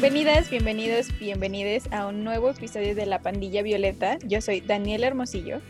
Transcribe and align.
Bienvenidas, 0.00 0.48
bienvenidos, 0.48 1.18
bienvenides 1.18 1.92
a 1.92 2.06
un 2.06 2.22
nuevo 2.22 2.50
episodio 2.50 2.94
de 2.94 3.04
La 3.04 3.20
Pandilla 3.20 3.62
Violeta. 3.62 4.16
Yo 4.24 4.40
soy 4.40 4.60
Daniela 4.60 5.08
Hermosillo. 5.08 5.60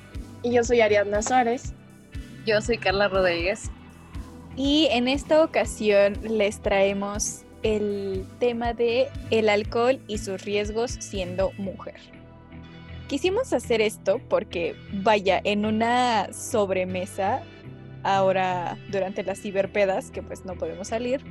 Y 0.43 0.53
yo 0.53 0.65
soy 0.65 0.83
Ariadna 0.83 1.23
Suárez. 1.23 1.73
Yo 2.45 2.61
soy 2.61 2.77
Carla 2.77 3.09
Rodríguez. 3.09 3.71
Y 4.55 4.87
en 4.91 5.09
esta 5.09 5.43
ocasión 5.43 6.19
les 6.23 6.61
traemos 6.61 7.45
el 7.63 8.27
tema 8.39 8.75
de 8.75 9.09
el 9.31 9.49
alcohol 9.49 9.99
y 10.09 10.19
sus 10.19 10.45
riesgos 10.45 10.91
siendo 11.01 11.53
mujer. 11.57 11.99
Quisimos 13.09 13.55
hacer 13.55 13.81
esto 13.81 14.21
porque, 14.29 14.77
vaya, 14.93 15.41
en 15.43 15.65
una 15.65 16.35
sobremesa, 16.35 17.41
ahora 18.03 18.77
durante 18.91 19.23
las 19.23 19.41
ciberpedas, 19.41 20.11
que 20.11 20.23
pues 20.23 20.45
no 20.45 20.55
podemos 20.55 20.89
salir, 20.89 21.23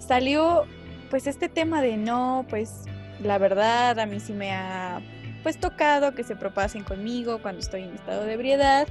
salió 0.00 0.66
pues 1.10 1.26
este 1.26 1.48
tema 1.48 1.82
de 1.82 1.96
no, 1.96 2.46
pues 2.48 2.84
la 3.22 3.38
verdad 3.38 3.98
a 3.98 4.06
mí 4.06 4.20
sí 4.20 4.32
me 4.32 4.52
ha 4.52 5.00
pues 5.42 5.58
tocado 5.58 6.12
que 6.14 6.24
se 6.24 6.34
propasen 6.34 6.82
conmigo 6.82 7.40
cuando 7.40 7.60
estoy 7.60 7.84
en 7.84 7.94
estado 7.94 8.24
de 8.24 8.32
ebriedad, 8.32 8.88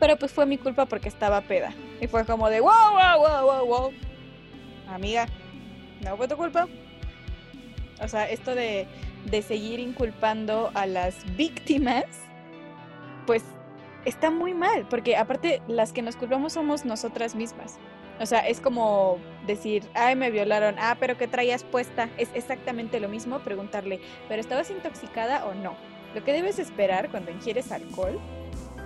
pero 0.00 0.16
pues 0.16 0.32
fue 0.32 0.44
mi 0.44 0.58
culpa 0.58 0.86
porque 0.86 1.08
estaba 1.08 1.40
peda. 1.42 1.72
Y 2.00 2.08
fue 2.08 2.24
como 2.24 2.50
de 2.50 2.60
wow, 2.60 2.72
wow, 2.72 3.18
wow, 3.18 3.46
wow, 3.46 3.66
wow. 3.66 3.92
Amiga, 4.88 5.26
no 6.02 6.16
fue 6.16 6.26
tu 6.26 6.36
culpa. 6.36 6.66
O 8.00 8.08
sea, 8.08 8.28
esto 8.28 8.54
de, 8.54 8.86
de 9.30 9.42
seguir 9.42 9.80
inculpando 9.80 10.70
a 10.74 10.86
las 10.86 11.24
víctimas, 11.36 12.04
pues 13.26 13.44
está 14.04 14.30
muy 14.30 14.54
mal, 14.54 14.86
porque 14.88 15.16
aparte 15.16 15.62
las 15.68 15.92
que 15.92 16.02
nos 16.02 16.16
culpamos 16.16 16.52
somos 16.54 16.84
nosotras 16.84 17.34
mismas. 17.34 17.78
O 18.18 18.26
sea, 18.26 18.40
es 18.40 18.60
como 18.60 19.18
decir, 19.46 19.84
ay, 19.94 20.16
me 20.16 20.30
violaron, 20.30 20.76
ah, 20.78 20.96
pero 20.98 21.16
¿qué 21.16 21.28
traías 21.28 21.64
puesta? 21.64 22.08
Es 22.18 22.28
exactamente 22.34 23.00
lo 23.00 23.08
mismo 23.08 23.38
preguntarle, 23.40 24.00
¿pero 24.28 24.40
estabas 24.40 24.70
intoxicada 24.70 25.46
o 25.46 25.54
no? 25.54 25.74
Lo 26.14 26.24
que 26.24 26.32
debes 26.32 26.58
esperar 26.58 27.10
cuando 27.10 27.30
ingieres 27.30 27.70
alcohol 27.72 28.18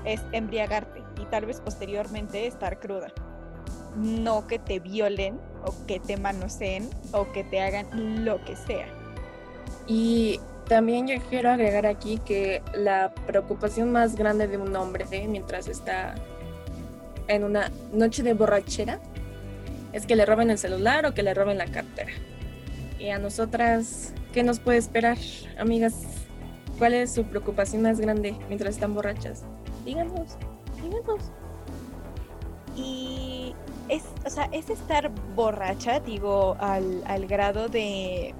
es 0.05 0.20
embriagarte 0.33 1.03
y 1.20 1.25
tal 1.27 1.47
vez 1.47 1.61
posteriormente 1.61 2.47
estar 2.47 2.78
cruda. 2.81 3.12
No 3.97 4.47
que 4.47 4.58
te 4.58 4.78
violen 4.78 5.38
o 5.64 5.75
que 5.86 6.00
te 6.00 6.16
manoseen 6.16 6.88
o 7.12 7.31
que 7.33 7.44
te 7.44 7.61
hagan 7.61 8.25
lo 8.25 8.42
que 8.44 8.56
sea. 8.56 8.86
Y 9.86 10.41
también 10.69 11.08
yo 11.08 11.16
quiero 11.28 11.50
agregar 11.50 11.86
aquí 11.86 12.19
que 12.19 12.62
la 12.75 13.12
preocupación 13.27 13.91
más 13.91 14.14
grande 14.14 14.47
de 14.47 14.56
un 14.56 14.75
hombre 14.77 15.05
mientras 15.28 15.66
está 15.66 16.14
en 17.27 17.44
una 17.44 17.70
noche 17.92 18.22
de 18.22 18.34
borrachera 18.34 19.00
es 19.92 20.06
que 20.06 20.16
le 20.16 20.27
roben 20.27 20.50
el 20.50 20.58
celular 20.58 21.06
o 21.06 21.14
que 21.14 21.22
le 21.22 21.34
roben 21.34 21.58
la 21.58 21.66
cartera. 21.66 22.12
Y 22.98 23.08
a 23.08 23.19
nosotras, 23.19 24.12
¿qué 24.32 24.42
nos 24.42 24.60
puede 24.60 24.78
esperar, 24.78 25.19
amigas? 25.58 25.94
¿Cuál 26.78 26.94
es 26.94 27.12
su 27.12 27.24
preocupación 27.24 27.82
más 27.82 28.00
grande 28.00 28.36
mientras 28.48 28.74
están 28.74 28.94
borrachas? 28.94 29.44
Díganos, 29.84 30.36
díganos. 30.82 31.30
Y 32.77 33.55
es, 33.88 34.05
o 34.24 34.30
sea, 34.30 34.48
es 34.52 34.70
estar 34.70 35.10
borracha, 35.34 36.00
digo, 36.00 36.56
al, 36.60 37.02
al 37.06 37.27
grado 37.27 37.69
de, 37.69 38.34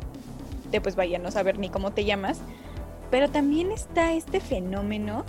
de, 0.71 0.81
pues 0.81 0.95
vaya, 0.97 1.19
no 1.19 1.31
saber 1.31 1.59
ni 1.59 1.69
cómo 1.69 1.93
te 1.93 2.05
llamas, 2.05 2.39
pero 3.11 3.29
también 3.29 3.73
está 3.73 4.13
este 4.13 4.41
fenómeno 4.41 5.25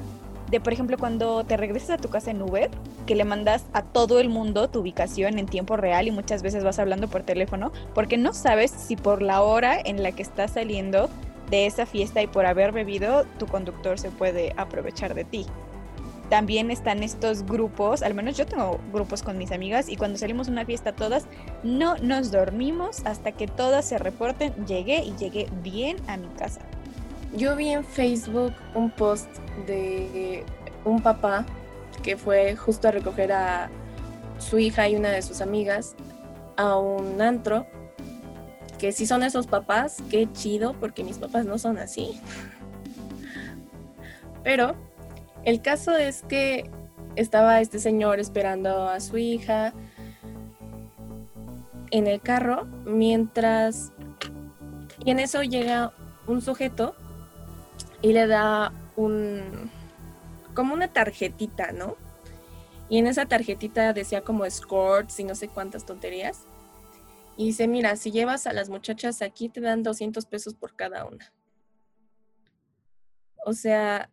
de, 0.52 0.60
por 0.60 0.74
ejemplo, 0.74 0.98
cuando 0.98 1.46
te 1.46 1.56
regresas 1.56 1.92
a 1.92 1.98
tu 1.98 2.10
casa 2.10 2.30
en 2.30 2.42
Uber, 2.42 2.70
que 3.08 3.16
le 3.16 3.24
mandas 3.24 3.66
a 3.72 3.84
todo 3.84 4.20
el 4.20 4.28
mundo 4.28 4.70
tu 4.70 4.80
ubicación 4.80 5.40
en 5.40 5.46
tiempo 5.46 5.78
real 5.78 6.08
y 6.08 6.12
muchas 6.12 6.44
veces 6.44 6.66
vas 6.66 6.78
hablando 6.78 7.08
por 7.08 7.24
teléfono, 7.24 7.72
porque 7.96 8.18
no 8.18 8.34
sabes 8.34 8.70
si 8.70 8.98
por 8.98 9.22
la 9.22 9.42
hora 9.42 9.80
en 9.84 10.04
la 10.04 10.12
que 10.12 10.22
estás 10.22 10.52
saliendo 10.52 11.10
de 11.50 11.66
esa 11.66 11.86
fiesta 11.86 12.22
y 12.22 12.28
por 12.28 12.46
haber 12.46 12.74
bebido, 12.74 13.26
tu 13.40 13.48
conductor 13.48 13.98
se 13.98 14.12
puede 14.12 14.54
aprovechar 14.58 15.16
de 15.16 15.24
ti. 15.24 15.46
También 16.30 16.70
están 16.70 17.04
estos 17.04 17.46
grupos, 17.46 18.02
al 18.02 18.14
menos 18.14 18.38
yo 18.38 18.46
tengo 18.46 18.80
grupos 18.94 19.24
con 19.24 19.38
mis 19.38 19.52
amigas 19.52 19.90
y 19.90 19.96
cuando 19.98 20.18
salimos 20.18 20.48
a 20.48 20.52
una 20.52 20.66
fiesta 20.66 20.94
todas, 20.94 21.28
no 21.64 21.98
nos 21.98 22.32
dormimos 22.32 23.06
hasta 23.06 23.32
que 23.34 23.48
todas 23.48 23.86
se 23.86 23.98
reporten, 23.98 24.54
llegué 24.66 25.04
y 25.04 25.14
llegué 25.16 25.48
bien 25.62 25.98
a 26.08 26.18
mi 26.18 26.28
casa. 26.38 26.62
Yo 27.34 27.56
vi 27.56 27.70
en 27.70 27.84
Facebook 27.84 28.54
un 28.76 28.92
post 28.92 29.30
de 29.66 30.44
un 30.84 31.02
papá 31.02 31.46
que 32.04 32.18
fue 32.18 32.56
justo 32.56 32.88
a 32.88 32.92
recoger 32.92 33.32
a 33.32 33.70
su 34.40 34.60
hija 34.60 34.90
y 34.90 34.96
una 34.96 35.10
de 35.10 35.22
sus 35.22 35.42
amigas 35.42 35.96
a 36.58 36.78
un 36.78 37.22
antro. 37.22 37.66
Que 38.80 38.92
si 38.92 39.06
son 39.06 39.24
esos 39.24 39.48
papás, 39.48 39.98
qué 40.10 40.28
chido, 40.34 40.74
porque 40.80 41.04
mis 41.04 41.20
papás 41.20 41.46
no 41.46 41.58
son 41.58 41.78
así. 41.78 42.20
Pero 44.44 44.76
el 45.46 45.62
caso 45.62 45.96
es 45.96 46.24
que 46.24 46.70
estaba 47.16 47.62
este 47.62 47.80
señor 47.80 48.20
esperando 48.20 48.90
a 48.90 49.00
su 49.00 49.18
hija 49.18 49.74
en 51.92 52.08
el 52.08 52.22
carro 52.22 52.66
mientras 52.86 53.92
y 55.04 55.12
en 55.12 55.20
eso 55.20 55.44
llega 55.44 55.94
un 56.28 56.42
sujeto 56.42 56.96
y 58.02 58.14
le 58.14 58.28
da 58.28 58.74
un 58.96 59.72
como 60.54 60.74
una 60.74 60.92
tarjetita, 60.92 61.72
¿no? 61.72 61.96
Y 62.90 62.98
en 62.98 63.08
esa 63.08 63.26
tarjetita 63.26 63.94
decía 63.94 64.22
como 64.22 64.46
escorts 64.46 65.20
y 65.20 65.24
no 65.24 65.34
sé 65.34 65.48
cuántas 65.48 65.86
tonterías. 65.86 66.46
Y 67.38 67.46
dice, 67.46 67.68
mira, 67.68 67.96
si 67.96 68.12
llevas 68.12 68.48
a 68.48 68.54
las 68.54 68.70
muchachas 68.70 69.22
aquí 69.22 69.48
te 69.48 69.62
dan 69.62 69.82
200 69.82 70.26
pesos 70.26 70.54
por 70.54 70.76
cada 70.76 71.06
una. 71.06 71.34
O 73.46 73.54
sea, 73.54 74.10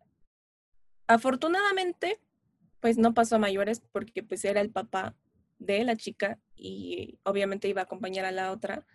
afortunadamente, 1.07 2.21
pues 2.79 2.97
no 2.97 3.13
pasó 3.13 3.35
a 3.35 3.39
mayores 3.39 3.81
porque 3.91 4.23
pues 4.23 4.45
era 4.45 4.61
el 4.61 4.71
papá 4.71 5.15
de 5.59 5.83
la 5.83 5.97
chica 5.97 6.39
y 6.55 7.19
obviamente 7.23 7.67
iba 7.67 7.81
a 7.81 7.83
acompañar 7.83 8.25
a 8.25 8.31
la 8.31 8.51
otra. 8.51 8.85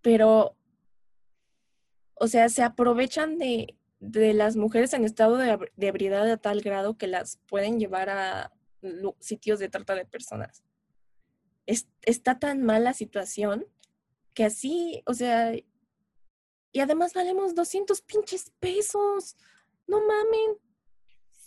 Pero 0.00 0.56
o 2.22 2.28
sea, 2.28 2.48
se 2.48 2.62
aprovechan 2.62 3.36
de, 3.36 3.76
las 3.98 4.54
mujeres 4.54 4.92
en 4.92 5.04
estado 5.04 5.38
de, 5.38 5.58
ebriedad 5.76 6.30
a 6.30 6.36
tal 6.36 6.60
grado 6.60 6.96
que 6.96 7.08
las 7.08 7.40
pueden 7.48 7.80
llevar 7.80 8.10
a 8.10 8.52
sitios 9.18 9.58
de 9.58 9.68
trata 9.68 9.96
de 9.96 10.04
personas. 10.04 10.62
está 11.66 12.38
tan 12.38 12.62
mal 12.62 12.84
la 12.84 12.92
situación 12.92 13.66
que 14.34 14.44
así, 14.44 15.02
o 15.04 15.14
sea, 15.14 15.52
y 16.70 16.80
además 16.80 17.12
valemos 17.12 17.56
200 17.56 18.00
pinches 18.02 18.52
pesos. 18.60 19.36
No 19.88 19.98
mamen. 19.98 20.58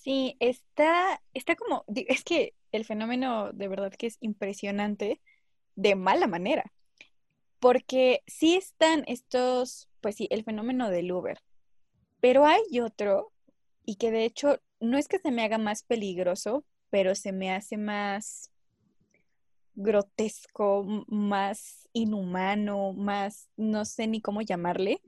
Sí, 0.03 0.35
está, 0.41 1.21
está 1.33 1.55
como, 1.55 1.85
es 1.87 2.25
que 2.25 2.53
el 2.73 2.83
fenómeno 2.83 3.53
de 3.53 3.69
verdad 3.69 3.93
que 3.93 4.07
es 4.07 4.17
impresionante 4.19 5.21
de 5.75 5.95
mala 5.95 6.27
manera. 6.27 6.73
Porque 7.65 8.21
sí 8.27 8.53
están 8.53 9.03
estos, 9.07 9.89
pues 9.99 10.17
sí, 10.17 10.27
el 10.29 10.43
fenómeno 10.43 10.91
del 10.91 11.11
Uber. 11.11 11.41
Pero 12.21 12.45
hay 12.45 12.79
otro, 12.79 13.31
y 13.83 13.95
que 13.95 14.11
de 14.11 14.23
hecho 14.23 14.61
no 14.79 14.99
es 14.99 15.07
que 15.07 15.17
se 15.17 15.31
me 15.31 15.43
haga 15.43 15.57
más 15.57 15.81
peligroso, 15.81 16.63
pero 16.91 17.15
se 17.15 17.31
me 17.31 17.51
hace 17.51 17.77
más 17.77 18.51
grotesco, 19.73 20.85
más 21.07 21.89
inhumano, 21.91 22.93
más, 22.93 23.49
no 23.57 23.83
sé 23.83 24.05
ni 24.05 24.21
cómo 24.21 24.43
llamarle, 24.43 25.01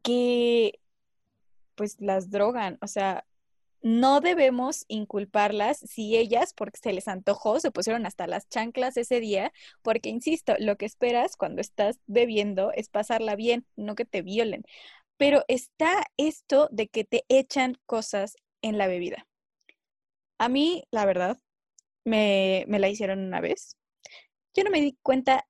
que 0.00 0.78
pues 1.74 2.00
las 2.00 2.30
drogan. 2.30 2.78
O 2.80 2.86
sea, 2.86 3.26
no 3.84 4.20
debemos 4.20 4.86
inculparlas 4.88 5.78
si 5.78 6.16
ellas, 6.16 6.54
porque 6.54 6.80
se 6.82 6.92
les 6.94 7.06
antojó, 7.06 7.60
se 7.60 7.70
pusieron 7.70 8.06
hasta 8.06 8.26
las 8.26 8.48
chanclas 8.48 8.96
ese 8.96 9.20
día, 9.20 9.52
porque, 9.82 10.08
insisto, 10.08 10.54
lo 10.58 10.76
que 10.76 10.86
esperas 10.86 11.36
cuando 11.36 11.60
estás 11.60 12.00
bebiendo 12.06 12.72
es 12.72 12.88
pasarla 12.88 13.36
bien, 13.36 13.66
no 13.76 13.94
que 13.94 14.06
te 14.06 14.22
violen. 14.22 14.64
Pero 15.18 15.44
está 15.48 16.06
esto 16.16 16.68
de 16.72 16.88
que 16.88 17.04
te 17.04 17.24
echan 17.28 17.76
cosas 17.86 18.36
en 18.62 18.78
la 18.78 18.86
bebida. 18.86 19.26
A 20.38 20.48
mí, 20.48 20.84
la 20.90 21.04
verdad, 21.06 21.38
me, 22.04 22.64
me 22.68 22.78
la 22.78 22.88
hicieron 22.88 23.20
una 23.20 23.40
vez. 23.40 23.76
Yo 24.54 24.64
no 24.64 24.70
me 24.70 24.80
di 24.80 24.98
cuenta 25.02 25.46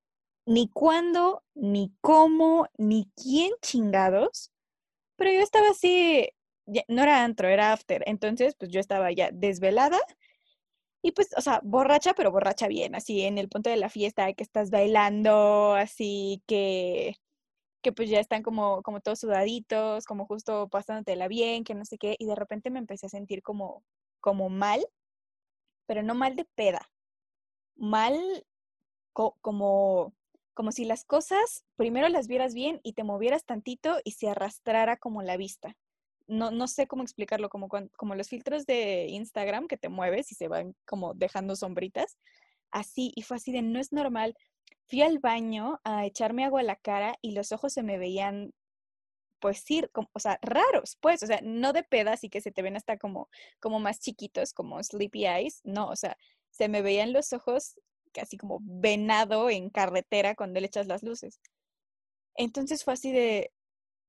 ni 0.47 0.69
cuándo, 0.71 1.45
ni 1.55 1.95
cómo, 2.01 2.69
ni 2.79 3.11
quién 3.17 3.53
chingados, 3.63 4.53
pero 5.17 5.33
yo 5.33 5.41
estaba 5.41 5.71
así 5.71 6.31
no 6.89 7.03
era 7.03 7.25
antro, 7.25 7.49
era 7.49 7.73
after. 7.73 8.03
Entonces, 8.07 8.55
pues 8.57 8.71
yo 8.71 8.81
estaba 8.81 9.13
ya 9.13 9.31
desvelada 9.33 9.99
y 11.03 11.13
pues, 11.13 11.29
o 11.37 11.41
sea, 11.43 11.61
borracha, 11.65 12.15
pero 12.15 12.31
borracha 12.33 12.67
bien, 12.69 12.95
así 12.95 13.23
en 13.23 13.37
el 13.39 13.49
punto 13.49 13.69
de 13.71 13.77
la 13.77 13.91
fiesta 13.91 14.33
que 14.33 14.43
estás 14.43 14.71
bailando, 14.71 15.75
así 15.75 16.43
que 16.47 17.17
que 17.83 17.93
pues 17.93 18.11
ya 18.11 18.21
están 18.21 18.43
como, 18.43 18.83
como 18.83 19.01
todos 19.01 19.21
sudaditos, 19.21 20.07
como 20.07 20.27
justo 20.27 20.69
pasándotela 20.69 21.29
bien, 21.29 21.65
que 21.65 21.75
no 21.75 21.85
sé 21.85 21.99
qué, 21.99 22.17
y 22.19 22.27
de 22.27 22.35
repente 22.37 22.71
me 22.71 22.79
empecé 22.81 23.07
a 23.07 23.11
sentir 23.11 23.43
como, 23.43 23.85
como 24.21 24.49
mal, 24.51 24.87
pero 25.87 26.03
no 26.03 26.15
mal 26.15 26.37
de 26.37 26.45
peda, 26.45 26.91
mal 27.77 28.47
como 29.43 30.15
como 30.55 30.73
si 30.73 30.85
las 30.85 31.05
cosas 31.05 31.65
primero 31.77 32.09
las 32.09 32.29
vieras 32.29 32.55
bien 32.55 32.81
y 32.85 32.93
te 32.95 33.05
movieras 33.05 33.45
tantito 33.45 33.99
y 34.05 34.13
se 34.13 34.29
arrastrara 34.31 34.97
como 34.97 35.23
la 35.23 35.37
vista. 35.37 35.77
No, 36.27 36.51
no 36.51 36.69
sé 36.69 36.87
cómo 36.87 37.03
explicarlo, 37.03 37.49
como, 37.51 37.69
como 37.69 38.15
los 38.15 38.29
filtros 38.29 38.67
de 38.67 39.07
Instagram 39.09 39.69
que 39.69 39.77
te 39.77 39.89
mueves 39.89 40.33
y 40.33 40.35
se 40.35 40.49
van 40.49 40.75
como 40.87 41.15
dejando 41.15 41.57
sombritas. 41.57 42.17
Así, 42.71 43.13
y 43.15 43.23
fue 43.23 43.37
así 43.37 43.53
de, 43.53 43.63
no 43.63 43.79
es 43.79 43.93
normal. 43.93 44.37
Fui 44.87 45.03
al 45.03 45.19
baño 45.19 45.81
a 45.85 46.07
echarme 46.07 46.45
agua 46.45 46.61
a 46.61 46.65
la 46.65 46.77
cara 46.77 47.17
y 47.23 47.33
los 47.33 47.53
ojos 47.53 47.73
se 47.73 47.83
me 47.83 47.99
veían 47.99 48.53
pues 49.45 49.59
sí, 49.59 49.85
como, 49.93 50.09
o 50.15 50.21
sea, 50.21 50.39
raros, 50.41 50.97
pues, 51.03 51.23
o 51.23 51.27
sea, 51.27 51.39
no 51.43 51.75
de 51.75 51.83
pedas 51.83 52.25
y 52.25 52.31
que 52.31 52.41
se 52.41 52.51
te 52.51 52.63
ven 52.63 52.77
hasta 52.77 52.97
como, 52.97 53.29
como 53.61 53.79
más 53.79 54.01
chiquitos, 54.01 54.55
como 54.55 54.83
sleepy 54.83 55.27
eyes, 55.27 55.61
no, 55.65 55.89
o 55.89 55.97
sea, 55.97 56.17
se 56.51 56.67
me 56.69 56.81
veían 56.81 57.13
los 57.13 57.35
ojos 57.35 57.79
casi 58.15 58.39
como 58.39 58.61
venado 58.63 59.51
en 59.51 59.69
carretera 59.69 60.35
cuando 60.35 60.61
le 60.61 60.67
echas 60.69 60.87
las 60.87 61.03
luces. 61.03 61.41
Entonces 62.37 62.85
fue 62.85 62.95
así 62.95 63.13
de, 63.13 63.53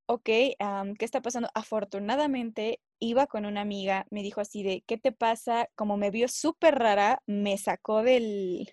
ok, 0.07 0.23
¿qué 0.25 0.55
está 0.99 1.21
pasando? 1.21 1.49
Afortunadamente 1.53 2.79
iba 2.99 3.27
con 3.27 3.45
una 3.45 3.61
amiga, 3.61 4.05
me 4.09 4.23
dijo 4.23 4.41
así 4.41 4.63
de, 4.63 4.83
¿qué 4.87 4.97
te 4.97 5.11
pasa? 5.11 5.69
Como 5.75 5.97
me 5.97 6.11
vio 6.11 6.27
súper 6.27 6.75
rara, 6.75 7.21
me 7.27 7.57
sacó 7.57 8.03
del, 8.03 8.71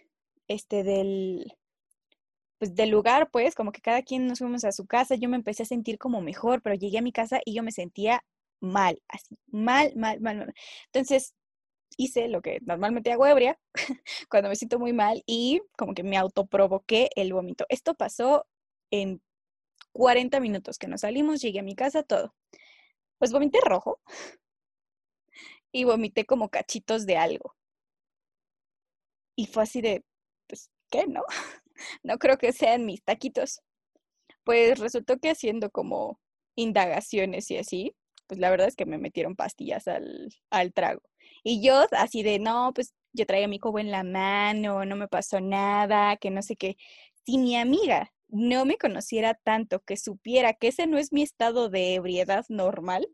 este, 0.48 0.82
del, 0.84 1.54
pues 2.58 2.74
del 2.74 2.90
lugar, 2.90 3.30
pues, 3.30 3.54
como 3.54 3.72
que 3.72 3.80
cada 3.80 4.02
quien 4.02 4.26
nos 4.26 4.38
fuimos 4.38 4.64
a 4.64 4.72
su 4.72 4.86
casa, 4.86 5.16
yo 5.16 5.28
me 5.28 5.36
empecé 5.36 5.64
a 5.64 5.66
sentir 5.66 5.98
como 5.98 6.20
mejor, 6.20 6.62
pero 6.62 6.76
llegué 6.76 6.98
a 6.98 7.02
mi 7.02 7.12
casa 7.12 7.40
y 7.44 7.54
yo 7.54 7.62
me 7.62 7.72
sentía 7.72 8.24
mal, 8.60 9.02
así, 9.08 9.36
mal, 9.48 9.92
mal, 9.96 10.20
mal, 10.20 10.36
mal. 10.38 10.54
Entonces, 10.86 11.34
hice 11.96 12.28
lo 12.28 12.42
que 12.42 12.60
normalmente 12.64 13.12
hago 13.12 13.26
ebria 13.26 13.58
cuando 14.30 14.48
me 14.48 14.56
siento 14.56 14.78
muy 14.78 14.92
mal 14.92 15.22
y 15.26 15.62
como 15.76 15.94
que 15.94 16.04
me 16.04 16.16
autoprovoqué 16.16 17.10
el 17.16 17.32
vómito. 17.32 17.66
Esto 17.68 17.94
pasó 17.94 18.46
en 18.90 19.20
40 19.92 20.40
minutos 20.40 20.78
que 20.78 20.88
nos 20.88 21.02
salimos, 21.02 21.40
llegué 21.40 21.60
a 21.60 21.62
mi 21.64 21.74
casa, 21.74 22.02
todo. 22.02 22.34
Pues 23.18 23.32
vomité 23.32 23.58
rojo 23.64 24.00
y 25.72 25.84
vomité 25.84 26.24
como 26.26 26.50
cachitos 26.50 27.06
de 27.06 27.16
algo. 27.16 27.56
Y 29.36 29.46
fue 29.46 29.62
así 29.62 29.80
de, 29.80 30.04
pues, 30.46 30.70
¿qué, 30.90 31.06
no? 31.06 31.22
no 32.02 32.18
creo 32.18 32.38
que 32.38 32.52
sean 32.52 32.84
mis 32.86 33.02
taquitos. 33.02 33.62
Pues 34.44 34.78
resultó 34.78 35.18
que 35.18 35.30
haciendo 35.30 35.70
como 35.70 36.20
indagaciones 36.56 37.50
y 37.50 37.58
así, 37.58 37.96
pues 38.26 38.40
la 38.40 38.50
verdad 38.50 38.68
es 38.68 38.76
que 38.76 38.86
me 38.86 38.98
metieron 38.98 39.36
pastillas 39.36 39.88
al, 39.88 40.28
al 40.50 40.72
trago. 40.72 41.02
Y 41.44 41.62
yo 41.64 41.86
así 41.92 42.22
de, 42.22 42.38
no, 42.38 42.72
pues 42.74 42.94
yo 43.12 43.26
traía 43.26 43.48
mi 43.48 43.58
cobo 43.58 43.78
en 43.78 43.90
la 43.90 44.04
mano, 44.04 44.84
no 44.84 44.96
me 44.96 45.08
pasó 45.08 45.40
nada, 45.40 46.16
que 46.16 46.30
no 46.30 46.42
sé 46.42 46.56
qué. 46.56 46.76
Si 47.24 47.38
mi 47.38 47.56
amiga 47.56 48.12
no 48.32 48.64
me 48.66 48.78
conociera 48.78 49.34
tanto, 49.34 49.80
que 49.80 49.96
supiera 49.96 50.54
que 50.54 50.68
ese 50.68 50.88
no 50.88 50.98
es 50.98 51.12
mi 51.12 51.22
estado 51.22 51.70
de 51.70 51.94
ebriedad 51.94 52.44
normal, 52.48 53.08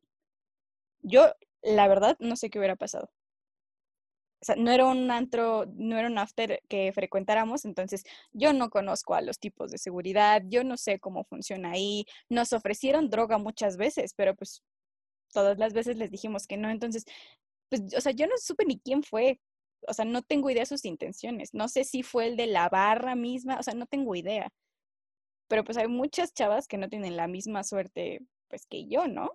yo 1.03 1.35
la 1.63 1.89
verdad 1.89 2.17
no 2.21 2.37
sé 2.37 2.51
qué 2.51 2.59
hubiera 2.59 2.77
pasado 2.77 3.11
o 4.41 4.45
sea, 4.45 4.57
no 4.57 4.71
era 4.71 4.87
un 4.87 5.11
antro, 5.11 5.67
no 5.75 5.99
era 5.99 6.09
un 6.09 6.19
after 6.19 6.63
que 6.69 6.93
frecuentáramos, 6.93 7.65
entonces 7.65 8.05
yo 8.33 8.53
no 8.53 8.71
conozco 8.71 9.15
a 9.15 9.21
los 9.21 9.39
tipos 9.41 9.71
de 9.73 9.79
seguridad, 9.79 10.43
yo 10.47 10.63
no 10.65 10.77
sé 10.77 11.01
cómo 11.01 11.25
funciona 11.25 11.73
ahí. 11.73 12.07
Nos 12.29 12.53
ofrecieron 12.53 13.11
droga 13.11 13.39
muchas 13.39 13.77
veces, 13.77 14.15
pero 14.15 14.35
pues 14.37 14.63
todas 15.33 15.59
las 15.59 15.75
veces 15.75 15.97
les 15.99 16.11
dijimos 16.11 16.47
que 16.47 16.57
no, 16.59 16.71
entonces, 16.71 17.05
pues, 17.71 17.83
o 17.97 18.01
sea, 18.01 18.13
yo 18.13 18.27
no 18.29 18.35
supe 18.39 18.65
ni 18.67 18.81
quién 18.81 19.03
fue, 19.03 19.41
o 19.89 19.95
sea, 19.95 20.05
no 20.05 20.23
tengo 20.23 20.51
idea 20.51 20.63
de 20.63 20.67
sus 20.67 20.85
intenciones, 20.85 21.55
no 21.55 21.69
sé 21.69 21.85
si 21.85 22.03
fue 22.03 22.29
el 22.29 22.37
de 22.37 22.47
la 22.49 22.69
barra 22.69 23.17
misma, 23.17 23.59
o 23.61 23.63
sea, 23.63 23.75
no 23.75 23.87
tengo 23.87 24.15
idea. 24.17 24.51
Pero 25.49 25.65
pues 25.65 25.79
hay 25.79 25.89
muchas 25.89 26.33
chavas 26.35 26.69
que 26.69 26.79
no 26.79 26.89
tienen 26.89 27.17
la 27.17 27.27
misma 27.27 27.65
suerte, 27.65 28.23
pues, 28.49 28.67
que 28.67 28.87
yo, 28.87 29.09
¿no? 29.09 29.33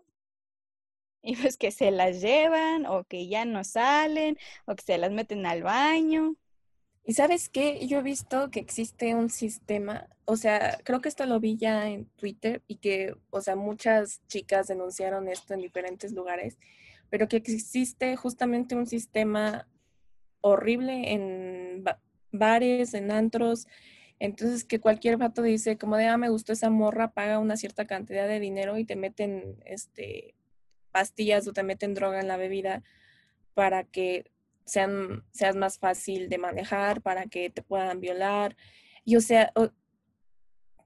Y 1.21 1.35
pues 1.37 1.57
que 1.57 1.71
se 1.71 1.89
las 1.91 2.21
llevan 2.21 2.85
o 2.85 3.05
que 3.05 3.27
ya 3.27 3.45
no 3.45 3.63
salen 3.63 4.37
o 4.65 4.75
que 4.75 4.83
se 4.83 4.97
las 4.97 5.11
meten 5.11 5.45
al 5.45 5.63
baño. 5.63 6.35
Y 7.05 7.13
sabes 7.13 7.49
qué, 7.49 7.85
yo 7.87 7.99
he 7.99 8.03
visto 8.03 8.49
que 8.49 8.59
existe 8.61 9.13
un 9.13 9.29
sistema, 9.29 10.07
o 10.25 10.37
sea, 10.37 10.79
creo 10.83 11.01
que 11.01 11.09
esto 11.09 11.25
lo 11.25 11.39
vi 11.39 11.57
ya 11.57 11.89
en 11.89 12.05
Twitter 12.15 12.61
y 12.67 12.77
que, 12.77 13.15
o 13.29 13.41
sea, 13.41 13.57
muchas 13.57 14.21
chicas 14.27 14.67
denunciaron 14.67 15.27
esto 15.27 15.53
en 15.53 15.61
diferentes 15.61 16.13
lugares, 16.13 16.57
pero 17.09 17.27
que 17.27 17.37
existe 17.37 18.15
justamente 18.15 18.75
un 18.75 18.87
sistema 18.87 19.67
horrible 20.39 21.11
en 21.11 21.83
bares, 22.31 22.93
en 22.93 23.11
antros, 23.11 23.67
entonces 24.23 24.63
que 24.63 24.79
cualquier 24.79 25.17
vato 25.17 25.41
dice 25.41 25.77
como 25.77 25.97
de, 25.97 26.05
ah, 26.07 26.15
me 26.15 26.29
gustó 26.29 26.53
esa 26.53 26.69
morra, 26.69 27.11
paga 27.11 27.39
una 27.39 27.57
cierta 27.57 27.85
cantidad 27.85 28.25
de 28.25 28.39
dinero 28.39 28.77
y 28.77 28.85
te 28.85 28.95
meten, 28.95 29.61
este, 29.65 30.33
pastillas 30.93 31.45
o 31.45 31.51
te 31.51 31.61
meten 31.61 31.93
droga 31.93 32.21
en 32.21 32.29
la 32.29 32.37
bebida 32.37 32.83
para 33.53 33.83
que 33.83 34.31
sean, 34.63 35.25
seas 35.33 35.57
más 35.57 35.77
fácil 35.77 36.29
de 36.29 36.37
manejar, 36.37 37.01
para 37.01 37.25
que 37.25 37.49
te 37.49 37.63
puedan 37.63 37.99
violar. 37.99 38.55
Y 39.03 39.17
o 39.17 39.21
sea, 39.21 39.51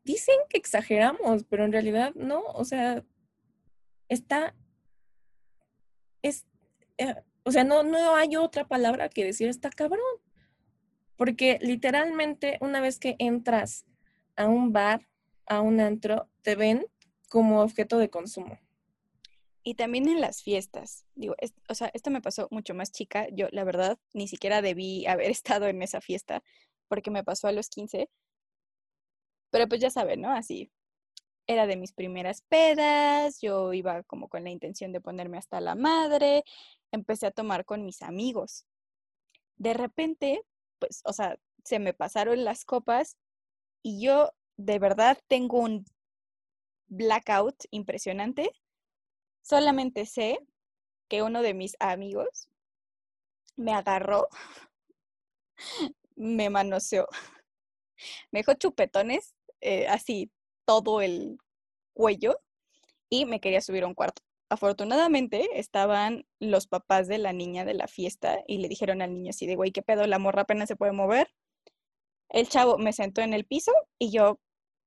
dicen 0.03 0.37
que 0.49 0.57
exageramos, 0.57 1.43
pero 1.43 1.63
en 1.63 1.73
realidad 1.73 2.15
no, 2.15 2.41
o 2.41 2.65
sea, 2.65 3.03
está, 4.09 4.55
es, 6.23 6.47
eh, 6.97 7.13
o 7.43 7.51
sea, 7.51 7.63
no, 7.63 7.83
no 7.83 8.15
hay 8.15 8.35
otra 8.35 8.67
palabra 8.67 9.09
que 9.09 9.25
decir 9.25 9.47
está 9.47 9.69
cabrón. 9.69 10.01
Porque 11.17 11.57
literalmente 11.61 12.57
una 12.61 12.79
vez 12.79 12.99
que 12.99 13.15
entras 13.19 13.85
a 14.35 14.47
un 14.47 14.71
bar, 14.71 15.07
a 15.47 15.61
un 15.61 15.79
antro, 15.79 16.29
te 16.43 16.55
ven 16.55 16.85
como 17.29 17.61
objeto 17.61 17.97
de 17.97 18.09
consumo. 18.09 18.59
Y 19.63 19.73
también 19.73 20.07
en 20.07 20.21
las 20.21 20.43
fiestas. 20.43 21.05
Digo, 21.15 21.35
o 21.67 21.75
sea, 21.75 21.91
esto 21.93 22.09
me 22.09 22.21
pasó 22.21 22.47
mucho 22.51 22.73
más 22.73 22.91
chica. 22.91 23.27
Yo, 23.33 23.47
la 23.51 23.65
verdad, 23.65 23.99
ni 24.13 24.27
siquiera 24.29 24.61
debí 24.61 25.05
haber 25.07 25.29
estado 25.29 25.67
en 25.67 25.81
esa 25.81 25.99
fiesta 25.99 26.41
porque 26.87 27.11
me 27.11 27.23
pasó 27.23 27.47
a 27.47 27.51
los 27.51 27.67
15. 27.69 28.09
Pero 29.49 29.67
pues 29.67 29.81
ya 29.81 29.89
saben, 29.89 30.21
¿no? 30.21 30.31
Así. 30.31 30.71
Era 31.47 31.65
de 31.65 31.77
mis 31.77 31.93
primeras 31.93 32.41
pedas, 32.43 33.39
yo 33.41 33.73
iba 33.73 34.03
como 34.03 34.27
con 34.27 34.43
la 34.43 34.49
intención 34.49 34.91
de 34.91 34.99
ponerme 34.99 35.37
hasta 35.37 35.61
la 35.61 35.75
madre, 35.75 36.43
empecé 36.91 37.27
a 37.27 37.31
tomar 37.31 37.63
con 37.63 37.85
mis 37.85 38.01
amigos. 38.01 38.65
De 39.55 39.73
repente, 39.73 40.43
pues, 40.79 41.01
o 41.05 41.13
sea, 41.13 41.37
se 41.63 41.79
me 41.79 41.93
pasaron 41.93 42.43
las 42.45 42.65
copas 42.65 43.17
y 43.83 44.01
yo 44.05 44.31
de 44.57 44.79
verdad 44.79 45.19
tengo 45.27 45.59
un 45.59 45.85
blackout 46.89 47.55
impresionante 47.71 48.51
Solamente 49.41 50.05
sé 50.05 50.39
que 51.09 51.23
uno 51.23 51.41
de 51.41 51.53
mis 51.53 51.75
amigos 51.79 52.49
me 53.57 53.73
agarró, 53.73 54.29
me 56.15 56.49
manoseó, 56.49 57.07
me 58.31 58.39
dejó 58.39 58.53
chupetones, 58.53 59.35
eh, 59.61 59.87
así 59.87 60.31
todo 60.65 61.01
el 61.01 61.37
cuello, 61.93 62.39
y 63.09 63.25
me 63.25 63.41
quería 63.41 63.61
subir 63.61 63.83
a 63.83 63.87
un 63.87 63.95
cuarto. 63.95 64.23
Afortunadamente 64.49 65.59
estaban 65.59 66.25
los 66.39 66.67
papás 66.67 67.07
de 67.07 67.17
la 67.17 67.33
niña 67.33 67.65
de 67.65 67.73
la 67.73 67.87
fiesta 67.87 68.39
y 68.47 68.59
le 68.59 68.69
dijeron 68.69 69.01
al 69.01 69.13
niño 69.13 69.31
así 69.31 69.45
de, 69.47 69.55
güey, 69.55 69.71
¿qué 69.71 69.81
pedo? 69.81 70.07
La 70.07 70.19
morra 70.19 70.43
apenas 70.43 70.67
se 70.69 70.75
puede 70.75 70.93
mover. 70.93 71.33
El 72.29 72.47
chavo 72.49 72.77
me 72.77 72.93
sentó 72.93 73.21
en 73.21 73.33
el 73.33 73.45
piso 73.45 73.71
y 73.99 74.11
yo, 74.11 74.39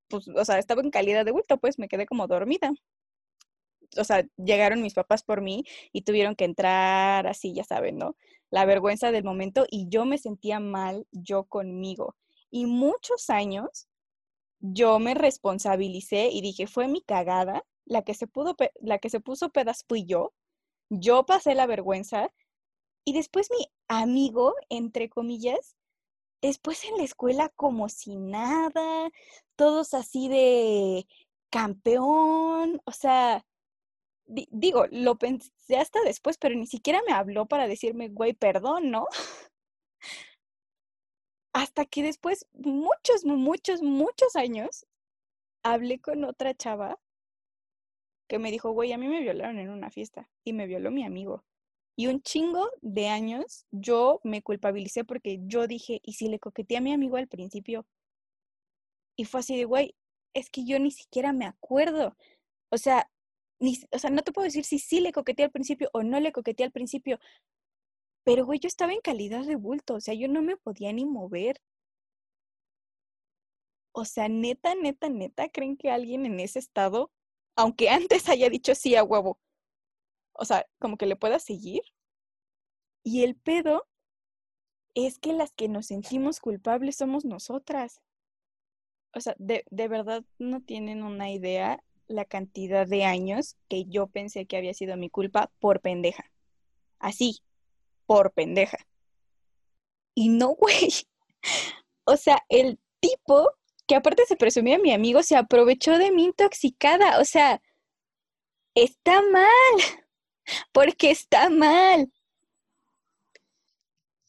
pues, 0.09 0.27
o 0.27 0.45
sea, 0.45 0.59
estaba 0.59 0.81
en 0.81 0.91
calidad 0.91 1.25
de 1.25 1.31
bulto, 1.31 1.57
pues 1.59 1.79
me 1.79 1.87
quedé 1.87 2.05
como 2.05 2.27
dormida 2.27 2.73
o 3.97 4.03
sea, 4.03 4.25
llegaron 4.37 4.81
mis 4.81 4.93
papás 4.93 5.23
por 5.23 5.41
mí 5.41 5.63
y 5.91 6.03
tuvieron 6.03 6.35
que 6.35 6.45
entrar 6.45 7.27
así, 7.27 7.53
ya 7.53 7.63
saben, 7.63 7.97
¿no? 7.97 8.15
La 8.49 8.65
vergüenza 8.65 9.11
del 9.11 9.23
momento 9.23 9.65
y 9.69 9.87
yo 9.89 10.05
me 10.05 10.17
sentía 10.17 10.59
mal 10.59 11.07
yo 11.11 11.45
conmigo. 11.45 12.15
Y 12.49 12.65
muchos 12.65 13.29
años 13.29 13.87
yo 14.59 14.99
me 14.99 15.13
responsabilicé 15.13 16.29
y 16.31 16.41
dije, 16.41 16.67
fue 16.67 16.87
mi 16.87 17.01
cagada, 17.01 17.63
la 17.91 18.03
que 18.03 18.13
se 18.13 18.25
pudo 18.27 18.55
la 18.79 18.99
que 18.99 19.09
se 19.09 19.19
puso 19.19 19.51
pedas 19.51 19.85
fui 19.87 20.05
yo. 20.05 20.33
Yo 20.89 21.25
pasé 21.25 21.55
la 21.55 21.67
vergüenza 21.67 22.33
y 23.05 23.13
después 23.13 23.49
mi 23.51 23.67
amigo, 23.89 24.53
entre 24.69 25.09
comillas, 25.09 25.75
después 26.41 26.85
en 26.85 26.97
la 26.97 27.03
escuela 27.03 27.49
como 27.49 27.89
si 27.89 28.15
nada, 28.17 29.11
todos 29.57 29.93
así 29.93 30.29
de 30.29 31.07
campeón, 31.49 32.81
o 32.85 32.91
sea, 32.93 33.45
digo, 34.25 34.85
lo 34.91 35.17
pensé 35.17 35.77
hasta 35.77 36.01
después, 36.03 36.37
pero 36.37 36.55
ni 36.55 36.67
siquiera 36.67 37.01
me 37.07 37.13
habló 37.13 37.47
para 37.47 37.67
decirme, 37.67 38.09
güey, 38.09 38.33
perdón, 38.33 38.91
¿no? 38.91 39.07
hasta 41.53 41.85
que 41.85 42.03
después, 42.03 42.47
muchos, 42.53 43.25
muchos, 43.25 43.81
muchos 43.81 44.35
años, 44.35 44.85
hablé 45.63 45.99
con 45.99 46.23
otra 46.23 46.55
chava 46.55 46.99
que 48.31 48.39
me 48.39 48.49
dijo, 48.49 48.71
güey, 48.71 48.93
a 48.93 48.97
mí 48.97 49.09
me 49.09 49.19
violaron 49.19 49.59
en 49.59 49.69
una 49.69 49.91
fiesta 49.91 50.29
y 50.45 50.53
me 50.53 50.65
violó 50.65 50.89
mi 50.89 51.03
amigo. 51.03 51.43
Y 51.97 52.07
un 52.07 52.21
chingo 52.21 52.69
de 52.79 53.09
años 53.09 53.65
yo 53.71 54.21
me 54.23 54.41
culpabilicé 54.41 55.03
porque 55.03 55.41
yo 55.43 55.67
dije, 55.67 55.99
¿y 56.01 56.13
si 56.13 56.29
le 56.29 56.39
coqueteé 56.39 56.77
a 56.77 56.81
mi 56.81 56.93
amigo 56.93 57.17
al 57.17 57.27
principio? 57.27 57.85
Y 59.17 59.25
fue 59.25 59.41
así 59.41 59.57
de, 59.57 59.65
güey, 59.65 59.95
es 60.33 60.49
que 60.49 60.63
yo 60.63 60.79
ni 60.79 60.91
siquiera 60.91 61.33
me 61.33 61.45
acuerdo. 61.45 62.15
O 62.69 62.77
sea, 62.77 63.11
ni, 63.59 63.77
o 63.91 63.99
sea, 63.99 64.09
no 64.09 64.21
te 64.21 64.31
puedo 64.31 64.45
decir 64.45 64.63
si 64.63 64.79
sí 64.79 65.01
le 65.01 65.11
coqueteé 65.11 65.43
al 65.43 65.51
principio 65.51 65.89
o 65.91 66.01
no 66.01 66.17
le 66.21 66.31
coqueteé 66.31 66.65
al 66.65 66.71
principio. 66.71 67.19
Pero, 68.23 68.45
güey, 68.45 68.59
yo 68.59 68.69
estaba 68.69 68.93
en 68.93 69.01
calidad 69.01 69.43
de 69.43 69.57
bulto. 69.57 69.95
O 69.95 69.99
sea, 69.99 70.13
yo 70.13 70.29
no 70.29 70.41
me 70.41 70.55
podía 70.55 70.93
ni 70.93 71.05
mover. 71.05 71.59
O 73.91 74.05
sea, 74.05 74.29
neta, 74.29 74.73
neta, 74.75 75.09
neta, 75.09 75.49
¿creen 75.49 75.75
que 75.75 75.91
alguien 75.91 76.25
en 76.25 76.39
ese 76.39 76.59
estado, 76.59 77.11
aunque 77.55 77.89
antes 77.89 78.29
haya 78.29 78.49
dicho 78.49 78.75
sí 78.75 78.95
a 78.95 79.03
huevo, 79.03 79.39
o 80.33 80.45
sea, 80.45 80.65
como 80.79 80.97
que 80.97 81.05
le 81.05 81.15
pueda 81.15 81.39
seguir? 81.39 81.81
Y 83.03 83.23
el 83.23 83.35
pedo 83.35 83.87
es 84.93 85.19
que 85.19 85.33
las 85.33 85.51
que 85.53 85.67
nos 85.67 85.87
sentimos 85.87 86.39
culpables 86.39 86.97
somos 86.97 87.25
nosotras. 87.25 88.01
O 89.13 89.19
sea, 89.19 89.35
de, 89.39 89.65
de 89.69 89.87
verdad 89.87 90.23
no 90.37 90.61
tienen 90.61 91.03
una 91.03 91.31
idea 91.31 91.83
la 92.07 92.25
cantidad 92.25 92.87
de 92.87 93.05
años 93.05 93.55
que 93.69 93.85
yo 93.85 94.07
pensé 94.07 94.45
que 94.45 94.57
había 94.57 94.73
sido 94.73 94.97
mi 94.97 95.09
culpa 95.09 95.51
por 95.59 95.81
pendeja. 95.81 96.31
Así, 96.99 97.41
por 98.05 98.31
pendeja. 98.31 98.77
Y 100.13 100.29
no, 100.29 100.49
güey. 100.55 100.89
O 102.05 102.17
sea, 102.17 102.43
el 102.49 102.79
tipo 102.99 103.51
que 103.91 103.97
aparte 103.97 104.23
se 104.25 104.37
presumía 104.37 104.79
mi 104.79 104.93
amigo 104.93 105.21
se 105.21 105.35
aprovechó 105.35 105.97
de 105.97 106.11
mi 106.11 106.23
intoxicada. 106.23 107.19
O 107.19 107.25
sea, 107.25 107.61
está 108.73 109.21
mal. 109.21 109.99
Porque 110.71 111.11
está 111.11 111.49
mal. 111.49 112.09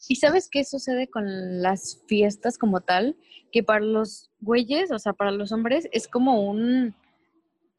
¿Y 0.08 0.16
sabes 0.16 0.48
qué 0.50 0.64
sucede 0.64 1.08
con 1.08 1.62
las 1.62 2.02
fiestas 2.08 2.58
como 2.58 2.80
tal? 2.80 3.16
Que 3.52 3.62
para 3.62 3.84
los 3.84 4.32
güeyes, 4.40 4.90
o 4.90 4.98
sea, 4.98 5.12
para 5.12 5.30
los 5.30 5.52
hombres, 5.52 5.88
es 5.92 6.08
como 6.08 6.42
un 6.42 6.96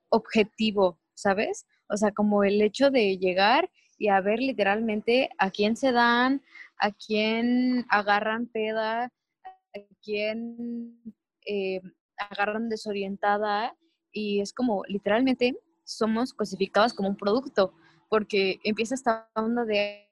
objetivo, 0.08 0.98
¿sabes? 1.16 1.66
O 1.90 1.98
sea, 1.98 2.14
como 2.14 2.46
el 2.46 2.62
hecho 2.62 2.92
de 2.92 3.18
llegar 3.18 3.70
y 3.98 4.08
a 4.08 4.22
ver 4.22 4.40
literalmente 4.40 5.32
a 5.38 5.52
quién 5.52 5.76
se 5.76 5.92
dan, 5.92 6.42
a 6.78 6.94
quién 6.94 7.86
agarran 7.90 8.48
peda, 8.48 9.12
a 9.44 9.80
quién 10.02 11.14
eh, 11.46 11.82
agarran 12.18 12.70
desorientada 12.70 13.76
y 14.12 14.42
es 14.42 14.54
como 14.54 14.84
literalmente 14.88 15.58
somos 15.84 16.34
cosificados 16.34 16.94
como 16.94 17.10
un 17.10 17.18
producto 17.18 17.74
porque 18.10 18.60
empieza 18.64 18.96
esta 18.96 19.30
onda 19.36 19.66
de 19.66 20.10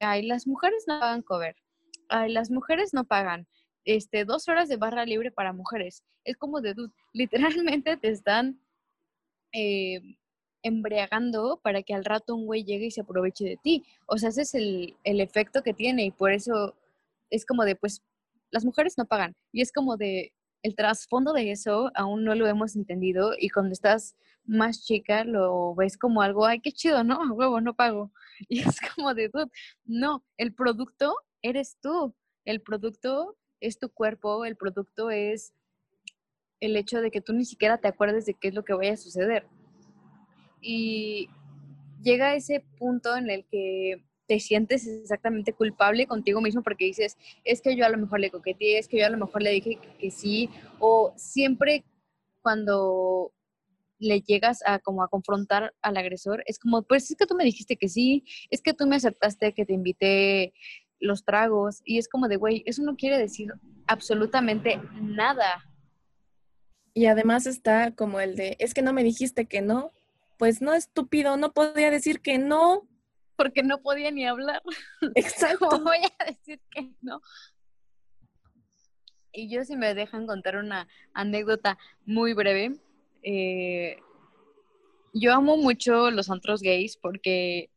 ay, 0.00 0.26
las 0.26 0.46
mujeres 0.46 0.84
no 0.86 1.00
pagan 1.00 1.22
cover, 1.22 1.56
ay, 2.08 2.32
las 2.32 2.50
mujeres 2.50 2.92
no 2.92 3.04
pagan, 3.04 3.46
este, 3.84 4.24
dos 4.24 4.48
horas 4.48 4.68
de 4.68 4.76
barra 4.76 5.04
libre 5.04 5.30
para 5.30 5.52
mujeres. 5.52 6.02
Es 6.24 6.36
como 6.36 6.60
de, 6.60 6.74
literalmente 7.12 7.96
te 7.96 8.08
están 8.08 8.60
eh, 9.52 10.00
embriagando 10.62 11.60
para 11.62 11.82
que 11.82 11.94
al 11.94 12.04
rato 12.04 12.34
un 12.34 12.46
güey 12.46 12.64
llegue 12.64 12.86
y 12.86 12.90
se 12.90 13.02
aproveche 13.02 13.44
de 13.44 13.56
ti. 13.62 13.84
O 14.06 14.18
sea, 14.18 14.30
ese 14.30 14.42
es 14.42 14.54
el, 14.54 14.96
el 15.04 15.20
efecto 15.20 15.62
que 15.62 15.74
tiene 15.74 16.04
y 16.06 16.10
por 16.10 16.32
eso 16.32 16.74
es 17.30 17.44
como 17.44 17.64
de, 17.64 17.76
pues, 17.76 18.02
las 18.50 18.64
mujeres 18.64 18.96
no 18.96 19.06
pagan. 19.06 19.34
Y 19.52 19.62
es 19.62 19.72
como 19.72 19.96
de, 19.96 20.32
el 20.64 20.74
trasfondo 20.74 21.34
de 21.34 21.52
eso 21.52 21.90
aún 21.94 22.24
no 22.24 22.34
lo 22.34 22.46
hemos 22.46 22.74
entendido 22.74 23.32
y 23.38 23.50
cuando 23.50 23.72
estás 23.72 24.16
más 24.46 24.82
chica 24.82 25.22
lo 25.24 25.74
ves 25.74 25.98
como 25.98 26.22
algo, 26.22 26.46
ay, 26.46 26.60
qué 26.60 26.72
chido, 26.72 27.04
¿no? 27.04 27.20
Huevo, 27.34 27.60
no 27.60 27.74
pago. 27.74 28.10
Y 28.48 28.60
es 28.60 28.78
como 28.94 29.14
de, 29.14 29.30
no, 29.84 30.24
el 30.38 30.54
producto 30.54 31.14
eres 31.42 31.76
tú, 31.80 32.16
el 32.46 32.62
producto 32.62 33.36
es 33.60 33.78
tu 33.78 33.90
cuerpo, 33.90 34.44
el 34.46 34.56
producto 34.56 35.10
es 35.10 35.52
el 36.60 36.76
hecho 36.76 37.02
de 37.02 37.10
que 37.10 37.20
tú 37.20 37.34
ni 37.34 37.44
siquiera 37.44 37.78
te 37.78 37.88
acuerdes 37.88 38.24
de 38.24 38.34
qué 38.34 38.48
es 38.48 38.54
lo 38.54 38.64
que 38.64 38.72
vaya 38.72 38.94
a 38.94 38.96
suceder. 38.96 39.46
Y 40.62 41.28
llega 42.02 42.34
ese 42.34 42.64
punto 42.78 43.14
en 43.16 43.28
el 43.28 43.44
que 43.44 44.02
te 44.34 44.40
sientes 44.40 44.84
exactamente 44.88 45.52
culpable 45.52 46.08
contigo 46.08 46.40
mismo 46.40 46.62
porque 46.64 46.86
dices, 46.86 47.16
es 47.44 47.60
que 47.60 47.76
yo 47.76 47.86
a 47.86 47.88
lo 47.88 47.98
mejor 47.98 48.18
le 48.18 48.32
coqueteé, 48.32 48.78
es 48.78 48.88
que 48.88 48.98
yo 48.98 49.06
a 49.06 49.10
lo 49.10 49.18
mejor 49.18 49.42
le 49.42 49.50
dije 49.50 49.78
que, 50.00 50.10
sí, 50.10 50.50
o 50.80 51.12
siempre 51.16 51.84
cuando 52.42 53.32
le 54.00 54.22
llegas 54.22 54.58
a 54.66 54.80
como 54.80 55.04
a 55.04 55.08
confrontar 55.08 55.72
al 55.82 55.96
agresor, 55.96 56.42
es 56.46 56.58
como, 56.58 56.82
pues 56.82 57.08
es 57.12 57.16
que 57.16 57.26
tú 57.26 57.36
me 57.36 57.44
dijiste 57.44 57.76
que 57.76 57.88
sí, 57.88 58.24
es 58.50 58.60
que 58.60 58.74
tú 58.74 58.88
me 58.88 58.96
aceptaste 58.96 59.54
que 59.54 59.64
te 59.64 59.72
invité 59.72 60.52
los 60.98 61.24
tragos, 61.24 61.80
y 61.84 61.98
es 61.98 62.08
como 62.08 62.26
de, 62.26 62.34
güey, 62.34 62.64
eso 62.66 62.82
no 62.82 62.96
quiere 62.96 63.18
decir 63.18 63.52
absolutamente 63.86 64.80
nada. 65.00 65.64
Y 66.92 67.06
además 67.06 67.46
está 67.46 67.94
como 67.94 68.18
el 68.18 68.34
de, 68.34 68.56
es 68.58 68.74
que 68.74 68.82
no 68.82 68.92
me 68.92 69.04
dijiste 69.04 69.46
que 69.46 69.62
no, 69.62 69.92
pues 70.38 70.60
no, 70.60 70.74
estúpido, 70.74 71.36
no 71.36 71.52
podía 71.52 71.92
decir 71.92 72.20
que 72.20 72.38
no 72.38 72.88
porque 73.36 73.62
no 73.62 73.82
podía 73.82 74.10
ni 74.10 74.26
hablar. 74.26 74.62
Exacto. 75.14 75.80
voy 75.80 75.98
a 76.18 76.24
decir 76.24 76.60
que 76.70 76.92
no? 77.00 77.20
Y 79.32 79.48
yo 79.48 79.64
si 79.64 79.76
me 79.76 79.94
dejan 79.94 80.26
contar 80.26 80.56
una 80.56 80.86
anécdota 81.12 81.76
muy 82.06 82.34
breve, 82.34 82.78
eh, 83.22 83.98
yo 85.12 85.32
amo 85.34 85.56
mucho 85.56 86.10
los 86.10 86.30
antros 86.30 86.60
gays 86.60 86.96
porque 86.96 87.70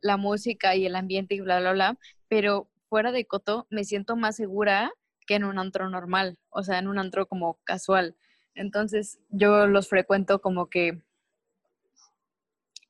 la 0.00 0.16
música 0.16 0.76
y 0.76 0.86
el 0.86 0.96
ambiente 0.96 1.34
y 1.34 1.40
bla, 1.40 1.60
bla, 1.60 1.72
bla, 1.72 1.98
pero 2.28 2.70
fuera 2.88 3.12
de 3.12 3.26
Coto 3.26 3.66
me 3.70 3.84
siento 3.84 4.16
más 4.16 4.36
segura 4.36 4.90
que 5.26 5.34
en 5.34 5.44
un 5.44 5.58
antro 5.58 5.90
normal, 5.90 6.38
o 6.48 6.62
sea, 6.62 6.78
en 6.78 6.88
un 6.88 6.98
antro 6.98 7.26
como 7.26 7.58
casual. 7.64 8.16
Entonces 8.54 9.18
yo 9.28 9.66
los 9.66 9.88
frecuento 9.88 10.40
como 10.40 10.70
que 10.70 11.02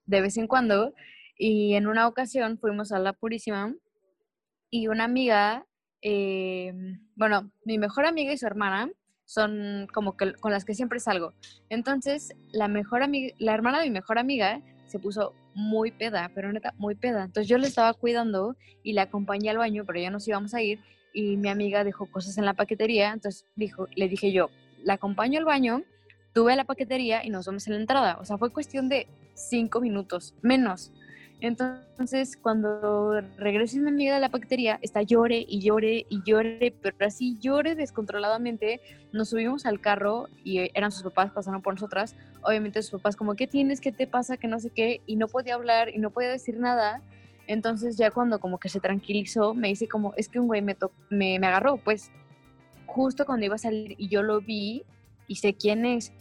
de 0.06 0.20
vez 0.20 0.36
en 0.36 0.46
cuando 0.46 0.94
y 1.38 1.74
en 1.74 1.86
una 1.86 2.08
ocasión 2.08 2.58
fuimos 2.58 2.92
a 2.92 2.98
La 2.98 3.12
Purísima 3.12 3.74
y 4.70 4.88
una 4.88 5.04
amiga, 5.04 5.64
eh, 6.02 6.72
bueno, 7.14 7.50
mi 7.64 7.78
mejor 7.78 8.04
amiga 8.04 8.32
y 8.32 8.38
su 8.38 8.46
hermana 8.46 8.90
son 9.24 9.86
como 9.94 10.16
que 10.16 10.32
con 10.34 10.52
las 10.52 10.64
que 10.64 10.74
siempre 10.74 11.00
salgo. 11.00 11.32
Entonces, 11.68 12.34
la 12.50 12.66
mejor 12.66 13.02
amiga, 13.02 13.34
la 13.38 13.54
hermana 13.54 13.78
de 13.78 13.84
mi 13.84 13.92
mejor 13.92 14.18
amiga 14.18 14.60
se 14.86 14.98
puso 14.98 15.34
muy 15.54 15.90
peda, 15.90 16.30
pero 16.34 16.52
neta, 16.52 16.74
muy 16.78 16.94
peda. 16.94 17.24
Entonces 17.24 17.48
yo 17.48 17.58
le 17.58 17.68
estaba 17.68 17.92
cuidando 17.94 18.56
y 18.82 18.94
la 18.94 19.02
acompañé 19.02 19.50
al 19.50 19.58
baño, 19.58 19.84
pero 19.86 20.00
ya 20.00 20.10
nos 20.10 20.26
íbamos 20.26 20.54
a 20.54 20.62
ir 20.62 20.80
y 21.12 21.36
mi 21.36 21.48
amiga 21.48 21.84
dejó 21.84 22.06
cosas 22.06 22.38
en 22.38 22.44
la 22.44 22.54
paquetería. 22.54 23.12
Entonces 23.12 23.44
dijo, 23.54 23.86
le 23.94 24.08
dije 24.08 24.32
yo, 24.32 24.50
la 24.82 24.94
acompaño 24.94 25.38
al 25.38 25.44
baño, 25.44 25.82
tuve 26.32 26.56
la 26.56 26.64
paquetería 26.64 27.24
y 27.24 27.30
nos 27.30 27.46
vamos 27.46 27.66
en 27.66 27.74
la 27.74 27.80
entrada. 27.80 28.18
O 28.20 28.24
sea, 28.24 28.38
fue 28.38 28.50
cuestión 28.50 28.88
de 28.88 29.06
cinco 29.34 29.80
minutos, 29.80 30.34
menos. 30.42 30.92
Entonces, 31.40 32.36
cuando 32.36 33.20
regresa 33.36 33.78
mi 33.78 33.88
amiga 33.88 34.14
de 34.14 34.20
la 34.20 34.28
paquetería, 34.28 34.78
está 34.82 35.02
llore 35.02 35.44
y 35.48 35.60
llore 35.60 36.04
y 36.08 36.22
llore, 36.24 36.74
pero 36.82 36.96
así 37.06 37.38
llore 37.38 37.76
descontroladamente. 37.76 38.80
Nos 39.12 39.28
subimos 39.28 39.64
al 39.64 39.80
carro 39.80 40.28
y 40.42 40.70
eran 40.74 40.90
sus 40.90 41.04
papás, 41.04 41.30
pasaron 41.30 41.62
por 41.62 41.74
nosotras. 41.74 42.16
Obviamente 42.42 42.82
sus 42.82 43.00
papás 43.00 43.14
como, 43.14 43.36
¿qué 43.36 43.46
tienes? 43.46 43.80
¿Qué 43.80 43.92
te 43.92 44.08
pasa? 44.08 44.36
Que 44.36 44.48
no 44.48 44.58
sé 44.58 44.70
qué. 44.70 45.00
Y 45.06 45.14
no 45.14 45.28
podía 45.28 45.54
hablar 45.54 45.94
y 45.94 45.98
no 45.98 46.10
podía 46.10 46.28
decir 46.28 46.58
nada. 46.58 47.02
Entonces 47.46 47.96
ya 47.96 48.10
cuando 48.10 48.40
como 48.40 48.58
que 48.58 48.68
se 48.68 48.80
tranquilizó, 48.80 49.54
me 49.54 49.68
dice 49.68 49.88
como, 49.88 50.14
es 50.16 50.28
que 50.28 50.40
un 50.40 50.48
güey 50.48 50.60
me, 50.60 50.76
me, 51.08 51.38
me 51.38 51.46
agarró, 51.46 51.76
pues 51.76 52.10
justo 52.86 53.24
cuando 53.24 53.46
iba 53.46 53.54
a 53.54 53.58
salir 53.58 53.94
y 53.96 54.08
yo 54.08 54.22
lo 54.22 54.40
vi 54.40 54.82
y 55.28 55.36
sé 55.36 55.54
quién 55.54 55.86
es. 55.86 56.12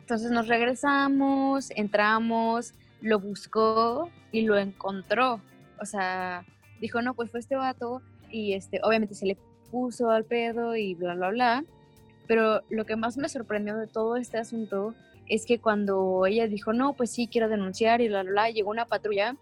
Entonces 0.00 0.30
nos 0.30 0.46
regresamos, 0.46 1.70
entramos, 1.74 2.74
lo 3.00 3.20
buscó 3.20 4.10
y 4.32 4.42
lo 4.42 4.58
encontró. 4.58 5.40
O 5.80 5.84
sea, 5.84 6.44
dijo, 6.80 7.02
no, 7.02 7.14
pues 7.14 7.30
fue 7.30 7.40
este 7.40 7.56
vato 7.56 8.02
y 8.30 8.54
este, 8.54 8.80
obviamente 8.82 9.14
se 9.14 9.26
le 9.26 9.36
puso 9.70 10.10
al 10.10 10.24
pedo 10.24 10.76
y 10.76 10.94
bla, 10.94 11.14
bla, 11.14 11.30
bla. 11.30 11.64
Pero 12.26 12.62
lo 12.70 12.84
que 12.84 12.96
más 12.96 13.16
me 13.16 13.28
sorprendió 13.28 13.76
de 13.76 13.86
todo 13.86 14.16
este 14.16 14.38
asunto 14.38 14.94
es 15.28 15.46
que 15.46 15.58
cuando 15.58 16.26
ella 16.26 16.46
dijo, 16.46 16.72
no, 16.72 16.94
pues 16.94 17.10
sí, 17.10 17.28
quiero 17.28 17.48
denunciar 17.48 18.00
y 18.00 18.08
bla, 18.08 18.22
bla, 18.22 18.50
llegó 18.50 18.70
una 18.70 18.86
patrulla 18.86 19.36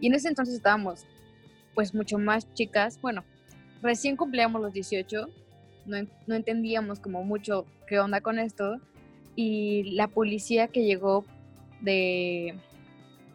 y 0.00 0.08
en 0.08 0.14
ese 0.14 0.28
entonces 0.28 0.54
estábamos 0.54 1.06
pues 1.74 1.94
mucho 1.94 2.18
más 2.18 2.52
chicas, 2.54 3.00
bueno, 3.00 3.24
recién 3.82 4.16
cumplíamos 4.16 4.60
los 4.62 4.72
18, 4.72 5.28
no, 5.86 5.96
no 6.26 6.34
entendíamos 6.34 7.00
como 7.00 7.24
mucho 7.24 7.66
qué 7.86 7.98
onda 7.98 8.20
con 8.20 8.38
esto 8.38 8.80
y 9.34 9.94
la 9.94 10.08
policía 10.08 10.68
que 10.68 10.84
llegó 10.84 11.24
de, 11.80 12.54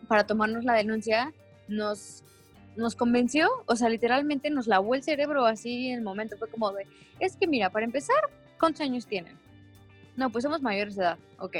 para 0.09 0.25
tomarnos 0.25 0.65
la 0.65 0.73
denuncia, 0.73 1.31
nos, 1.69 2.23
nos 2.75 2.95
convenció, 2.95 3.47
o 3.67 3.75
sea, 3.77 3.87
literalmente 3.87 4.49
nos 4.49 4.67
lavó 4.67 4.95
el 4.95 5.03
cerebro 5.03 5.45
así 5.45 5.89
en 5.89 5.99
el 5.99 6.03
momento. 6.03 6.35
Fue 6.35 6.49
como 6.49 6.71
de, 6.73 6.85
es 7.19 7.37
que 7.37 7.47
mira, 7.47 7.69
para 7.69 7.85
empezar, 7.85 8.17
¿cuántos 8.59 8.81
años 8.81 9.07
tienen? 9.07 9.37
No, 10.17 10.31
pues 10.31 10.43
somos 10.43 10.61
mayores 10.61 10.97
de 10.97 11.03
edad, 11.03 11.17
ok. 11.37 11.57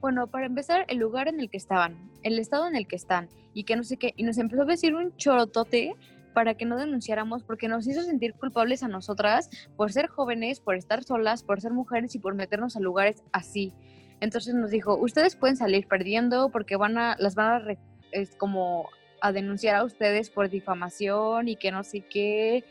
Bueno, 0.00 0.28
para 0.28 0.46
empezar, 0.46 0.84
el 0.88 0.98
lugar 0.98 1.26
en 1.26 1.40
el 1.40 1.50
que 1.50 1.56
estaban, 1.56 1.96
el 2.22 2.38
estado 2.38 2.68
en 2.68 2.76
el 2.76 2.86
que 2.86 2.94
están, 2.94 3.28
y 3.54 3.64
que 3.64 3.74
no 3.74 3.82
sé 3.82 3.96
qué, 3.96 4.12
y 4.16 4.22
nos 4.22 4.38
empezó 4.38 4.62
a 4.62 4.66
decir 4.66 4.94
un 4.94 5.16
chorotote 5.16 5.96
para 6.34 6.54
que 6.54 6.66
no 6.66 6.76
denunciáramos 6.76 7.42
porque 7.42 7.66
nos 7.66 7.86
hizo 7.88 8.02
sentir 8.02 8.34
culpables 8.34 8.84
a 8.84 8.88
nosotras 8.88 9.50
por 9.76 9.90
ser 9.92 10.06
jóvenes, 10.06 10.60
por 10.60 10.76
estar 10.76 11.02
solas, 11.02 11.42
por 11.42 11.60
ser 11.60 11.72
mujeres 11.72 12.14
y 12.14 12.20
por 12.20 12.34
meternos 12.34 12.76
a 12.76 12.80
lugares 12.80 13.24
así. 13.32 13.72
Entonces 14.20 14.54
nos 14.54 14.70
dijo, 14.70 14.96
ustedes 14.96 15.36
pueden 15.36 15.56
salir 15.56 15.86
perdiendo 15.86 16.50
porque 16.50 16.76
van 16.76 16.98
a, 16.98 17.16
las 17.18 17.34
van 17.34 17.68
a 17.68 17.76
es 18.10 18.34
como 18.36 18.88
a 19.20 19.32
denunciar 19.32 19.76
a 19.76 19.84
ustedes 19.84 20.30
por 20.30 20.48
difamación 20.48 21.48
y 21.48 21.56
que 21.56 21.70
no 21.70 21.84
sé 21.84 22.00
qué. 22.00 22.64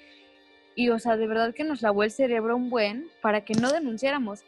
Y 0.75 0.89
o 0.89 1.00
sea, 1.00 1.18
de 1.18 1.27
verdad 1.27 1.54
que 1.54 1.63
nos 1.63 1.82
lavó 1.82 2.04
el 2.04 2.12
cerebro 2.12 2.56
un 2.56 2.70
buen 2.70 3.08
para 3.22 3.42
que 3.42 3.54
no 3.54 3.72
denunciáramos. 3.72 4.44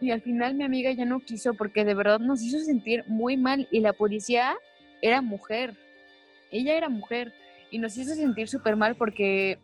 Y 0.00 0.10
al 0.10 0.20
final 0.20 0.54
mi 0.54 0.64
amiga 0.64 0.92
ya 0.92 1.04
no 1.04 1.20
quiso 1.20 1.54
porque 1.54 1.84
de 1.84 1.94
verdad 1.94 2.20
nos 2.20 2.42
hizo 2.42 2.58
sentir 2.58 3.04
muy 3.06 3.36
mal 3.36 3.66
y 3.70 3.80
la 3.80 3.92
policía 3.92 4.56
era 5.02 5.22
mujer. 5.22 5.74
Ella 6.50 6.76
era 6.76 6.88
mujer 6.88 7.32
y 7.70 7.78
nos 7.78 7.96
hizo 7.96 8.14
sentir 8.14 8.48
súper 8.48 8.76
mal 8.76 8.96
porque 8.96 9.58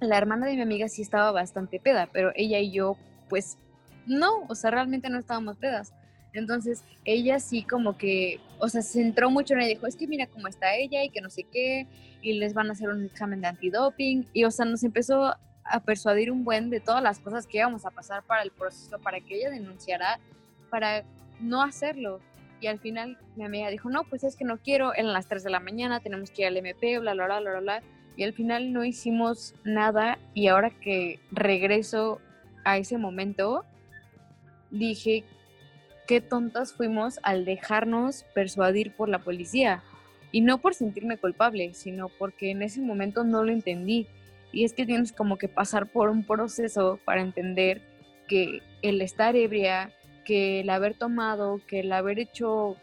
la 0.00 0.18
hermana 0.18 0.46
de 0.46 0.56
mi 0.56 0.62
amiga 0.62 0.88
sí 0.88 1.02
estaba 1.02 1.30
bastante 1.32 1.78
peda, 1.78 2.08
pero 2.12 2.32
ella 2.34 2.58
y 2.58 2.72
yo 2.72 2.96
pues 3.28 3.58
no, 4.06 4.44
o 4.48 4.54
sea, 4.54 4.70
realmente 4.70 5.08
no 5.10 5.18
estábamos 5.18 5.56
pedas. 5.56 5.92
Entonces, 6.32 6.82
ella 7.04 7.40
sí 7.40 7.62
como 7.62 7.98
que, 7.98 8.40
o 8.58 8.68
sea, 8.68 8.82
se 8.82 9.02
centró 9.02 9.30
mucho 9.30 9.54
en 9.54 9.60
ella, 9.60 9.68
dijo, 9.68 9.86
es 9.86 9.96
que 9.96 10.06
mira 10.06 10.26
cómo 10.26 10.48
está 10.48 10.74
ella 10.74 11.04
y 11.04 11.10
que 11.10 11.20
no 11.20 11.28
sé 11.28 11.44
qué, 11.44 11.86
y 12.22 12.34
les 12.34 12.54
van 12.54 12.68
a 12.68 12.72
hacer 12.72 12.88
un 12.88 13.04
examen 13.04 13.40
de 13.40 13.48
antidoping, 13.48 14.26
y 14.32 14.44
o 14.44 14.50
sea, 14.50 14.64
nos 14.64 14.82
empezó 14.82 15.34
a 15.64 15.80
persuadir 15.80 16.30
un 16.30 16.44
buen 16.44 16.70
de 16.70 16.80
todas 16.80 17.02
las 17.02 17.18
cosas 17.18 17.46
que 17.46 17.58
íbamos 17.58 17.84
a 17.84 17.90
pasar 17.90 18.22
para 18.22 18.42
el 18.42 18.50
proceso, 18.50 18.98
para 18.98 19.20
que 19.20 19.36
ella 19.36 19.50
denunciara, 19.50 20.18
para 20.70 21.04
no 21.40 21.62
hacerlo. 21.62 22.20
Y 22.60 22.68
al 22.68 22.78
final 22.78 23.18
mi 23.36 23.44
amiga 23.44 23.68
dijo, 23.70 23.90
no, 23.90 24.04
pues 24.04 24.24
es 24.24 24.36
que 24.36 24.44
no 24.44 24.58
quiero, 24.58 24.94
eran 24.94 25.12
las 25.12 25.26
3 25.26 25.42
de 25.42 25.50
la 25.50 25.60
mañana, 25.60 26.00
tenemos 26.00 26.30
que 26.30 26.42
ir 26.42 26.48
al 26.48 26.56
MP, 26.56 26.98
bla, 26.98 27.14
bla, 27.14 27.26
bla, 27.26 27.40
bla, 27.40 27.60
bla. 27.60 27.82
Y 28.16 28.24
al 28.24 28.32
final 28.32 28.72
no 28.72 28.84
hicimos 28.84 29.54
nada 29.64 30.18
y 30.34 30.48
ahora 30.48 30.70
que 30.70 31.18
regreso 31.30 32.20
a 32.64 32.78
ese 32.78 32.98
momento, 32.98 33.64
dije, 34.72 35.24
qué 36.06 36.20
tontas 36.20 36.72
fuimos 36.72 37.20
al 37.22 37.44
dejarnos 37.44 38.24
persuadir 38.34 38.92
por 38.94 39.08
la 39.08 39.20
policía. 39.20 39.82
Y 40.32 40.40
no 40.40 40.58
por 40.58 40.74
sentirme 40.74 41.18
culpable, 41.18 41.74
sino 41.74 42.08
porque 42.08 42.50
en 42.50 42.62
ese 42.62 42.80
momento 42.80 43.22
no 43.22 43.44
lo 43.44 43.52
entendí. 43.52 44.06
Y 44.50 44.64
es 44.64 44.72
que 44.72 44.86
tienes 44.86 45.12
como 45.12 45.36
que 45.36 45.48
pasar 45.48 45.86
por 45.86 46.08
un 46.08 46.24
proceso 46.24 46.98
para 47.04 47.20
entender 47.20 47.82
que 48.28 48.60
el 48.80 49.00
estar 49.02 49.36
ebria, 49.36 49.92
que 50.24 50.60
el 50.60 50.70
haber 50.70 50.94
tomado, 50.94 51.60
que 51.66 51.80
el 51.80 51.92
haber 51.92 52.18
hecho, 52.18 52.76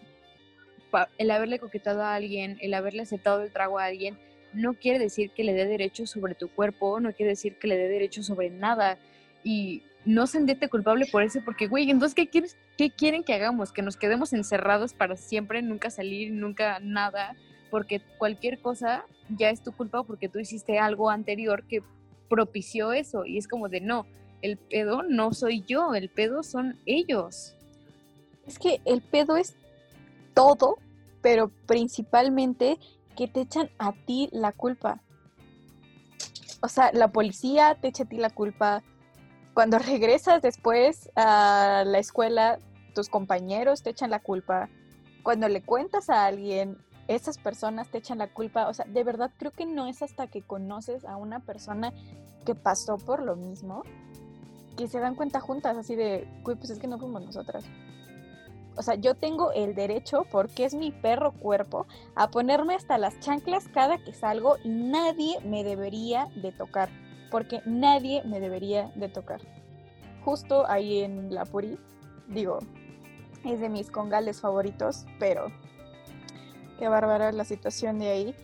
el 1.18 1.32
haberle 1.32 1.60
coquetado 1.60 2.04
a 2.04 2.16
alguien, 2.16 2.58
el 2.62 2.74
haberle 2.74 3.02
aceptado 3.02 3.42
el 3.42 3.52
trago 3.52 3.80
a 3.80 3.86
alguien, 3.86 4.18
no 4.54 4.74
quiere 4.74 5.00
decir 5.00 5.32
que 5.32 5.44
le 5.44 5.54
dé 5.54 5.66
derecho 5.66 6.06
sobre 6.06 6.36
tu 6.36 6.50
cuerpo, 6.50 7.00
no 7.00 7.14
quiere 7.14 7.32
decir 7.32 7.58
que 7.58 7.68
le 7.68 7.78
dé 7.78 7.88
derecho 7.88 8.24
sobre 8.24 8.50
nada. 8.50 8.98
Y 9.44 9.84
no 10.06 10.28
sentirte 10.28 10.70
culpable 10.70 11.06
por 11.12 11.24
eso, 11.24 11.42
porque, 11.44 11.68
güey, 11.68 11.90
entonces, 11.90 12.16
¿qué, 12.16 12.28
quieres, 12.28 12.58
¿qué 12.78 12.90
quieren 12.90 13.24
que 13.24 13.34
hagamos? 13.34 13.72
Que 13.72 13.82
nos 13.82 13.98
quedemos 13.98 14.34
encerrados 14.34 14.94
para 14.94 15.16
siempre, 15.18 15.62
nunca 15.62 15.90
salir, 15.90 16.32
nunca 16.32 16.80
nada, 16.80 17.36
porque 17.70 18.02
cualquier 18.18 18.60
cosa 18.60 19.06
ya 19.30 19.50
es 19.50 19.64
tu 19.64 19.72
culpa 19.72 20.04
porque 20.04 20.30
tú 20.30 20.40
hiciste 20.40 20.80
algo 20.80 21.10
anterior 21.10 21.64
que 21.64 21.84
propició 22.30 22.94
eso. 22.94 23.26
Y 23.26 23.38
es 23.38 23.48
como 23.48 23.70
de, 23.70 23.82
no, 23.82 24.06
el 24.42 24.58
pedo 24.58 25.04
no 25.04 25.34
soy 25.34 25.64
yo, 25.68 25.94
el 25.94 26.10
pedo 26.10 26.44
son 26.44 26.80
ellos. 26.86 27.56
Es 28.48 28.58
que 28.58 28.82
el 28.86 29.02
pedo 29.02 29.38
es 29.38 29.56
todo, 30.34 30.78
pero 31.22 31.52
principalmente 31.66 32.80
que 33.16 33.28
te 33.28 33.42
echan 33.42 33.70
a 33.78 33.94
ti 33.94 34.30
la 34.32 34.52
culpa. 34.52 35.02
O 36.62 36.68
sea, 36.68 36.92
la 36.94 37.12
policía 37.12 37.78
te 37.80 37.90
echa 37.90 38.04
a 38.04 38.08
ti 38.08 38.18
la 38.18 38.30
culpa, 38.30 38.84
cuando 39.54 39.80
regresas 39.80 40.42
después 40.42 41.10
a 41.16 41.84
la 41.86 42.00
escuela, 42.00 42.60
tus 42.94 43.10
compañeros 43.10 43.84
te 43.84 43.92
echan 43.92 44.10
la 44.10 44.20
culpa. 44.20 44.70
Cuando 45.24 45.48
le 45.48 45.62
cuentas 45.62 46.10
a 46.10 46.26
alguien, 46.26 46.78
esas 47.08 47.38
personas 47.38 47.90
te 47.90 47.98
echan 47.98 48.20
la 48.20 48.28
culpa. 48.28 48.68
O 48.68 48.74
sea, 48.74 48.86
de 48.86 49.04
verdad 49.04 49.32
creo 49.38 49.52
que 49.52 49.66
no 49.66 49.88
es 49.88 50.02
hasta 50.02 50.28
que 50.28 50.42
conoces 50.42 51.06
a 51.06 51.18
una 51.18 51.40
persona 51.40 51.94
que 52.46 52.56
pasó 52.56 52.98
por 52.98 53.24
lo 53.24 53.36
mismo 53.36 53.84
que 54.78 54.88
se 54.88 55.00
dan 55.00 55.16
cuenta 55.16 55.42
juntas, 55.42 55.76
así 55.76 55.96
de, 55.96 56.26
uy, 56.46 56.56
pues 56.56 56.70
es 56.70 56.80
que 56.80 56.88
no 56.88 56.98
fuimos 56.98 57.22
nosotras. 57.22 57.66
O 58.78 58.82
sea, 58.82 58.96
yo 58.96 59.14
tengo 59.14 59.52
el 59.52 59.76
derecho, 59.76 60.26
porque 60.32 60.64
es 60.64 60.74
mi 60.74 60.92
perro 60.92 61.34
cuerpo, 61.34 61.86
a 62.16 62.30
ponerme 62.30 62.76
hasta 62.76 62.98
las 62.98 63.20
chanclas 63.20 63.68
cada 63.68 63.98
que 63.98 64.14
salgo 64.14 64.56
y 64.64 64.70
nadie 64.70 65.42
me 65.42 65.66
debería 65.66 66.30
de 66.36 66.54
tocar 66.54 66.88
porque 67.30 67.62
nadie 67.66 68.24
me 68.24 68.40
debería 68.40 68.92
de 68.96 69.10
tocar. 69.10 69.42
Justo 70.24 70.70
ahí 70.70 71.00
en 71.00 71.34
la 71.34 71.46
Puri, 71.46 71.78
digo, 72.28 72.60
es 73.46 73.60
de 73.60 73.70
mis 73.70 73.90
congales 73.90 74.42
favoritos, 74.42 75.06
pero 75.20 75.48
qué 76.78 76.88
bárbara 76.88 77.32
la 77.32 77.46
situación 77.46 78.00
de 78.00 78.10
ahí. 78.10 78.36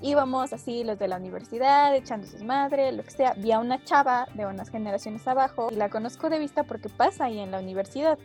Íbamos 0.00 0.52
así 0.52 0.82
los 0.82 0.98
de 0.98 1.06
la 1.06 1.16
universidad, 1.16 1.94
echando 1.94 2.26
sus 2.26 2.42
madres, 2.42 2.92
lo 2.92 3.04
que 3.04 3.10
sea. 3.12 3.34
Vi 3.34 3.52
a 3.52 3.60
una 3.60 3.82
chava 3.84 4.26
de 4.34 4.46
unas 4.46 4.68
generaciones 4.68 5.26
abajo 5.28 5.68
y 5.70 5.76
la 5.76 5.90
conozco 5.90 6.28
de 6.28 6.40
vista 6.40 6.64
porque 6.64 6.88
pasa 6.88 7.26
ahí 7.26 7.38
en 7.38 7.52
la 7.52 7.60
universidad. 7.60 8.18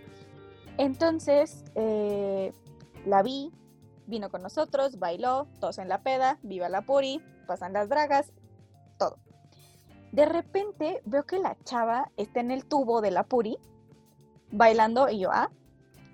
Entonces, 0.79 1.63
eh, 1.75 2.51
la 3.05 3.21
vi, 3.21 3.51
vino 4.07 4.29
con 4.29 4.41
nosotros, 4.41 4.97
bailó, 4.97 5.47
todos 5.60 5.77
en 5.77 5.88
la 5.88 6.01
peda, 6.01 6.39
viva 6.41 6.67
la 6.67 6.81
puri, 6.81 7.21
pasan 7.45 7.73
las 7.73 7.89
dragas. 7.89 8.31
De 10.12 10.26
repente 10.26 11.02
veo 11.06 11.26
que 11.26 11.39
la 11.39 11.58
chava 11.63 12.12
está 12.17 12.39
en 12.39 12.52
el 12.52 12.65
tubo 12.65 13.02
de 13.02 13.12
la 13.12 13.24
Puri 13.24 13.58
bailando 14.52 15.10
y 15.10 15.20
yo, 15.20 15.30
ah, 15.32 15.50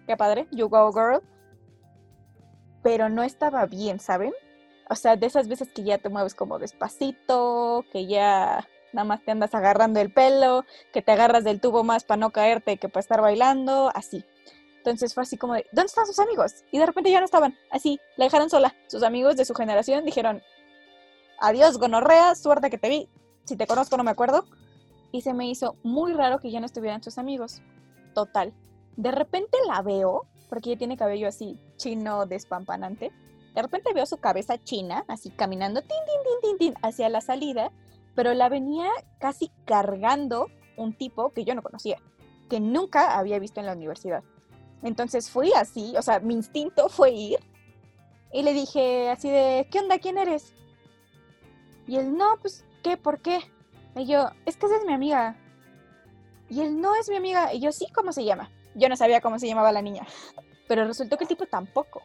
qué 0.08 0.18
padre, 0.18 0.48
you 0.52 0.68
go 0.70 0.92
girl. 0.92 1.22
Pero 2.82 3.10
no 3.10 3.24
estaba 3.24 3.66
bien, 3.66 4.00
¿saben? 4.00 4.34
O 4.90 4.96
sea, 4.96 5.16
de 5.16 5.28
esas 5.28 5.48
veces 5.48 5.72
que 5.72 5.84
ya 5.84 5.98
te 5.98 6.10
mueves 6.10 6.36
como 6.36 6.60
despacito, 6.60 7.86
que 7.92 8.06
ya 8.06 8.68
nada 8.92 9.06
más 9.06 9.24
te 9.24 9.32
andas 9.32 9.56
agarrando 9.56 10.00
el 10.00 10.12
pelo, 10.12 10.66
que 10.92 11.02
te 11.02 11.12
agarras 11.12 11.44
del 11.44 11.62
tubo 11.62 11.84
más 11.84 12.04
para 12.04 12.20
no 12.20 12.32
caerte 12.32 12.78
que 12.78 12.90
para 12.90 13.02
estar 13.02 13.22
bailando, 13.22 13.92
así. 13.96 14.26
Entonces 14.78 15.14
fue 15.14 15.24
así 15.24 15.38
como 15.38 15.54
de, 15.54 15.66
¿dónde 15.72 15.88
están 15.88 16.06
sus 16.06 16.20
amigos? 16.20 16.66
Y 16.72 16.78
de 16.78 16.86
repente 16.86 17.10
ya 17.10 17.20
no 17.20 17.26
estaban, 17.26 17.58
así, 17.72 18.00
la 18.18 18.26
dejaron 18.26 18.50
sola. 18.50 18.76
Sus 18.88 19.04
amigos 19.04 19.38
de 19.38 19.46
su 19.46 19.54
generación 19.54 20.04
dijeron, 20.04 20.44
adiós, 21.40 21.78
gonorrea, 21.78 22.36
suerte 22.36 22.70
que 22.70 22.78
te 22.78 22.90
vi, 22.90 23.10
si 23.46 23.56
te 23.56 23.68
conozco 23.68 23.98
no 23.98 24.04
me 24.04 24.12
acuerdo. 24.12 24.46
Y 25.12 25.22
se 25.22 25.34
me 25.34 25.48
hizo 25.48 25.76
muy 25.84 26.14
raro 26.14 26.40
que 26.40 26.52
ya 26.52 26.60
no 26.60 26.66
estuvieran 26.66 27.04
sus 27.04 27.18
amigos. 27.18 27.62
Total. 28.14 28.54
De 28.96 29.12
repente 29.12 29.58
la 29.68 29.82
veo, 29.82 30.26
porque 30.50 30.72
ella 30.72 30.80
tiene 30.80 30.98
cabello 30.98 31.28
así 31.28 31.60
chino 31.78 32.26
despampanante. 32.26 33.12
De 33.54 33.62
repente 33.62 33.94
veo 33.94 34.06
su 34.06 34.18
cabeza 34.18 34.58
china, 34.58 35.06
así 35.08 35.30
caminando, 35.30 35.82
tin, 35.82 35.90
tin, 36.42 36.58
tin, 36.58 36.74
hacia 36.82 37.10
la 37.10 37.22
salida, 37.22 37.72
pero 38.16 38.34
la 38.34 38.50
venía 38.50 38.90
casi 39.20 39.52
cargando 39.66 40.48
un 40.76 40.94
tipo 40.94 41.30
que 41.32 41.46
yo 41.46 41.54
no 41.54 41.62
conocía, 41.62 41.98
que 42.50 42.60
nunca 42.60 43.18
había 43.18 43.40
visto 43.40 43.60
en 43.60 43.68
la 43.68 43.74
universidad. 43.74 44.24
Entonces 44.82 45.30
fui 45.30 45.52
así, 45.54 45.96
o 45.98 46.02
sea, 46.02 46.20
mi 46.20 46.34
instinto 46.34 46.90
fue 46.90 47.12
ir 47.12 47.40
y 48.32 48.42
le 48.42 48.54
dije 48.54 49.10
así 49.10 49.30
de, 49.30 49.68
¿qué 49.72 49.80
onda? 49.80 50.00
¿Quién 50.00 50.18
eres? 50.18 50.54
Y 51.88 51.98
él, 51.98 52.18
no, 52.18 52.38
pues 52.42 52.66
¿qué? 52.84 52.98
¿Por 52.98 53.22
qué? 53.22 53.39
Y 53.96 54.06
yo, 54.06 54.30
es 54.46 54.58
que 54.58 54.67
esa 54.67 54.78
es 54.78 54.86
mi 54.86 54.93
amiga. 54.93 55.36
Y 56.50 56.62
él, 56.62 56.80
no 56.80 56.93
es 56.96 57.10
mi 57.10 57.15
amiga. 57.15 57.54
Y 57.54 57.60
yo, 57.60 57.72
sí, 57.72 57.88
¿cómo 57.93 58.12
se 58.12 58.24
llama? 58.24 58.52
Yo 58.76 58.89
no 58.89 58.96
sabía 58.96 59.22
cómo 59.22 59.39
se 59.39 59.48
llamaba 59.48 59.72
la 59.72 59.82
niña. 59.82 60.06
Pero 60.67 60.86
resultó 60.86 61.17
que 61.17 61.24
el 61.24 61.28
tipo 61.28 61.46
tampoco. 61.46 62.04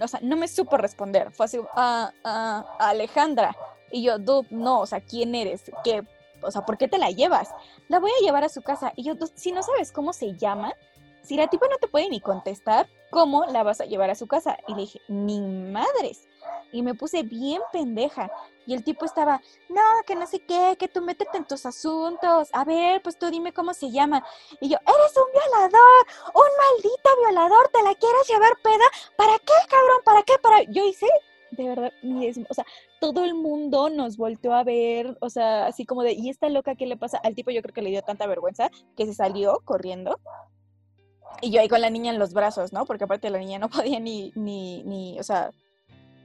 O 0.00 0.08
sea, 0.08 0.20
no 0.22 0.36
me 0.36 0.48
supo 0.48 0.76
responder. 0.76 1.30
Fue 1.32 1.46
así, 1.46 1.58
ah, 1.74 2.10
ah, 2.24 2.76
Alejandra. 2.78 3.54
Y 3.92 4.02
yo, 4.02 4.18
dude, 4.18 4.48
no, 4.50 4.80
o 4.80 4.86
sea, 4.86 5.00
¿quién 5.00 5.34
eres? 5.34 5.70
¿Qué? 5.84 6.02
O 6.42 6.50
sea, 6.50 6.66
¿por 6.66 6.78
qué 6.78 6.88
te 6.88 6.98
la 6.98 7.10
llevas? 7.10 7.50
La 7.88 8.00
voy 8.00 8.10
a 8.10 8.24
llevar 8.24 8.44
a 8.44 8.48
su 8.48 8.62
casa. 8.62 8.92
Y 8.96 9.04
yo, 9.04 9.14
si 9.34 9.52
no 9.52 9.62
sabes 9.62 9.92
cómo 9.92 10.12
se 10.12 10.36
llama, 10.36 10.74
si 11.22 11.36
la 11.36 11.46
tipa 11.46 11.66
no 11.68 11.78
te 11.78 11.88
puede 11.88 12.08
ni 12.08 12.20
contestar, 12.20 12.88
¿cómo 13.10 13.46
la 13.46 13.62
vas 13.62 13.80
a 13.80 13.86
llevar 13.86 14.10
a 14.10 14.14
su 14.14 14.26
casa? 14.26 14.58
Y 14.68 14.74
le 14.74 14.80
dije, 14.82 15.00
ni 15.08 15.40
madres. 15.40 16.26
Y 16.72 16.82
me 16.82 16.94
puse 16.94 17.22
bien 17.22 17.60
pendeja. 17.72 18.30
Y 18.66 18.74
el 18.74 18.82
tipo 18.82 19.04
estaba, 19.04 19.40
no, 19.68 19.82
que 20.06 20.14
no 20.14 20.26
sé 20.26 20.40
qué, 20.40 20.76
que 20.78 20.88
tú 20.88 21.02
métete 21.02 21.36
en 21.36 21.44
tus 21.44 21.66
asuntos. 21.66 22.48
A 22.52 22.64
ver, 22.64 23.02
pues 23.02 23.18
tú 23.18 23.30
dime 23.30 23.52
cómo 23.52 23.74
se 23.74 23.90
llama. 23.90 24.24
Y 24.60 24.68
yo, 24.70 24.76
eres 24.78 25.16
un 25.16 25.32
violador, 25.32 26.06
un 26.34 26.82
maldito 26.82 27.10
violador, 27.26 27.68
te 27.68 27.82
la 27.82 27.94
quieres 27.94 28.28
llevar 28.28 28.52
peda. 28.62 28.84
¿Para 29.16 29.38
qué, 29.38 29.54
cabrón? 29.68 30.00
¿Para 30.04 30.22
qué? 30.22 30.34
Para... 30.42 30.62
Yo 30.62 30.84
hice, 30.86 31.06
de 31.50 31.68
verdad, 31.68 31.92
o 32.48 32.54
sea, 32.54 32.64
todo 33.00 33.24
el 33.24 33.34
mundo 33.34 33.90
nos 33.90 34.16
volteó 34.16 34.54
a 34.54 34.64
ver, 34.64 35.16
o 35.20 35.30
sea, 35.30 35.66
así 35.66 35.84
como 35.84 36.02
de, 36.02 36.12
¿y 36.12 36.30
esta 36.30 36.48
loca 36.48 36.74
qué 36.74 36.86
le 36.86 36.96
pasa? 36.96 37.18
Al 37.18 37.34
tipo 37.34 37.50
yo 37.50 37.62
creo 37.62 37.74
que 37.74 37.82
le 37.82 37.90
dio 37.90 38.02
tanta 38.02 38.26
vergüenza 38.26 38.70
que 38.96 39.06
se 39.06 39.14
salió 39.14 39.60
corriendo 39.64 40.18
y 41.40 41.50
yo 41.50 41.60
ahí 41.60 41.68
con 41.68 41.80
la 41.80 41.90
niña 41.90 42.12
en 42.12 42.18
los 42.18 42.32
brazos, 42.32 42.72
¿no? 42.72 42.86
Porque 42.86 43.04
aparte 43.04 43.30
la 43.30 43.38
niña 43.38 43.58
no 43.58 43.68
podía 43.70 44.00
ni, 44.00 44.32
ni, 44.34 44.82
ni, 44.84 45.18
o 45.18 45.22
sea, 45.22 45.50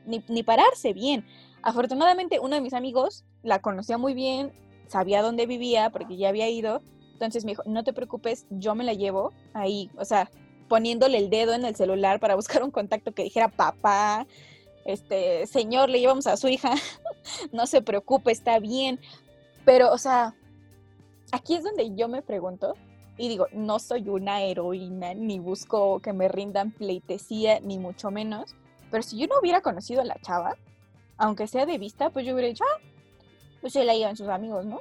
ni, 0.09 0.23
ni 0.27 0.43
pararse 0.43 0.93
bien. 0.93 1.25
Afortunadamente, 1.61 2.39
uno 2.39 2.55
de 2.55 2.61
mis 2.61 2.73
amigos 2.73 3.25
la 3.43 3.59
conocía 3.59 3.97
muy 3.97 4.13
bien, 4.13 4.51
sabía 4.87 5.21
dónde 5.21 5.45
vivía 5.45 5.89
porque 5.89 6.17
ya 6.17 6.29
había 6.29 6.49
ido. 6.49 6.81
Entonces 7.13 7.45
me 7.45 7.51
dijo, 7.51 7.63
no 7.65 7.83
te 7.83 7.93
preocupes, 7.93 8.45
yo 8.49 8.75
me 8.75 8.83
la 8.83 8.93
llevo 8.93 9.33
ahí, 9.53 9.89
o 9.97 10.05
sea, 10.05 10.29
poniéndole 10.67 11.17
el 11.17 11.29
dedo 11.29 11.53
en 11.53 11.65
el 11.65 11.75
celular 11.75 12.19
para 12.19 12.35
buscar 12.37 12.63
un 12.63 12.71
contacto 12.71 13.13
que 13.13 13.23
dijera 13.23 13.49
papá, 13.49 14.25
este, 14.85 15.45
señor, 15.47 15.89
le 15.89 15.99
llevamos 15.99 16.27
a 16.27 16.37
su 16.37 16.47
hija, 16.47 16.73
no 17.51 17.67
se 17.67 17.81
preocupe, 17.81 18.31
está 18.31 18.59
bien. 18.59 18.99
Pero, 19.65 19.91
o 19.91 19.97
sea, 19.97 20.35
aquí 21.31 21.55
es 21.55 21.63
donde 21.63 21.93
yo 21.95 22.07
me 22.07 22.21
pregunto, 22.21 22.75
y 23.17 23.27
digo, 23.27 23.47
no 23.51 23.79
soy 23.79 24.07
una 24.07 24.41
heroína, 24.41 25.13
ni 25.13 25.39
busco 25.39 25.99
que 25.99 26.13
me 26.13 26.29
rindan 26.29 26.71
pleitesía, 26.71 27.59
ni 27.59 27.77
mucho 27.77 28.11
menos, 28.11 28.55
pero 28.89 29.03
si 29.03 29.17
yo 29.17 29.27
no 29.27 29.39
hubiera 29.39 29.61
conocido 29.61 30.01
a 30.01 30.05
la 30.05 30.19
chava, 30.21 30.55
aunque 31.17 31.47
sea 31.47 31.65
de 31.65 31.77
vista, 31.77 32.09
pues 32.09 32.25
yo 32.25 32.33
hubiera 32.33 32.47
dicho, 32.47 32.63
ah, 32.63 32.81
pues 33.61 33.73
se 33.73 33.83
la 33.83 33.93
llevan 33.93 34.15
sus 34.15 34.27
amigos, 34.27 34.65
¿no? 34.65 34.79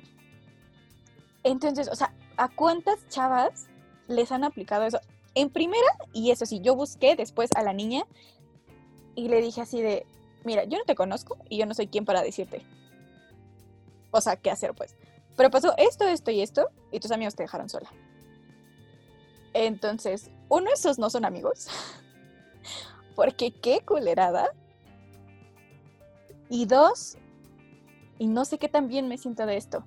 Entonces, 1.43 1.89
o 1.89 1.97
sea, 1.97 2.13
¿a 2.37 2.49
cuántas 2.49 3.07
chavas 3.09 3.67
les 4.07 4.33
han 4.33 4.45
aplicado 4.45 4.85
eso? 4.85 5.01
En 5.35 5.51
primera, 5.51 5.87
y 6.13 6.31
eso 6.31 6.47
sí, 6.47 6.61
yo 6.61 6.75
busqué 6.75 7.17
después 7.17 7.51
a 7.55 7.63
la 7.63 7.73
niña 7.73 8.05
y 9.15 9.29
le 9.29 9.41
dije 9.41 9.61
así 9.61 9.83
de, 9.83 10.07
mira, 10.45 10.65
yo 10.65 10.79
no 10.79 10.85
te 10.85 10.95
conozco 10.95 11.39
y 11.49 11.59
yo 11.59 11.67
no 11.67 11.75
soy 11.75 11.89
quien 11.89 12.05
para 12.05 12.23
decirte. 12.23 12.63
O 14.11 14.21
sea, 14.21 14.37
¿qué 14.37 14.51
hacer 14.51 14.75
pues? 14.75 14.95
Pero 15.37 15.51
pasó 15.51 15.75
esto, 15.77 16.07
esto 16.07 16.31
y 16.31 16.41
esto 16.41 16.69
y 16.91 17.01
tus 17.01 17.11
amigos 17.11 17.35
te 17.35 17.43
dejaron 17.43 17.69
sola. 17.69 17.91
Entonces, 19.55 20.31
uno, 20.49 20.71
esos 20.73 20.99
no 20.99 21.11
son 21.11 21.25
amigos. 21.25 21.69
Porque 23.19 23.51
qué 23.51 23.81
culerada. 23.85 24.53
Y 26.49 26.67
dos, 26.67 27.19
y 28.17 28.29
no 28.29 28.45
sé 28.45 28.59
qué 28.59 28.69
tan 28.69 28.87
bien 28.87 29.09
me 29.09 29.19
siento 29.19 29.45
de 29.45 29.57
esto. 29.57 29.83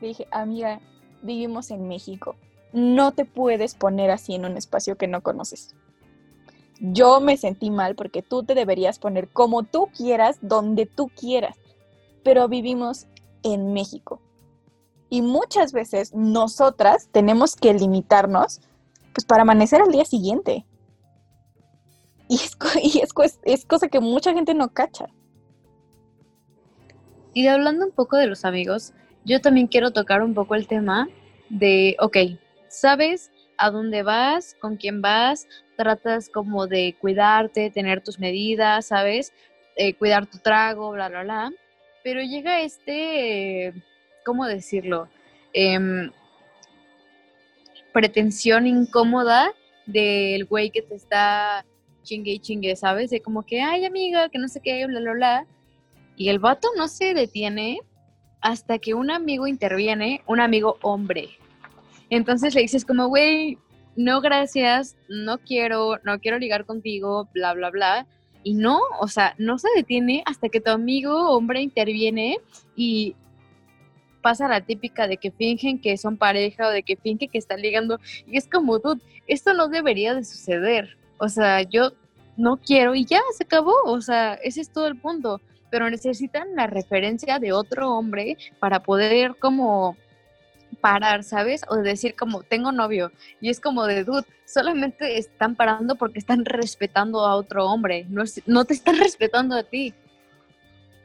Le 0.00 0.08
dije, 0.08 0.26
amiga, 0.32 0.80
vivimos 1.22 1.70
en 1.70 1.86
México. 1.86 2.34
No 2.72 3.12
te 3.12 3.24
puedes 3.24 3.76
poner 3.76 4.10
así 4.10 4.34
en 4.34 4.46
un 4.46 4.56
espacio 4.56 4.96
que 4.96 5.06
no 5.06 5.22
conoces. 5.22 5.76
Yo 6.80 7.20
me 7.20 7.36
sentí 7.36 7.70
mal 7.70 7.94
porque 7.94 8.20
tú 8.20 8.42
te 8.42 8.56
deberías 8.56 8.98
poner 8.98 9.28
como 9.28 9.62
tú 9.62 9.86
quieras, 9.96 10.38
donde 10.42 10.86
tú 10.86 11.06
quieras. 11.06 11.56
Pero 12.24 12.48
vivimos 12.48 13.06
en 13.44 13.72
México. 13.72 14.20
Y 15.08 15.22
muchas 15.22 15.72
veces 15.72 16.14
nosotras 16.14 17.08
tenemos 17.12 17.54
que 17.54 17.74
limitarnos 17.74 18.60
pues 19.14 19.24
para 19.24 19.42
amanecer 19.42 19.80
al 19.80 19.92
día 19.92 20.04
siguiente. 20.04 20.66
Y 22.32 22.36
es, 22.36 22.56
y 22.82 23.00
es, 23.00 23.38
es 23.44 23.66
cosa 23.66 23.88
que 23.88 24.00
mucha 24.00 24.32
gente 24.32 24.54
no 24.54 24.72
cacha. 24.72 25.06
Y 27.34 27.46
hablando 27.46 27.84
un 27.84 27.92
poco 27.92 28.16
de 28.16 28.26
los 28.26 28.46
amigos, 28.46 28.94
yo 29.26 29.42
también 29.42 29.66
quiero 29.66 29.90
tocar 29.90 30.22
un 30.22 30.32
poco 30.32 30.54
el 30.54 30.66
tema 30.66 31.08
de, 31.50 31.94
ok, 32.00 32.16
¿sabes 32.68 33.30
a 33.58 33.70
dónde 33.70 34.02
vas? 34.02 34.56
¿Con 34.60 34.76
quién 34.76 35.02
vas? 35.02 35.46
Tratas 35.76 36.30
como 36.30 36.66
de 36.66 36.96
cuidarte, 36.98 37.70
tener 37.70 38.02
tus 38.02 38.18
medidas, 38.18 38.86
¿sabes? 38.86 39.34
Eh, 39.76 39.92
cuidar 39.94 40.24
tu 40.26 40.38
trago, 40.38 40.90
bla, 40.92 41.10
bla, 41.10 41.24
bla. 41.24 41.52
Pero 42.02 42.22
llega 42.22 42.62
este, 42.62 43.74
¿cómo 44.24 44.46
decirlo? 44.46 45.06
Em, 45.52 46.10
pretensión 47.92 48.66
incómoda 48.66 49.52
del 49.84 50.46
güey 50.46 50.70
que 50.70 50.80
te 50.80 50.94
está 50.94 51.66
chingue 52.02 52.32
y 52.32 52.38
chingue, 52.38 52.76
¿sabes? 52.76 53.10
De 53.10 53.20
como 53.20 53.42
que, 53.42 53.60
ay, 53.60 53.84
amiga, 53.84 54.28
que 54.28 54.38
no 54.38 54.48
sé 54.48 54.60
qué, 54.60 54.86
bla, 54.86 55.00
bla, 55.00 55.12
bla. 55.12 55.46
Y 56.16 56.28
el 56.28 56.38
vato 56.38 56.68
no 56.76 56.88
se 56.88 57.14
detiene 57.14 57.80
hasta 58.40 58.78
que 58.78 58.94
un 58.94 59.10
amigo 59.10 59.46
interviene, 59.46 60.22
un 60.26 60.40
amigo 60.40 60.76
hombre. 60.82 61.30
Entonces 62.10 62.54
le 62.54 62.62
dices 62.62 62.84
como, 62.84 63.08
güey, 63.08 63.58
no 63.96 64.20
gracias, 64.20 64.96
no 65.08 65.38
quiero, 65.38 65.98
no 66.04 66.18
quiero 66.18 66.38
ligar 66.38 66.66
contigo, 66.66 67.28
bla, 67.32 67.54
bla, 67.54 67.70
bla. 67.70 68.06
Y 68.42 68.54
no, 68.54 68.80
o 69.00 69.08
sea, 69.08 69.34
no 69.38 69.58
se 69.58 69.68
detiene 69.76 70.22
hasta 70.26 70.48
que 70.48 70.60
tu 70.60 70.70
amigo 70.70 71.30
hombre 71.30 71.62
interviene 71.62 72.38
y 72.74 73.14
pasa 74.20 74.48
la 74.48 74.60
típica 74.60 75.06
de 75.06 75.16
que 75.16 75.30
fingen 75.30 75.80
que 75.80 75.96
son 75.96 76.16
pareja 76.16 76.68
o 76.68 76.70
de 76.70 76.82
que 76.82 76.96
fingen 76.96 77.28
que 77.28 77.38
están 77.38 77.60
ligando. 77.60 78.00
Y 78.26 78.36
es 78.36 78.48
como, 78.48 78.78
dude, 78.78 79.02
esto 79.26 79.52
no 79.52 79.68
debería 79.68 80.14
de 80.14 80.24
suceder. 80.24 80.96
O 81.22 81.28
sea, 81.28 81.62
yo 81.62 81.92
no 82.36 82.56
quiero 82.56 82.94
y 82.94 83.04
ya 83.04 83.20
se 83.36 83.44
acabó. 83.44 83.74
O 83.84 84.00
sea, 84.00 84.34
ese 84.34 84.60
es 84.60 84.70
todo 84.70 84.86
el 84.88 84.98
punto 84.98 85.40
pero 85.72 85.88
necesitan 85.88 86.54
la 86.54 86.66
referencia 86.66 87.38
de 87.38 87.54
otro 87.54 87.96
hombre 87.96 88.36
para 88.60 88.82
poder 88.82 89.36
como 89.38 89.96
parar, 90.82 91.24
¿sabes? 91.24 91.62
O 91.66 91.76
decir 91.76 92.14
como, 92.14 92.42
tengo 92.42 92.72
novio. 92.72 93.10
Y 93.40 93.48
es 93.48 93.58
como 93.58 93.86
de, 93.86 94.04
dude, 94.04 94.26
solamente 94.44 95.16
están 95.16 95.56
parando 95.56 95.96
porque 95.96 96.18
están 96.18 96.44
respetando 96.44 97.20
a 97.20 97.36
otro 97.36 97.64
hombre, 97.64 98.04
no, 98.10 98.24
no 98.44 98.66
te 98.66 98.74
están 98.74 98.98
respetando 98.98 99.56
a 99.56 99.62
ti. 99.62 99.94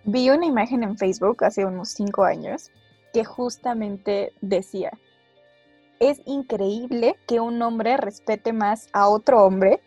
Vi 0.03 0.29
una 0.29 0.45
imagen 0.45 0.83
en 0.83 0.97
Facebook 0.97 1.45
hace 1.45 1.63
unos 1.63 1.87
cinco 1.87 2.25
años 2.25 2.69
que 3.13 3.23
justamente 3.23 4.33
decía, 4.41 4.91
es 6.01 6.21
increíble 6.25 7.15
que 7.25 7.39
un 7.39 7.61
hombre 7.61 7.95
respete 7.95 8.51
más 8.51 8.89
a 8.91 9.07
otro 9.07 9.45
hombre 9.45 9.79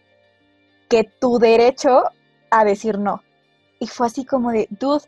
que 0.90 1.04
tu 1.04 1.38
derecho 1.38 2.02
a 2.50 2.64
decir 2.64 2.98
no. 2.98 3.22
Y 3.78 3.86
fue 3.86 4.08
así 4.08 4.26
como 4.26 4.50
de, 4.50 4.68
dude, 4.70 5.04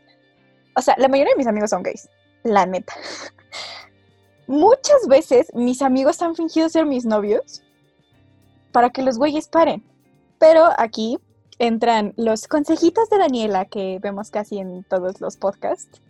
o 0.75 0.81
sea, 0.81 0.95
la 0.97 1.07
mayoría 1.07 1.33
de 1.33 1.37
mis 1.37 1.45
amigos 1.45 1.69
son 1.69 1.83
gays, 1.83 2.09
la 2.43 2.65
neta. 2.65 2.93
Muchas 4.47 5.07
veces 5.07 5.53
mis 5.53 5.81
amigos 5.83 6.21
han 6.21 6.35
fingido 6.35 6.69
ser 6.69 6.85
mis 6.85 7.05
novios 7.05 7.61
para 8.71 8.89
que 8.89 9.03
los 9.03 9.19
güeyes 9.19 9.47
paren. 9.47 9.83
Pero 10.39 10.69
aquí 10.77 11.19
entran 11.59 12.13
los 12.17 12.47
consejitos 12.47 13.09
de 13.09 13.19
Daniela 13.19 13.65
que 13.65 13.99
vemos 14.01 14.31
casi 14.31 14.57
en 14.57 14.83
todos 14.85 15.21
los 15.21 15.37
podcasts. 15.37 16.01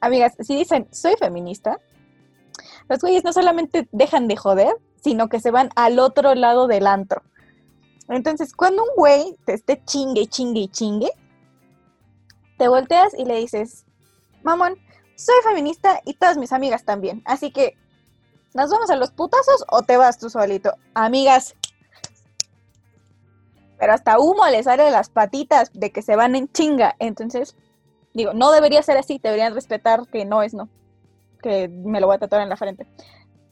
Amigas, 0.00 0.34
si 0.40 0.56
dicen 0.56 0.88
soy 0.90 1.14
feminista, 1.18 1.78
los 2.88 3.00
güeyes 3.00 3.24
no 3.24 3.32
solamente 3.32 3.88
dejan 3.92 4.28
de 4.28 4.36
joder, 4.36 4.74
sino 5.02 5.28
que 5.28 5.40
se 5.40 5.50
van 5.50 5.70
al 5.76 5.98
otro 5.98 6.34
lado 6.34 6.66
del 6.66 6.86
antro. 6.86 7.22
Entonces, 8.08 8.54
cuando 8.54 8.82
un 8.82 8.90
güey 8.96 9.36
te 9.44 9.54
esté 9.54 9.82
chingue, 9.84 10.26
chingue, 10.26 10.68
chingue, 10.68 11.10
te 12.58 12.68
volteas 12.68 13.14
y 13.14 13.24
le 13.24 13.38
dices, 13.38 13.84
mamón, 14.42 14.76
soy 15.16 15.36
feminista 15.42 16.00
y 16.04 16.14
todas 16.14 16.36
mis 16.36 16.52
amigas 16.52 16.84
también, 16.84 17.22
así 17.24 17.50
que, 17.50 17.76
¿nos 18.52 18.70
vamos 18.70 18.90
a 18.90 18.96
los 18.96 19.10
putazos 19.10 19.64
o 19.70 19.82
te 19.82 19.96
vas 19.96 20.18
tú 20.18 20.28
solito? 20.28 20.74
Amigas, 20.94 21.56
pero 23.78 23.92
hasta 23.92 24.18
humo 24.18 24.46
le 24.48 24.62
sale 24.62 24.84
de 24.84 24.90
las 24.90 25.08
patitas 25.08 25.70
de 25.72 25.90
que 25.90 26.02
se 26.02 26.16
van 26.16 26.36
en 26.36 26.50
chinga, 26.52 26.94
entonces, 26.98 27.56
digo, 28.12 28.32
no 28.34 28.52
debería 28.52 28.82
ser 28.82 28.98
así, 28.98 29.18
deberían 29.22 29.54
respetar 29.54 30.06
que 30.08 30.24
no 30.24 30.42
es 30.42 30.54
no, 30.54 30.68
que 31.42 31.68
me 31.68 32.00
lo 32.00 32.06
voy 32.06 32.16
a 32.16 32.20
tatuar 32.20 32.42
en 32.42 32.48
la 32.48 32.56
frente. 32.56 32.86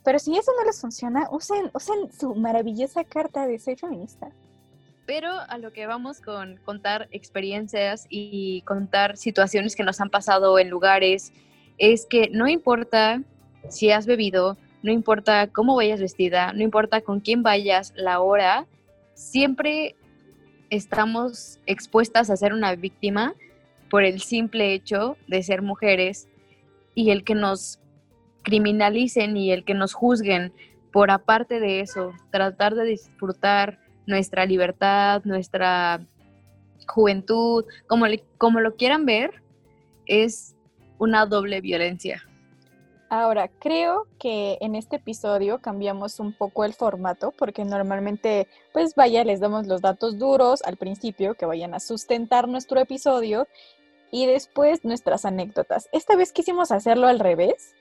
Pero 0.05 0.19
si 0.19 0.37
eso 0.37 0.53
no 0.59 0.65
les 0.65 0.81
funciona, 0.81 1.29
usen, 1.31 1.71
usen 1.75 2.13
su 2.13 2.35
maravillosa 2.35 3.05
carta 3.05 3.47
de 3.47 3.59
soy 3.59 3.77
feminista. 3.77 4.31
Pero 5.07 5.31
a 5.49 5.59
lo 5.59 5.73
que 5.73 5.87
vamos 5.87 6.21
con 6.21 6.59
contar 6.65 7.09
experiencias 7.11 8.07
y 8.09 8.63
contar 8.63 9.17
situaciones 9.17 9.77
que 9.77 9.83
nos 9.83 10.01
han 10.01 10.11
pasado 10.11 10.59
en 10.59 10.71
lugares, 10.71 11.33
es 11.79 12.07
que 12.07 12.29
no 12.31 12.49
importa 12.49 13.23
si 13.69 13.91
has 13.91 14.07
bebido, 14.07 14.57
no 14.83 14.93
importa 14.93 15.47
cómo 15.49 15.77
vayas 15.77 16.01
vestida, 16.01 16.53
no 16.53 16.63
importa 16.63 17.01
con 17.01 17.21
quién 17.21 17.43
vayas, 17.43 17.93
la 17.97 18.21
hora, 18.21 18.67
siempre 19.15 19.95
estamos 20.71 21.59
expuestas 21.67 22.31
a 22.31 22.37
ser 22.37 22.53
una 22.53 22.75
víctima 22.75 23.35
por 23.91 24.05
el 24.05 24.21
simple 24.21 24.73
hecho 24.73 25.17
de 25.29 25.43
ser 25.43 25.63
mujeres 25.63 26.29
y 26.95 27.11
el 27.11 27.25
que 27.25 27.35
nos 27.35 27.79
criminalicen 28.43 29.37
y 29.37 29.53
el 29.53 29.65
que 29.65 29.75
nos 29.75 29.95
juzguen 29.95 30.53
por 30.93 31.11
aparte 31.11 31.59
de 31.59 31.81
eso, 31.81 32.13
tratar 32.31 32.75
de 32.75 32.85
disfrutar 32.85 33.79
nuestra 34.07 34.45
libertad, 34.45 35.23
nuestra 35.25 36.05
juventud, 36.87 37.65
como, 37.87 38.07
como 38.37 38.61
lo 38.61 38.77
quieran 38.77 39.07
ver, 39.07 39.43
es 40.07 40.55
una 40.99 41.27
doble 41.27 41.61
violencia. 41.61 42.23
Ahora, 43.09 43.49
creo 43.59 44.07
que 44.19 44.57
en 44.63 44.75
este 44.75 44.97
episodio 44.97 45.59
cambiamos 45.61 46.19
un 46.19 46.33
poco 46.33 46.65
el 46.65 46.73
formato 46.73 47.33
porque 47.37 47.63
normalmente, 47.65 48.49
pues 48.73 48.95
vaya, 48.95 49.23
les 49.23 49.39
damos 49.39 49.67
los 49.67 49.83
datos 49.83 50.19
duros 50.19 50.63
al 50.63 50.79
principio 50.79 51.35
que 51.35 51.45
vayan 51.45 51.75
a 51.75 51.81
sustentar 51.81 52.49
nuestro 52.49 52.81
episodio 52.81 53.47
y 54.11 54.25
después 54.25 54.85
nuestras 54.85 55.27
anécdotas. 55.27 55.91
Esta 55.93 56.17
vez 56.17 56.33
quisimos 56.33 56.73
hacerlo 56.73 57.07
al 57.07 57.19
revés 57.19 57.75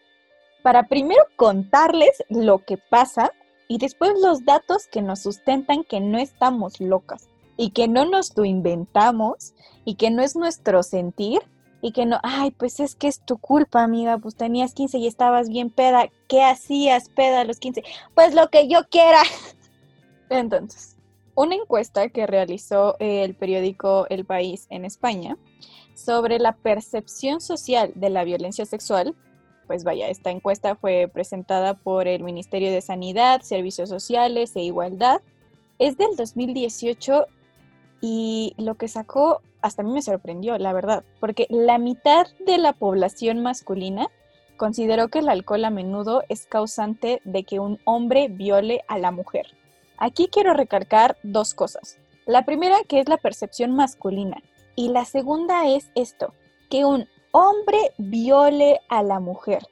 para 0.62 0.88
primero 0.88 1.22
contarles 1.36 2.24
lo 2.30 2.60
que 2.60 2.78
pasa 2.78 3.32
y 3.68 3.78
después 3.78 4.14
los 4.22 4.44
datos 4.46 4.88
que 4.88 5.02
nos 5.02 5.22
sustentan 5.22 5.84
que 5.84 6.00
no 6.00 6.18
estamos 6.18 6.80
locas. 6.80 7.28
y 7.58 7.72
que 7.72 7.88
no 7.88 8.06
nos 8.06 8.36
lo 8.36 8.44
inventamos 8.44 9.54
y 9.86 9.96
que 9.96 10.10
no 10.10 10.24
es 10.24 10.36
nuestro 10.36 10.82
sentir 10.82 11.42
y 11.82 11.92
que 11.92 12.06
no, 12.06 12.20
ay, 12.24 12.52
pues 12.52 12.80
es 12.80 12.96
que 12.96 13.08
es 13.08 13.24
tu 13.24 13.38
culpa, 13.38 13.84
amiga, 13.84 14.18
pues 14.18 14.36
tenías 14.36 14.74
15 14.74 14.98
y 14.98 15.06
estabas 15.08 15.50
bien 15.50 15.70
peda, 15.70 16.10
¿qué 16.28 16.44
hacías 16.44 17.10
peda 17.10 17.42
a 17.42 17.44
los 17.44 17.60
15? 17.60 17.84
Pues 18.16 18.34
lo 18.34 18.50
que 18.50 18.68
yo 18.68 18.88
quiera. 18.90 19.22
Entonces, 20.30 20.96
una 21.36 21.56
encuesta 21.56 22.10
que 22.10 22.28
realizó 22.28 22.96
el 23.00 23.36
periódico 23.36 24.06
El 24.10 24.26
País 24.26 24.68
en 24.70 24.86
España 24.86 25.38
sobre 25.96 26.40
la 26.40 26.56
percepción 26.56 27.42
social 27.42 27.92
de 27.96 28.10
la 28.10 28.24
violencia 28.24 28.66
sexual, 28.66 29.16
pues 29.72 29.86
vaya, 29.86 30.10
esta 30.10 30.32
encuesta 30.32 30.76
fue 30.76 31.10
presentada 31.14 31.76
por 31.76 32.06
el 32.06 32.24
Ministerio 32.24 32.74
de 32.74 32.82
Sanidad, 32.82 33.40
Servicios 33.40 33.88
Sociales 33.88 34.54
e 34.58 34.64
Igualdad, 34.64 35.22
es 35.80 35.96
del 35.96 36.18
2018 36.18 37.26
y 38.02 38.54
lo 38.58 38.76
que 38.76 38.90
sacó 38.90 39.40
hasta 39.62 39.82
a 39.82 39.86
mí 39.86 39.94
me 39.94 40.02
sorprendió, 40.02 40.58
la 40.58 40.74
verdad, 40.74 41.06
porque 41.22 41.48
la 41.50 41.78
mitad 41.78 42.28
de 42.46 42.58
la 42.58 42.74
población 42.74 43.42
masculina 43.42 44.10
consideró 44.58 45.08
que 45.08 45.20
el 45.20 45.30
alcohol 45.30 45.64
a 45.64 45.70
menudo 45.70 46.24
es 46.28 46.48
causante 46.48 47.22
de 47.24 47.46
que 47.46 47.62
un 47.62 47.80
hombre 47.86 48.28
viole 48.28 48.82
a 48.90 49.00
la 49.00 49.12
mujer. 49.12 49.56
Aquí 49.98 50.28
quiero 50.28 50.54
recalcar 50.54 51.16
dos 51.24 51.54
cosas. 51.54 51.98
La 52.26 52.44
primera 52.44 52.76
que 52.90 53.00
es 53.00 53.08
la 53.08 53.16
percepción 53.16 53.72
masculina 53.72 54.44
y 54.76 54.90
la 54.90 55.06
segunda 55.06 55.66
es 55.70 55.92
esto, 55.96 56.34
que 56.70 56.84
un 56.84 57.08
hombre 57.32 57.94
viole 57.98 58.80
a 58.90 59.04
la 59.04 59.20
mujer. 59.20 59.64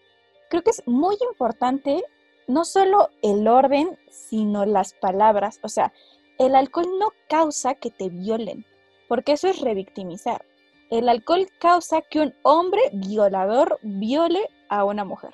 Creo 0.50 0.64
que 0.64 0.72
es 0.72 0.84
muy 0.86 1.16
importante 1.30 2.04
no 2.48 2.66
solo 2.66 3.10
el 3.22 3.48
orden, 3.48 3.98
sino 4.10 4.66
las 4.66 4.94
palabras. 4.94 5.60
O 5.62 5.70
sea, 5.70 5.94
el 6.40 6.56
alcohol 6.56 6.88
no 7.00 7.12
causa 7.30 7.76
que 7.76 7.92
te 7.92 8.10
violen, 8.10 8.66
porque 9.08 9.34
eso 9.34 9.48
es 9.48 9.62
revictimizar. 9.62 10.46
El 10.90 11.08
alcohol 11.08 11.48
causa 11.60 12.02
que 12.02 12.20
un 12.20 12.34
hombre 12.42 12.82
violador 12.94 13.78
viole 13.84 14.42
a 14.70 14.84
una 14.84 15.06
mujer. 15.06 15.34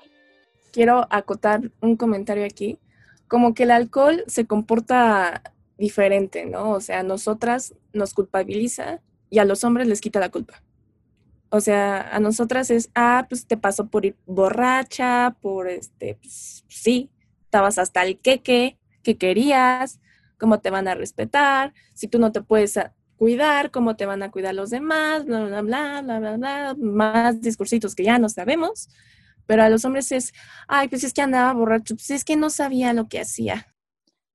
Quiero 0.73 1.07
acotar 1.09 1.61
un 1.79 1.95
comentario 1.95 2.43
aquí, 2.43 2.77
como 3.29 3.53
que 3.53 3.63
el 3.63 3.71
alcohol 3.71 4.23
se 4.27 4.45
comporta 4.45 5.41
diferente, 5.77 6.45
¿no? 6.45 6.71
O 6.71 6.81
sea, 6.81 6.99
a 6.99 7.03
nosotras 7.03 7.73
nos 7.93 8.13
culpabiliza 8.13 8.99
y 9.29 9.39
a 9.39 9.45
los 9.45 9.63
hombres 9.63 9.88
les 9.88 10.01
quita 10.01 10.19
la 10.19 10.29
culpa. 10.29 10.61
O 11.56 11.62
sea, 11.62 12.13
a 12.13 12.20
nosotras 12.20 12.70
es, 12.70 12.89
ah, 12.96 13.28
pues 13.30 13.48
te 13.48 13.56
pasó 13.56 13.88
por 13.88 14.06
ir 14.06 14.18
borracha, 14.26 15.38
por 15.39 15.70
este, 15.70 16.15
pues 16.15 16.65
sí, 16.68 17.10
estabas 17.46 17.78
hasta 17.78 18.04
el 18.04 18.20
queque, 18.20 18.78
que 19.04 19.18
querías, 19.18 20.02
cómo 20.38 20.60
te 20.60 20.70
van 20.70 20.89
a 20.89 20.96
respetar, 20.96 21.74
si 21.94 22.10
tú 22.10 22.20
no 22.20 22.34
te 22.34 22.41
puedes 22.41 22.78
cuidar, 23.15 23.72
cómo 23.72 23.96
te 23.96 24.06
van 24.06 24.22
a 24.22 24.32
cuidar 24.32 24.54
los 24.54 24.70
demás, 24.70 25.24
bla, 25.24 25.46
bla, 25.46 25.62
bla, 25.62 26.02
bla, 26.02 26.20
bla, 26.20 26.36
bla, 26.36 26.76
más 26.78 27.39
discursitos 27.39 27.96
que 27.96 28.04
ya 28.04 28.20
no 28.20 28.28
sabemos. 28.28 28.89
Pero 29.46 29.63
a 29.63 29.70
los 29.70 29.86
hombres 29.86 30.12
es, 30.12 30.34
ay, 30.68 30.89
pues 30.89 31.06
es 31.06 31.13
que 31.13 31.22
andaba 31.22 31.54
borracho, 31.54 31.96
pues 31.96 32.12
es 32.12 32.26
que 32.26 32.36
no 32.36 32.50
sabía 32.50 32.91
lo 32.91 33.08
que 33.08 33.22
hacía. 33.22 33.74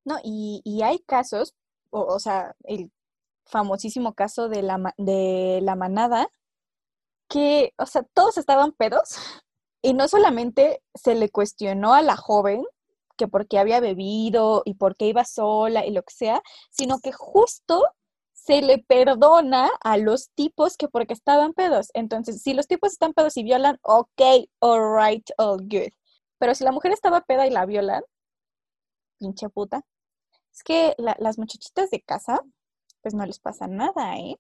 No, 0.07 0.17
y, 0.25 0.81
hay 0.83 1.01
casos, 1.01 1.55
o, 1.91 2.01
o, 2.01 2.19
sea, 2.19 2.57
el 2.65 2.91
famosísimo 3.45 4.15
caso 4.15 4.49
de 4.49 4.63
la, 4.63 4.95
de 4.97 5.61
la 5.63 5.75
manada, 5.75 6.31
que, 7.31 7.73
o 7.79 7.87
sea, 7.87 8.03
todos 8.14 8.37
estaban 8.37 8.73
pedos 8.73 9.14
y 9.83 9.95
no 9.95 10.09
solamente 10.09 10.83
se 10.95 11.14
le 11.14 11.31
cuestionó 11.31 11.95
a 11.95 12.03
la 12.03 12.16
joven 12.16 12.64
que 13.16 13.29
por 13.29 13.47
qué 13.49 13.59
había 13.59 13.81
bebido 13.81 14.62
y 14.64 14.75
por 14.75 14.97
qué 14.97 15.07
iba 15.07 15.25
sola 15.25 15.87
y 15.87 15.93
lo 15.93 16.03
que 16.03 16.14
sea, 16.14 16.43
sino 16.71 17.01
que 17.01 17.12
justo 17.12 17.85
se 18.33 18.62
le 18.62 18.79
perdona 18.79 19.71
a 19.83 19.99
los 19.99 20.31
tipos 20.31 20.77
que 20.77 20.88
porque 20.88 21.12
estaban 21.12 21.53
pedos. 21.53 21.90
Entonces, 21.95 22.43
si 22.43 22.55
los 22.55 22.66
tipos 22.66 22.93
están 22.93 23.12
pedos 23.12 23.37
y 23.37 23.43
violan, 23.43 23.79
ok, 23.83 24.23
all 24.61 24.97
right, 24.99 25.29
all 25.37 25.59
good. 25.59 25.93
Pero 26.38 26.55
si 26.55 26.64
la 26.64 26.73
mujer 26.73 26.93
estaba 26.93 27.21
peda 27.21 27.47
y 27.47 27.51
la 27.51 27.66
violan, 27.66 28.03
pinche 29.19 29.51
puta. 29.51 29.83
Es 30.53 30.62
que 30.62 30.95
las 30.99 31.38
muchachitas 31.38 31.90
de 31.90 32.01
casa, 32.01 32.40
pues 33.03 33.14
no 33.14 33.25
les 33.27 33.38
pasa 33.38 33.66
nada, 33.66 34.16
¿eh? 34.16 34.38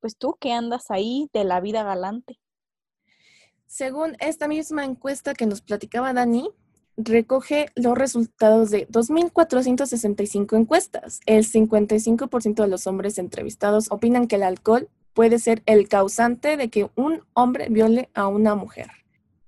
Pues 0.00 0.16
tú 0.16 0.36
que 0.40 0.52
andas 0.52 0.90
ahí 0.90 1.28
de 1.32 1.44
la 1.44 1.60
vida 1.60 1.82
galante. 1.82 2.40
Según 3.66 4.16
esta 4.18 4.48
misma 4.48 4.84
encuesta 4.84 5.34
que 5.34 5.46
nos 5.46 5.60
platicaba 5.60 6.12
Dani, 6.12 6.50
recoge 6.96 7.66
los 7.76 7.96
resultados 7.96 8.70
de 8.70 8.88
2.465 8.88 10.58
encuestas. 10.58 11.20
El 11.26 11.46
55% 11.46 12.62
de 12.62 12.68
los 12.68 12.86
hombres 12.86 13.18
entrevistados 13.18 13.90
opinan 13.90 14.26
que 14.26 14.36
el 14.36 14.42
alcohol 14.42 14.88
puede 15.12 15.38
ser 15.38 15.62
el 15.66 15.88
causante 15.88 16.56
de 16.56 16.68
que 16.68 16.90
un 16.94 17.22
hombre 17.32 17.68
viole 17.68 18.10
a 18.14 18.26
una 18.26 18.54
mujer. 18.54 18.90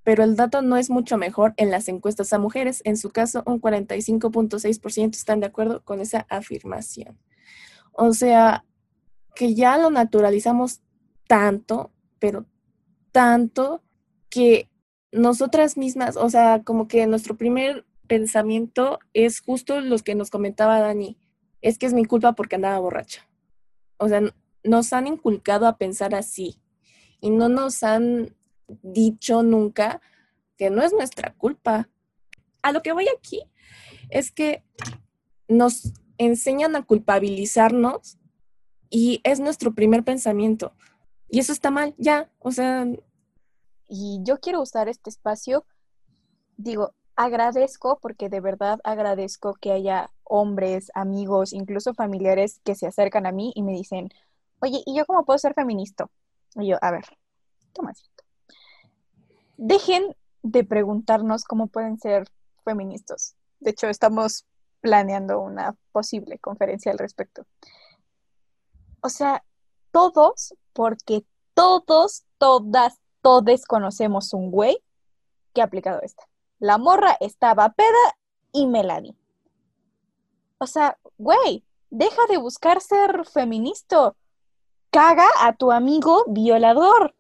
Pero 0.05 0.25
el 0.25 0.35
dato 0.37 0.63
no 0.63 0.77
es 0.77 0.91
mucho 0.91 1.17
mejor 1.17 1.55
en 1.57 1.71
las 1.71 1.89
encuestas 1.89 2.33
a 2.33 2.39
mujeres. 2.39 2.83
En 2.85 2.97
su 2.97 3.11
caso, 3.11 3.43
un 3.47 3.61
45.6% 3.61 5.15
están 5.15 5.41
de 5.41 5.47
acuerdo 5.47 5.83
con 5.85 6.01
esa 6.01 6.27
afirmación. 6.29 7.19
O 7.93 8.13
sea, 8.13 8.65
que 9.35 9.55
ya 9.55 9.79
lo 9.79 9.91
naturalizamos 9.91 10.81
tanto, 11.27 11.91
pero 12.19 12.47
tanto 13.13 13.83
que 14.29 14.69
nosotras 15.13 15.77
mismas, 15.77 16.17
o 16.17 16.29
sea, 16.31 16.63
como 16.65 16.89
que 16.89 17.07
nuestro 17.07 17.37
primer 17.37 17.85
pensamiento 18.07 18.99
es 19.13 19.41
justo 19.41 19.81
los 19.81 20.03
que 20.03 20.15
nos 20.15 20.31
comentaba 20.31 20.81
Dani, 20.81 21.19
es 21.61 21.79
que 21.79 21.87
es 21.87 21.95
mi 21.95 22.05
culpa 22.05 22.33
porque 22.35 22.57
andaba 22.57 22.79
borracha. 22.79 23.29
O 23.99 24.09
sea, 24.09 24.23
nos 24.65 24.93
han 24.93 25.07
inculcado 25.07 25.67
a 25.67 25.77
pensar 25.77 26.15
así 26.15 26.61
y 27.21 27.31
no 27.31 27.49
nos 27.49 27.83
han 27.83 28.35
dicho 28.83 29.43
nunca 29.43 30.01
que 30.57 30.71
no 30.71 30.83
es 30.83 30.93
nuestra 30.93 31.35
culpa. 31.35 31.89
A 32.63 32.73
lo 32.73 32.83
que 32.83 32.93
voy 32.93 33.07
aquí 33.09 33.43
es 34.11 34.33
que 34.33 34.65
nos 35.49 35.93
enseñan 36.19 36.77
a 36.77 36.85
culpabilizarnos 36.85 38.19
y 38.93 39.23
es 39.25 39.41
nuestro 39.41 39.75
primer 39.75 40.05
pensamiento. 40.05 40.73
Y 41.29 41.39
eso 41.41 41.53
está 41.53 41.71
mal, 41.71 41.95
ya, 41.97 42.31
o 42.41 42.53
sea, 42.53 42.87
y 43.89 44.21
yo 44.23 44.39
quiero 44.39 44.61
usar 44.61 44.89
este 44.89 45.09
espacio, 45.09 45.65
digo, 46.59 46.93
agradezco 47.17 47.99
porque 48.01 48.29
de 48.29 48.41
verdad 48.41 48.81
agradezco 48.85 49.55
que 49.55 49.73
haya 49.73 50.11
hombres, 50.25 50.91
amigos, 50.95 51.55
incluso 51.55 51.95
familiares 51.95 52.61
que 52.65 52.75
se 52.75 52.87
acercan 52.87 53.27
a 53.27 53.33
mí 53.33 53.51
y 53.55 53.63
me 53.63 53.73
dicen, 53.73 54.11
oye, 54.61 54.83
¿y 54.85 54.95
yo 54.97 55.07
cómo 55.07 55.25
puedo 55.25 55.39
ser 55.39 55.55
feminista? 55.55 56.07
Y 56.55 56.69
yo, 56.69 56.77
a 56.83 56.91
ver, 56.91 57.05
toma 57.73 57.91
asiento. 57.91 58.25
Dejen 59.57 60.15
de 60.43 60.65
preguntarnos 60.65 61.45
cómo 61.45 61.67
pueden 61.67 61.99
ser 61.99 62.29
feministas. 62.63 63.37
De 63.59 63.71
hecho, 63.71 63.89
estamos 63.89 64.45
planeando 64.81 65.41
una 65.41 65.77
posible 65.93 66.39
conferencia 66.39 66.93
al 66.93 66.99
respecto. 66.99 67.47
O 69.03 69.09
sea, 69.09 69.45
todos, 69.91 70.55
porque 70.73 71.25
todos, 71.55 72.25
todas, 72.39 72.99
todos 73.21 73.65
conocemos 73.67 74.33
un 74.33 74.51
güey 74.51 74.83
que 75.53 75.61
ha 75.61 75.65
aplicado 75.65 76.01
esta. 76.03 76.25
La 76.59 76.79
morra 76.79 77.17
estaba 77.21 77.71
peda 77.71 78.17
y 78.53 78.67
me 78.67 78.85
la 78.85 79.01
di. 79.01 79.17
O 80.59 80.67
sea, 80.67 80.97
güey, 81.19 81.65
deja 81.91 82.23
de 82.29 82.37
buscar 82.39 82.81
ser 82.81 83.27
feminista. 83.27 84.15
Caga 84.91 85.27
a 85.41 85.55
tu 85.55 85.73
amigo 85.73 86.25
violador. 86.29 87.15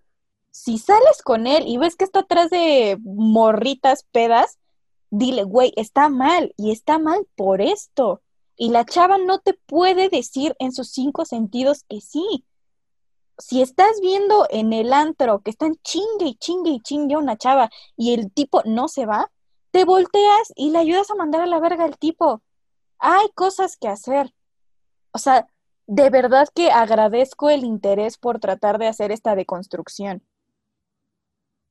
Si 0.52 0.78
sales 0.78 1.22
con 1.24 1.46
él 1.46 1.66
y 1.66 1.78
ves 1.78 1.96
que 1.96 2.04
está 2.04 2.20
atrás 2.20 2.50
de 2.50 2.98
morritas 3.02 4.04
pedas, 4.12 4.58
dile, 5.10 5.42
güey, 5.42 5.72
está 5.76 6.08
mal 6.08 6.54
y 6.56 6.70
está 6.70 6.98
mal 6.98 7.26
por 7.34 7.60
esto. 7.60 8.22
Y 8.56 8.70
la 8.70 8.84
chava 8.84 9.18
no 9.18 9.38
te 9.40 9.54
puede 9.54 10.08
decir 10.08 10.54
en 10.58 10.72
sus 10.72 10.90
cinco 10.90 11.24
sentidos 11.24 11.84
que 11.88 12.00
sí 12.00 12.44
si 13.38 13.62
estás 13.62 14.00
viendo 14.00 14.46
en 14.50 14.72
el 14.72 14.92
antro 14.92 15.40
que 15.40 15.50
están 15.50 15.74
chingue 15.82 16.26
y 16.26 16.34
chingue 16.36 16.70
y 16.70 16.80
chingue 16.80 17.16
una 17.16 17.36
chava 17.36 17.70
y 17.96 18.14
el 18.14 18.32
tipo 18.32 18.62
no 18.64 18.88
se 18.88 19.06
va, 19.06 19.30
te 19.70 19.84
volteas 19.84 20.52
y 20.54 20.70
le 20.70 20.78
ayudas 20.78 21.10
a 21.10 21.14
mandar 21.14 21.42
a 21.42 21.46
la 21.46 21.58
verga 21.58 21.84
al 21.84 21.98
tipo. 21.98 22.42
Hay 22.98 23.28
cosas 23.34 23.76
que 23.76 23.88
hacer. 23.88 24.32
O 25.12 25.18
sea, 25.18 25.48
de 25.86 26.10
verdad 26.10 26.48
que 26.54 26.70
agradezco 26.70 27.50
el 27.50 27.64
interés 27.64 28.16
por 28.18 28.38
tratar 28.38 28.78
de 28.78 28.86
hacer 28.86 29.10
esta 29.10 29.34
deconstrucción. 29.34 30.22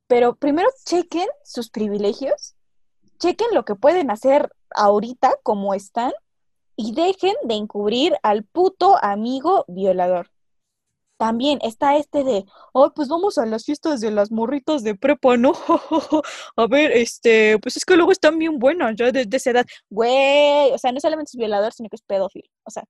Pero 0.08 0.34
primero 0.36 0.68
chequen 0.84 1.28
sus 1.42 1.70
privilegios, 1.70 2.54
chequen 3.18 3.54
lo 3.54 3.64
que 3.64 3.76
pueden 3.76 4.10
hacer 4.10 4.54
ahorita 4.74 5.36
como 5.42 5.74
están 5.74 6.12
y 6.76 6.92
dejen 6.94 7.34
de 7.44 7.54
encubrir 7.54 8.16
al 8.22 8.44
puto 8.44 8.96
amigo 9.02 9.64
violador. 9.68 10.30
También 11.16 11.60
está 11.62 11.96
este 11.96 12.24
de, 12.24 12.46
oh, 12.72 12.92
pues 12.92 13.08
vamos 13.08 13.38
a 13.38 13.46
las 13.46 13.64
fiestas 13.64 14.00
de 14.00 14.10
las 14.10 14.32
morritas 14.32 14.82
de 14.82 14.96
prepa, 14.96 15.36
¿no? 15.36 15.52
a 16.56 16.66
ver, 16.66 16.90
este, 16.92 17.58
pues 17.60 17.76
es 17.76 17.84
que 17.84 17.94
luego 17.96 18.10
están 18.10 18.38
bien 18.38 18.58
buenas 18.58 18.96
ya 18.96 19.12
desde 19.12 19.36
esa 19.36 19.50
edad. 19.50 19.66
Güey, 19.88 20.72
o 20.72 20.78
sea, 20.78 20.90
no 20.90 20.98
solamente 20.98 21.30
es 21.30 21.36
violador, 21.36 21.72
sino 21.72 21.88
que 21.88 21.96
es 21.96 22.02
pedófilo. 22.02 22.48
O 22.64 22.70
sea, 22.70 22.84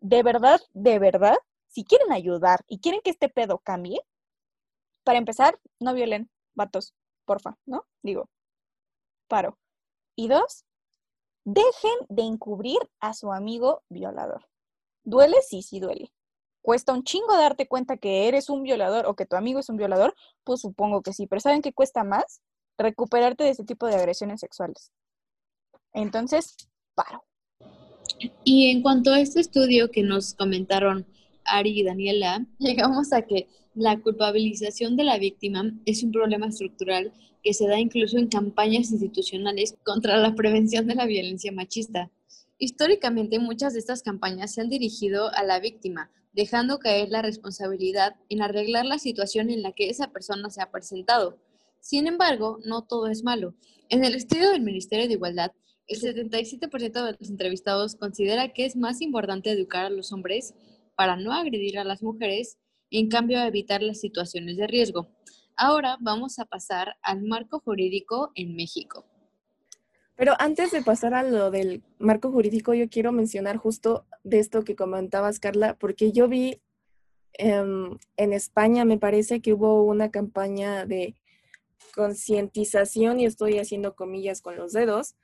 de 0.00 0.22
verdad, 0.24 0.60
de 0.72 0.98
verdad, 0.98 1.36
si 1.68 1.84
quieren 1.84 2.12
ayudar 2.12 2.64
y 2.66 2.80
quieren 2.80 3.00
que 3.04 3.10
este 3.10 3.28
pedo 3.28 3.58
cambie, 3.58 4.00
para 5.04 5.18
empezar, 5.18 5.58
no 5.78 5.94
violen, 5.94 6.30
vatos, 6.54 6.94
porfa, 7.24 7.56
¿no? 7.66 7.86
Digo, 8.02 8.28
paro. 9.28 9.58
Y 10.16 10.28
dos, 10.28 10.64
dejen 11.44 11.92
de 12.08 12.22
encubrir 12.22 12.78
a 13.00 13.14
su 13.14 13.32
amigo 13.32 13.82
violador. 13.88 14.46
¿Duele? 15.04 15.36
Sí, 15.46 15.62
sí 15.62 15.80
duele. 15.80 16.12
¿Cuesta 16.62 16.94
un 16.94 17.04
chingo 17.04 17.36
darte 17.36 17.68
cuenta 17.68 17.98
que 17.98 18.26
eres 18.26 18.48
un 18.48 18.62
violador 18.62 19.06
o 19.06 19.14
que 19.14 19.26
tu 19.26 19.36
amigo 19.36 19.60
es 19.60 19.68
un 19.68 19.76
violador? 19.76 20.14
Pues 20.44 20.62
supongo 20.62 21.02
que 21.02 21.12
sí, 21.12 21.26
pero 21.26 21.40
¿saben 21.40 21.60
qué 21.60 21.74
cuesta 21.74 22.04
más? 22.04 22.40
Recuperarte 22.78 23.44
de 23.44 23.50
este 23.50 23.64
tipo 23.64 23.86
de 23.86 23.96
agresiones 23.96 24.40
sexuales. 24.40 24.90
Entonces, 25.92 26.56
paro. 26.94 27.22
Y 28.44 28.70
en 28.70 28.82
cuanto 28.82 29.12
a 29.12 29.20
este 29.20 29.40
estudio 29.40 29.90
que 29.90 30.02
nos 30.02 30.34
comentaron 30.34 31.06
Ari 31.44 31.80
y 31.80 31.82
Daniela, 31.82 32.46
llegamos 32.58 33.12
a 33.12 33.22
que 33.22 33.48
la 33.74 34.00
culpabilización 34.00 34.96
de 34.96 35.04
la 35.04 35.18
víctima 35.18 35.72
es 35.84 36.02
un 36.02 36.12
problema 36.12 36.46
estructural 36.46 37.12
que 37.42 37.54
se 37.54 37.66
da 37.66 37.78
incluso 37.78 38.18
en 38.18 38.28
campañas 38.28 38.90
institucionales 38.90 39.76
contra 39.84 40.16
la 40.16 40.34
prevención 40.34 40.86
de 40.86 40.94
la 40.94 41.06
violencia 41.06 41.52
machista. 41.52 42.10
Históricamente, 42.58 43.38
muchas 43.38 43.74
de 43.74 43.80
estas 43.80 44.02
campañas 44.02 44.54
se 44.54 44.60
han 44.60 44.68
dirigido 44.68 45.28
a 45.34 45.42
la 45.42 45.60
víctima, 45.60 46.10
dejando 46.32 46.78
caer 46.78 47.10
la 47.10 47.20
responsabilidad 47.20 48.16
en 48.28 48.42
arreglar 48.42 48.86
la 48.86 48.98
situación 48.98 49.50
en 49.50 49.62
la 49.62 49.72
que 49.72 49.90
esa 49.90 50.10
persona 50.12 50.50
se 50.50 50.62
ha 50.62 50.70
presentado. 50.70 51.38
Sin 51.80 52.06
embargo, 52.06 52.60
no 52.64 52.82
todo 52.82 53.08
es 53.08 53.24
malo. 53.24 53.54
En 53.90 54.04
el 54.04 54.14
estudio 54.14 54.50
del 54.50 54.62
Ministerio 54.62 55.06
de 55.06 55.14
Igualdad, 55.14 55.52
el 55.86 56.00
77% 56.00 57.04
de 57.04 57.16
los 57.18 57.28
entrevistados 57.28 57.94
considera 57.94 58.52
que 58.52 58.64
es 58.64 58.74
más 58.74 59.02
importante 59.02 59.50
educar 59.50 59.84
a 59.84 59.90
los 59.90 60.12
hombres 60.12 60.54
para 60.96 61.16
no 61.16 61.32
agredir 61.32 61.78
a 61.78 61.84
las 61.84 62.02
mujeres 62.02 62.58
en 62.90 63.08
cambio 63.08 63.42
evitar 63.42 63.82
las 63.82 64.00
situaciones 64.00 64.56
de 64.56 64.66
riesgo. 64.66 65.08
Ahora 65.56 65.96
vamos 66.00 66.38
a 66.38 66.44
pasar 66.44 66.96
al 67.02 67.22
marco 67.22 67.60
jurídico 67.60 68.30
en 68.34 68.54
México. 68.54 69.04
Pero 70.16 70.34
antes 70.38 70.70
de 70.70 70.82
pasar 70.82 71.14
a 71.14 71.24
lo 71.24 71.50
del 71.50 71.82
marco 71.98 72.30
jurídico, 72.30 72.72
yo 72.72 72.88
quiero 72.88 73.10
mencionar 73.10 73.56
justo 73.56 74.06
de 74.22 74.38
esto 74.38 74.62
que 74.62 74.76
comentabas, 74.76 75.40
Carla, 75.40 75.76
porque 75.76 76.12
yo 76.12 76.28
vi 76.28 76.60
em, 77.32 77.98
en 78.16 78.32
España, 78.32 78.84
me 78.84 78.98
parece 78.98 79.40
que 79.40 79.52
hubo 79.52 79.82
una 79.82 80.10
campaña 80.12 80.86
de 80.86 81.16
concientización, 81.94 83.18
y 83.18 83.26
estoy 83.26 83.58
haciendo 83.58 83.96
comillas 83.96 84.40
con 84.40 84.56
los 84.56 84.72
dedos, 84.72 85.16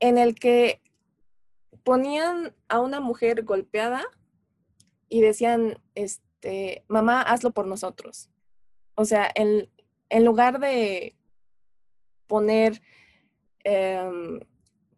en 0.00 0.18
el 0.18 0.34
que 0.34 0.82
ponían 1.84 2.56
a 2.68 2.80
una 2.80 3.00
mujer 3.00 3.44
golpeada 3.44 4.04
y 5.08 5.20
decían, 5.20 5.78
este, 5.94 6.84
mamá, 6.88 7.22
hazlo 7.22 7.52
por 7.52 7.66
nosotros. 7.66 8.30
O 8.96 9.04
sea, 9.04 9.30
en, 9.34 9.70
en 10.08 10.24
lugar 10.24 10.58
de 10.58 11.14
poner, 12.26 12.82
em, 13.64 14.40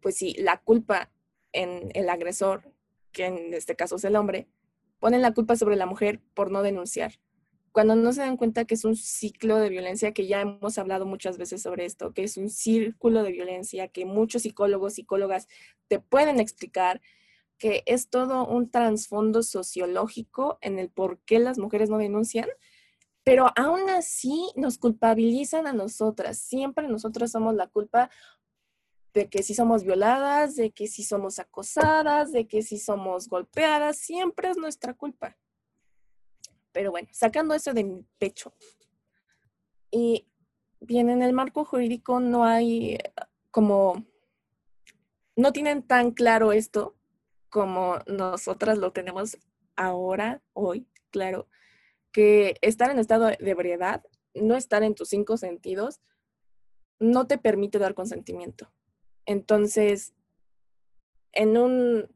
pues 0.01 0.15
sí, 0.15 0.33
la 0.39 0.57
culpa 0.57 1.11
en 1.51 1.91
el 1.93 2.09
agresor, 2.09 2.73
que 3.11 3.25
en 3.25 3.53
este 3.53 3.75
caso 3.75 3.97
es 3.97 4.03
el 4.03 4.15
hombre, 4.15 4.47
ponen 4.99 5.21
la 5.21 5.33
culpa 5.33 5.55
sobre 5.55 5.75
la 5.75 5.85
mujer 5.85 6.21
por 6.33 6.51
no 6.51 6.61
denunciar. 6.63 7.19
Cuando 7.77 7.95
no 7.95 8.11
se 8.11 8.21
dan 8.21 8.37
cuenta 8.37 8.65
que 8.65 8.73
es 8.73 8.85
un 8.85 8.95
ciclo 8.95 9.57
de 9.57 9.69
violencia, 9.69 10.11
que 10.11 10.25
ya 10.25 10.41
hemos 10.41 10.79
hablado 10.79 11.05
muchas 11.05 11.37
veces 11.37 11.61
sobre 11.61 11.85
esto, 11.85 12.11
que 12.11 12.23
es 12.23 12.35
un 12.35 12.49
círculo 12.49 13.21
de 13.21 13.31
violencia, 13.31 13.87
que 13.87 14.03
muchos 14.03 14.41
psicólogos, 14.41 14.95
psicólogas 14.95 15.47
te 15.87 15.99
pueden 15.99 16.39
explicar, 16.39 17.03
que 17.59 17.83
es 17.85 18.09
todo 18.09 18.47
un 18.47 18.71
trasfondo 18.71 19.43
sociológico 19.43 20.57
en 20.61 20.79
el 20.79 20.89
por 20.89 21.19
qué 21.19 21.37
las 21.37 21.59
mujeres 21.59 21.91
no 21.91 21.99
denuncian, 21.99 22.49
pero 23.23 23.53
aún 23.55 23.91
así 23.91 24.51
nos 24.55 24.79
culpabilizan 24.79 25.67
a 25.67 25.73
nosotras. 25.73 26.39
Siempre 26.39 26.87
nosotras 26.87 27.29
somos 27.29 27.53
la 27.53 27.67
culpa 27.67 28.09
de 29.13 29.29
que 29.29 29.43
si 29.43 29.53
somos 29.53 29.83
violadas, 29.83 30.55
de 30.55 30.71
que 30.71 30.87
si 30.87 31.03
somos 31.03 31.37
acosadas, 31.37 32.31
de 32.31 32.47
que 32.47 32.63
si 32.63 32.79
somos 32.79 33.29
golpeadas, 33.29 33.99
siempre 33.99 34.49
es 34.49 34.57
nuestra 34.57 34.95
culpa. 34.95 35.37
Pero 36.77 36.91
bueno, 36.91 37.07
sacando 37.11 37.55
eso 37.55 37.73
de 37.73 37.83
mi 37.83 38.05
pecho. 38.19 38.53
Y 39.89 40.27
bien, 40.79 41.09
en 41.09 41.23
el 41.23 41.33
marco 41.33 41.65
jurídico 41.65 42.19
no 42.19 42.45
hay 42.45 42.93
eh, 42.93 43.13
como, 43.49 44.05
no 45.35 45.51
tienen 45.53 45.81
tan 45.81 46.11
claro 46.11 46.51
esto 46.51 46.95
como 47.49 47.97
nosotras 48.05 48.77
lo 48.77 48.91
tenemos 48.91 49.39
ahora, 49.75 50.43
hoy, 50.53 50.87
claro 51.09 51.47
que 52.11 52.57
estar 52.61 52.91
en 52.91 52.99
estado 52.99 53.25
de 53.25 53.37
ebriedad, 53.39 54.03
no 54.35 54.55
estar 54.55 54.83
en 54.83 54.93
tus 54.93 55.09
cinco 55.09 55.35
sentidos, 55.35 55.99
no 56.99 57.25
te 57.25 57.39
permite 57.39 57.79
dar 57.79 57.95
consentimiento. 57.95 58.71
Entonces, 59.25 60.13
en 61.31 61.57
un 61.57 62.15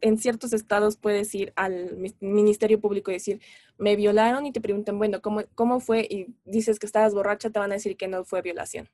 en 0.00 0.18
ciertos 0.18 0.52
estados 0.52 0.96
puedes 0.96 1.34
ir 1.34 1.52
al 1.56 1.96
Ministerio 2.20 2.80
Público 2.80 3.10
y 3.10 3.14
decir, 3.14 3.40
me 3.78 3.96
violaron 3.96 4.46
y 4.46 4.52
te 4.52 4.60
preguntan, 4.60 4.98
bueno, 4.98 5.20
¿cómo, 5.22 5.42
¿cómo 5.54 5.80
fue? 5.80 6.06
Y 6.08 6.34
dices 6.44 6.78
que 6.78 6.86
estabas 6.86 7.14
borracha, 7.14 7.50
te 7.50 7.58
van 7.58 7.72
a 7.72 7.74
decir 7.74 7.96
que 7.96 8.08
no 8.08 8.24
fue 8.24 8.42
violación. 8.42 8.88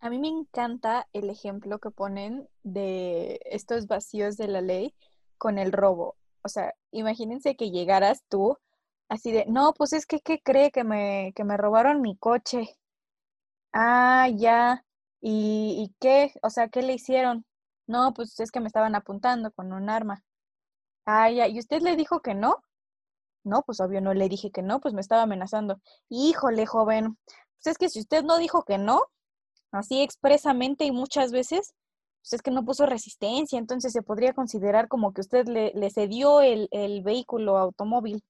A 0.00 0.10
mí 0.10 0.18
me 0.18 0.28
encanta 0.28 1.08
el 1.12 1.30
ejemplo 1.30 1.78
que 1.78 1.90
ponen 1.90 2.48
de 2.62 3.40
estos 3.44 3.86
vacíos 3.86 4.36
de 4.36 4.48
la 4.48 4.60
ley 4.60 4.94
con 5.38 5.58
el 5.58 5.72
robo. 5.72 6.16
O 6.42 6.48
sea, 6.48 6.74
imagínense 6.90 7.56
que 7.56 7.70
llegaras 7.70 8.22
tú 8.28 8.58
Así 9.08 9.32
de, 9.32 9.44
no, 9.46 9.74
pues 9.74 9.92
es 9.92 10.06
que, 10.06 10.20
¿qué 10.20 10.40
cree 10.42 10.70
que 10.70 10.84
me, 10.84 11.32
que 11.36 11.44
me 11.44 11.56
robaron 11.56 12.00
mi 12.00 12.16
coche? 12.16 12.76
Ah, 13.72 14.28
ya. 14.34 14.84
¿Y, 15.20 15.76
¿Y 15.84 15.94
qué? 16.00 16.32
O 16.42 16.50
sea, 16.50 16.68
¿qué 16.68 16.82
le 16.82 16.94
hicieron? 16.94 17.44
No, 17.86 18.14
pues 18.14 18.38
es 18.40 18.50
que 18.50 18.60
me 18.60 18.66
estaban 18.68 18.94
apuntando 18.94 19.52
con 19.52 19.72
un 19.72 19.90
arma. 19.90 20.22
Ah, 21.06 21.30
ya. 21.30 21.48
¿Y 21.48 21.58
usted 21.58 21.82
le 21.82 21.96
dijo 21.96 22.20
que 22.22 22.34
no? 22.34 22.62
No, 23.44 23.62
pues 23.62 23.80
obvio 23.80 24.00
no 24.00 24.14
le 24.14 24.28
dije 24.28 24.50
que 24.50 24.62
no, 24.62 24.80
pues 24.80 24.94
me 24.94 25.00
estaba 25.00 25.22
amenazando. 25.22 25.80
Híjole, 26.08 26.66
joven. 26.66 27.18
Pues 27.62 27.72
es 27.74 27.78
que 27.78 27.88
si 27.90 28.00
usted 28.00 28.24
no 28.24 28.38
dijo 28.38 28.64
que 28.64 28.78
no, 28.78 29.02
así 29.72 30.02
expresamente 30.02 30.84
y 30.84 30.92
muchas 30.92 31.32
veces, 31.32 31.74
pues 32.22 32.34
es 32.34 32.42
que 32.42 32.50
no 32.50 32.64
puso 32.64 32.86
resistencia, 32.86 33.58
entonces 33.58 33.92
se 33.92 34.02
podría 34.02 34.32
considerar 34.34 34.88
como 34.88 35.12
que 35.12 35.20
usted 35.20 35.46
le, 35.46 35.90
cedió 35.90 36.40
el, 36.40 36.68
el 36.72 37.02
vehículo 37.02 37.58
automóvil. 37.58 38.22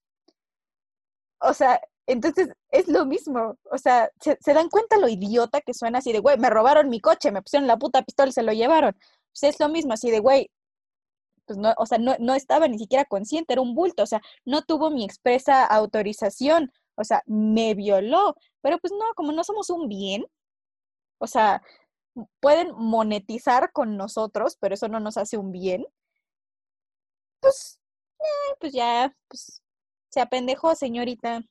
O 1.40 1.54
sea, 1.54 1.80
entonces 2.06 2.48
es 2.70 2.88
lo 2.88 3.06
mismo. 3.06 3.56
O 3.70 3.78
sea, 3.78 4.10
se, 4.20 4.52
dan 4.52 4.68
cuenta 4.68 4.98
lo 4.98 5.08
idiota 5.08 5.60
que 5.60 5.74
suena 5.74 5.98
así 5.98 6.12
de, 6.12 6.20
güey, 6.20 6.38
me 6.38 6.50
robaron 6.50 6.88
mi 6.88 7.00
coche, 7.00 7.32
me 7.32 7.42
pusieron 7.42 7.66
la 7.66 7.78
puta 7.78 8.02
pistola 8.02 8.28
y 8.30 8.32
se 8.32 8.42
lo 8.42 8.52
llevaron. 8.52 8.96
Pues 9.38 9.54
es 9.54 9.60
lo 9.60 9.68
mismo, 9.68 9.92
así 9.92 10.10
de, 10.10 10.20
güey, 10.20 10.50
pues 11.46 11.58
no, 11.58 11.74
o 11.76 11.86
sea, 11.86 11.98
no, 11.98 12.14
no 12.20 12.34
estaba 12.34 12.68
ni 12.68 12.78
siquiera 12.78 13.04
consciente, 13.04 13.52
era 13.52 13.62
un 13.62 13.74
bulto, 13.74 14.04
o 14.04 14.06
sea, 14.06 14.22
no 14.44 14.62
tuvo 14.62 14.90
mi 14.90 15.04
expresa 15.04 15.64
autorización, 15.64 16.72
o 16.94 17.04
sea, 17.04 17.22
me 17.26 17.74
violó. 17.74 18.36
Pero 18.62 18.78
pues 18.78 18.92
no, 18.92 19.04
como 19.14 19.32
no 19.32 19.44
somos 19.44 19.70
un 19.70 19.88
bien, 19.88 20.24
o 21.18 21.26
sea, 21.26 21.62
pueden 22.40 22.72
monetizar 22.76 23.72
con 23.72 23.96
nosotros, 23.96 24.56
pero 24.60 24.74
eso 24.74 24.88
no 24.88 25.00
nos 25.00 25.16
hace 25.16 25.36
un 25.36 25.52
bien. 25.52 25.84
Pues, 27.40 27.80
eh, 28.20 28.54
pues 28.60 28.72
ya, 28.72 29.14
pues 29.28 29.62
se 30.10 30.20
apendejó, 30.20 30.74
señorita. 30.74 31.42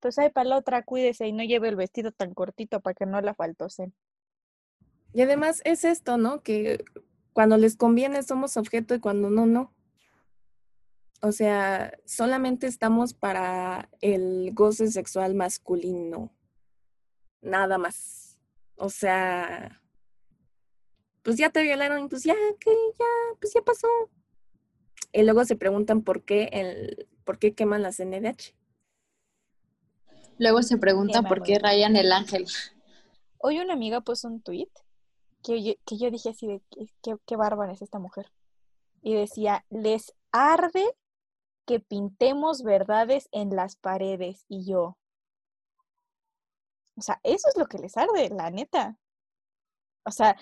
Pues 0.00 0.18
ahí 0.18 0.30
para 0.30 0.48
la 0.48 0.58
otra, 0.58 0.82
cuídese 0.84 1.26
y 1.26 1.32
no 1.32 1.44
lleve 1.44 1.68
el 1.68 1.76
vestido 1.76 2.12
tan 2.12 2.34
cortito 2.34 2.80
para 2.80 2.94
que 2.94 3.06
no 3.06 3.20
la 3.20 3.34
faltose. 3.34 3.92
Y 5.12 5.22
además 5.22 5.62
es 5.64 5.84
esto, 5.84 6.18
¿no? 6.18 6.42
Que 6.42 6.84
cuando 7.38 7.56
les 7.56 7.76
conviene 7.76 8.24
somos 8.24 8.56
objeto 8.56 8.96
y 8.96 8.98
cuando 8.98 9.30
no, 9.30 9.46
no. 9.46 9.72
O 11.22 11.30
sea, 11.30 11.96
solamente 12.04 12.66
estamos 12.66 13.14
para 13.14 13.88
el 14.00 14.50
goce 14.54 14.88
sexual 14.88 15.36
masculino. 15.36 16.32
Nada 17.40 17.78
más. 17.78 18.40
O 18.74 18.90
sea, 18.90 19.80
pues 21.22 21.36
ya 21.36 21.50
te 21.50 21.62
violaron, 21.62 22.08
pues 22.08 22.24
ya, 22.24 22.34
que 22.58 22.72
ya, 22.98 23.06
pues 23.38 23.52
ya 23.54 23.62
pasó. 23.62 23.86
Y 25.12 25.22
luego 25.22 25.44
se 25.44 25.54
preguntan 25.54 26.02
por 26.02 26.24
qué 26.24 26.48
el, 26.50 27.06
¿por 27.22 27.38
qué 27.38 27.54
queman 27.54 27.82
la 27.82 27.92
CNDH? 27.92 28.52
Luego 30.38 30.64
se 30.64 30.76
pregunta 30.76 31.22
por 31.22 31.44
qué 31.44 31.60
rayan 31.60 31.94
el 31.94 32.10
ángel. 32.10 32.46
Hoy 33.36 33.60
una 33.60 33.74
amiga 33.74 34.00
puso 34.00 34.26
un 34.26 34.42
tweet 34.42 34.70
que 35.42 35.62
yo, 35.62 35.72
que 35.84 35.98
yo 35.98 36.10
dije 36.10 36.30
así 36.30 36.46
de 36.46 36.62
qué, 37.02 37.16
qué 37.26 37.36
bárbara 37.36 37.72
es 37.72 37.82
esta 37.82 37.98
mujer. 37.98 38.32
Y 39.02 39.14
decía, 39.14 39.64
les 39.70 40.14
arde 40.32 40.84
que 41.66 41.80
pintemos 41.80 42.62
verdades 42.62 43.28
en 43.32 43.54
las 43.54 43.76
paredes. 43.76 44.44
Y 44.48 44.64
yo, 44.64 44.96
o 46.98 47.02
sea, 47.02 47.20
eso 47.22 47.48
es 47.48 47.56
lo 47.56 47.66
que 47.66 47.78
les 47.78 47.96
arde, 47.96 48.28
la 48.30 48.50
neta. 48.50 48.98
O 50.04 50.10
sea, 50.10 50.36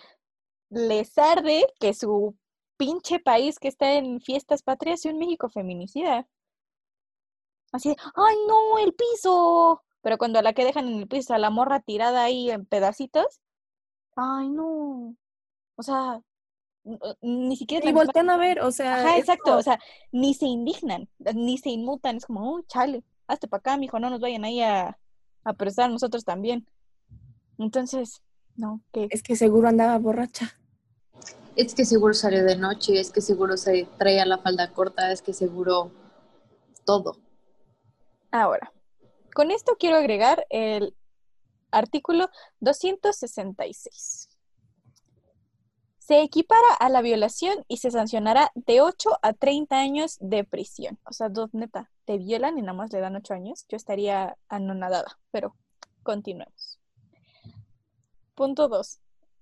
les 0.70 1.16
arde 1.18 1.66
que 1.78 1.92
su 1.94 2.34
pinche 2.78 3.18
país 3.20 3.58
que 3.58 3.68
está 3.68 3.94
en 3.94 4.20
fiestas 4.20 4.62
patrias 4.62 5.04
y 5.04 5.10
un 5.10 5.18
México 5.18 5.50
feminicida. 5.50 6.26
Así 7.72 7.90
de, 7.90 7.96
¡ay 8.14 8.36
no, 8.48 8.78
el 8.78 8.94
piso! 8.94 9.82
Pero 10.00 10.18
cuando 10.18 10.40
la 10.40 10.54
que 10.54 10.64
dejan 10.64 10.88
en 10.88 10.98
el 11.00 11.08
piso, 11.08 11.34
a 11.34 11.38
la 11.38 11.50
morra 11.50 11.80
tirada 11.80 12.24
ahí 12.24 12.50
en 12.50 12.64
pedacitos, 12.64 13.40
¡ay 14.16 14.48
no! 14.48 15.14
O 15.76 15.82
sea, 15.82 16.20
ni 17.20 17.56
siquiera... 17.56 17.88
Y 17.88 17.92
voltean 17.92 18.30
a 18.30 18.36
ver, 18.36 18.60
o 18.60 18.72
sea... 18.72 18.96
Ajá, 18.96 19.18
exacto, 19.18 19.56
o 19.56 19.62
sea, 19.62 19.78
ni 20.10 20.34
se 20.34 20.46
indignan, 20.46 21.08
ni 21.34 21.58
se 21.58 21.70
inmutan, 21.70 22.16
es 22.16 22.26
como, 22.26 22.54
¡oh, 22.54 22.62
chale! 22.62 23.04
Hazte 23.28 23.48
para 23.48 23.58
acá, 23.60 23.76
mijo, 23.76 23.98
no 23.98 24.10
nos 24.10 24.20
vayan 24.20 24.44
ahí 24.44 24.62
a, 24.62 24.98
a 25.44 25.52
prestar 25.52 25.90
nosotros 25.90 26.24
también. 26.24 26.66
Entonces, 27.58 28.22
no, 28.54 28.80
que... 28.92 29.08
Es 29.10 29.22
que 29.22 29.36
seguro 29.36 29.68
andaba 29.68 29.98
borracha. 29.98 30.58
Es 31.56 31.74
que 31.74 31.84
seguro 31.84 32.14
salió 32.14 32.44
de 32.44 32.56
noche, 32.56 33.00
es 33.00 33.10
que 33.10 33.20
seguro 33.20 33.56
se 33.56 33.88
traía 33.98 34.26
la 34.26 34.38
falda 34.38 34.72
corta, 34.72 35.10
es 35.12 35.22
que 35.22 35.32
seguro 35.32 35.90
todo. 36.84 37.16
Ahora, 38.30 38.72
con 39.34 39.50
esto 39.50 39.76
quiero 39.78 39.96
agregar 39.96 40.46
el 40.50 40.95
artículo 41.76 42.30
266. 42.60 44.28
Se 45.98 46.22
equipara 46.22 46.74
a 46.78 46.88
la 46.88 47.02
violación 47.02 47.64
y 47.66 47.78
se 47.78 47.90
sancionará 47.90 48.52
de 48.54 48.80
8 48.80 49.18
a 49.22 49.32
30 49.32 49.76
años 49.76 50.18
de 50.20 50.44
prisión. 50.44 50.98
O 51.04 51.12
sea, 51.12 51.28
dos 51.28 51.52
neta, 51.52 51.90
te 52.04 52.16
violan 52.18 52.58
y 52.58 52.62
nada 52.62 52.74
más 52.74 52.92
le 52.92 53.00
dan 53.00 53.16
8 53.16 53.34
años. 53.34 53.66
Yo 53.68 53.76
estaría 53.76 54.36
anonadada, 54.48 55.18
pero 55.32 55.56
continuemos. 56.04 56.78
Punto 58.34 58.68
2 58.68 59.00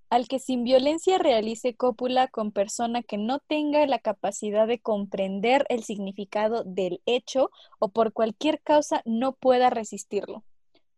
al 0.09 0.27
que 0.27 0.39
sin 0.39 0.63
violencia 0.63 1.17
realice 1.17 1.75
cópula 1.75 2.27
con 2.27 2.51
persona 2.51 3.03
que 3.03 3.17
no 3.17 3.39
tenga 3.39 3.85
la 3.85 3.99
capacidad 3.99 4.67
de 4.67 4.79
comprender 4.79 5.65
el 5.69 5.83
significado 5.83 6.63
del 6.63 7.01
hecho 7.05 7.49
o 7.79 7.89
por 7.89 8.13
cualquier 8.13 8.61
causa 8.61 9.01
no 9.05 9.33
pueda 9.33 9.69
resistirlo. 9.69 10.43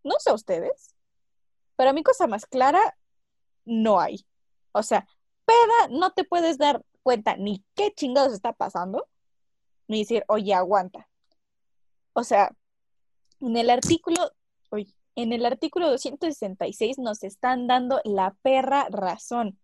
No 0.03 0.15
sé 0.19 0.31
ustedes, 0.31 0.93
pero 1.78 1.91
a 1.91 1.93
mi 1.93 2.03
cosa 2.03 2.28
más 2.28 2.45
clara 2.45 2.97
no 3.63 4.01
hay. 4.01 4.25
O 4.73 4.84
sea, 4.84 5.07
peda, 5.45 5.97
no 5.97 6.11
te 6.11 6.25
puedes 6.25 6.57
dar 6.57 6.84
cuenta 7.03 7.38
ni 7.38 7.63
qué 7.75 7.93
chingados 7.93 8.34
está 8.34 8.51
pasando, 8.51 9.07
ni 9.88 9.99
decir, 9.99 10.25
oye, 10.28 10.53
aguanta. 10.53 11.07
O 12.11 12.23
sea, 12.23 12.51
en 13.39 13.55
el 13.55 13.69
artículo, 13.69 14.34
en 15.15 15.34
el 15.34 15.45
artículo 15.45 15.89
266 15.89 16.97
nos 16.97 17.23
están 17.23 17.67
dando 17.67 18.01
la 18.03 18.36
perra 18.41 18.88
razón. 18.89 19.59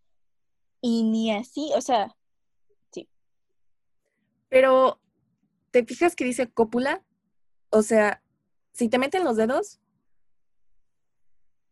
Y 0.82 1.04
ni 1.04 1.32
así, 1.32 1.72
o 1.76 1.82
sea, 1.82 2.16
sí. 2.92 3.10
Pero, 4.50 5.00
¿te 5.72 5.86
fijas 5.86 6.16
que 6.16 6.26
dice 6.26 6.52
cópula? 6.52 7.04
O 7.70 7.82
sea, 7.82 8.22
si 8.74 8.90
te 8.90 9.00
meten 9.00 9.24
los 9.24 9.38
dedos, 9.38 9.80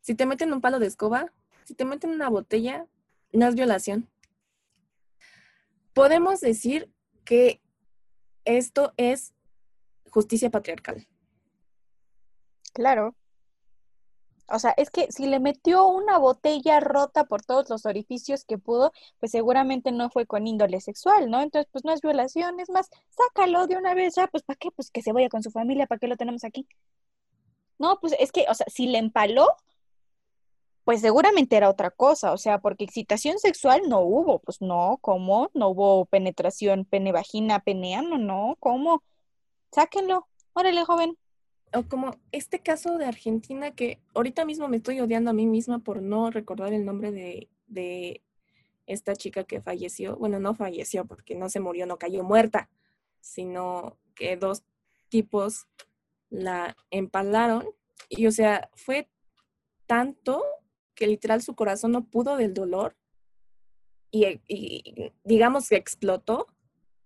si 0.02 0.16
te 0.16 0.26
meten 0.26 0.54
un 0.54 0.62
palo 0.62 0.80
de 0.80 0.88
escoba, 0.88 1.32
si 1.64 1.74
te 1.74 1.86
meten 1.86 2.12
una 2.12 2.30
botella, 2.30 2.88
no 3.32 3.48
es 3.48 3.56
violación. 3.56 4.10
Podemos 5.94 6.42
decir 6.42 6.92
que 7.24 7.62
esto 8.46 8.94
es 8.98 9.34
justicia 10.10 10.50
patriarcal. 10.50 11.08
Claro. 12.74 13.16
O 14.54 14.60
sea, 14.60 14.72
es 14.72 14.90
que 14.90 15.10
si 15.12 15.28
le 15.28 15.40
metió 15.40 15.88
una 15.88 16.18
botella 16.18 16.82
rota 16.82 17.24
por 17.24 17.42
todos 17.42 17.70
los 17.70 17.86
orificios 17.86 18.44
que 18.44 18.58
pudo, 18.58 18.92
pues 19.20 19.32
seguramente 19.32 19.94
no 19.94 20.10
fue 20.10 20.26
con 20.26 20.46
índole 20.46 20.82
sexual, 20.82 21.30
¿no? 21.30 21.42
Entonces, 21.42 21.70
pues 21.72 21.86
no 21.86 21.94
es 21.94 22.02
violación, 22.02 22.60
es 22.60 22.70
más, 22.70 22.90
sácalo 23.12 23.68
de 23.68 23.78
una 23.78 23.94
vez 23.94 24.16
ya, 24.16 24.28
pues 24.28 24.44
¿para 24.44 24.58
qué? 24.58 24.70
Pues 24.72 24.92
que 24.92 25.02
se 25.02 25.14
vaya 25.14 25.30
con 25.30 25.42
su 25.42 25.52
familia, 25.52 25.88
¿para 25.88 26.00
qué 26.00 26.08
lo 26.08 26.18
tenemos 26.18 26.44
aquí? 26.44 26.68
No, 27.80 27.98
pues 28.02 28.14
es 28.20 28.34
que, 28.34 28.46
o 28.50 28.54
sea, 28.54 28.66
si 28.70 28.88
le 28.88 28.98
empaló, 28.98 29.48
pues 30.84 31.02
seguramente 31.02 31.56
era 31.56 31.70
otra 31.70 31.92
cosa, 31.92 32.34
o 32.34 32.38
sea, 32.38 32.60
porque 32.60 32.84
excitación 32.84 33.40
sexual 33.40 33.84
no 33.88 34.02
hubo, 34.02 34.40
pues 34.40 34.62
no, 34.62 34.98
¿cómo? 35.02 35.50
No 35.54 35.70
hubo 35.70 36.06
penetración 36.06 36.86
pene-vagina, 36.86 37.60
peneano, 37.60 38.18
no, 38.18 38.58
¿cómo? 38.60 39.04
Sáquenlo, 39.72 40.28
órale, 40.54 40.84
joven, 40.84 41.18
o 41.74 41.84
como 41.84 42.16
este 42.32 42.60
caso 42.60 42.98
de 42.98 43.06
Argentina 43.06 43.72
que 43.72 44.00
ahorita 44.14 44.46
mismo 44.46 44.68
me 44.68 44.78
estoy 44.78 45.00
odiando 45.00 45.32
a 45.32 45.34
mí 45.34 45.46
misma 45.46 45.80
por 45.80 46.02
no 46.02 46.30
recordar 46.30 46.74
el 46.74 46.86
nombre 46.86 47.12
de, 47.12 47.48
de 47.68 48.22
esta 48.88 49.16
chica 49.16 49.44
que 49.44 49.62
falleció. 49.62 50.18
Bueno, 50.18 50.40
no 50.40 50.54
falleció 50.54 51.06
porque 51.06 51.36
no 51.36 51.50
se 51.50 51.60
murió, 51.60 51.86
no 51.86 51.98
cayó 51.98 52.24
muerta, 52.24 52.70
sino 53.22 53.98
que 54.16 54.36
dos 54.36 54.64
tipos 55.10 55.68
la 56.30 56.76
empalaron. 56.90 57.70
Y 58.10 58.28
o 58.28 58.32
sea, 58.32 58.70
fue 58.74 59.08
tanto 59.86 60.44
que 60.96 61.08
literal 61.08 61.42
su 61.42 61.56
corazón 61.56 61.92
no 61.92 62.06
pudo 62.06 62.38
del 62.38 62.54
dolor 62.54 62.96
y, 64.12 64.42
y 64.48 65.14
digamos 65.24 65.70
que 65.70 65.76
explotó. 65.76 66.48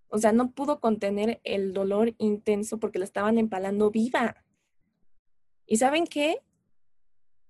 O 0.08 0.18
sea, 0.18 0.32
no 0.32 0.52
pudo 0.52 0.80
contener 0.80 1.40
el 1.44 1.72
dolor 1.72 2.14
intenso 2.18 2.78
porque 2.78 2.98
la 2.98 3.04
estaban 3.04 3.38
empalando 3.38 3.90
viva. 3.90 4.44
¿Y 5.66 5.78
saben 5.78 6.06
qué? 6.06 6.42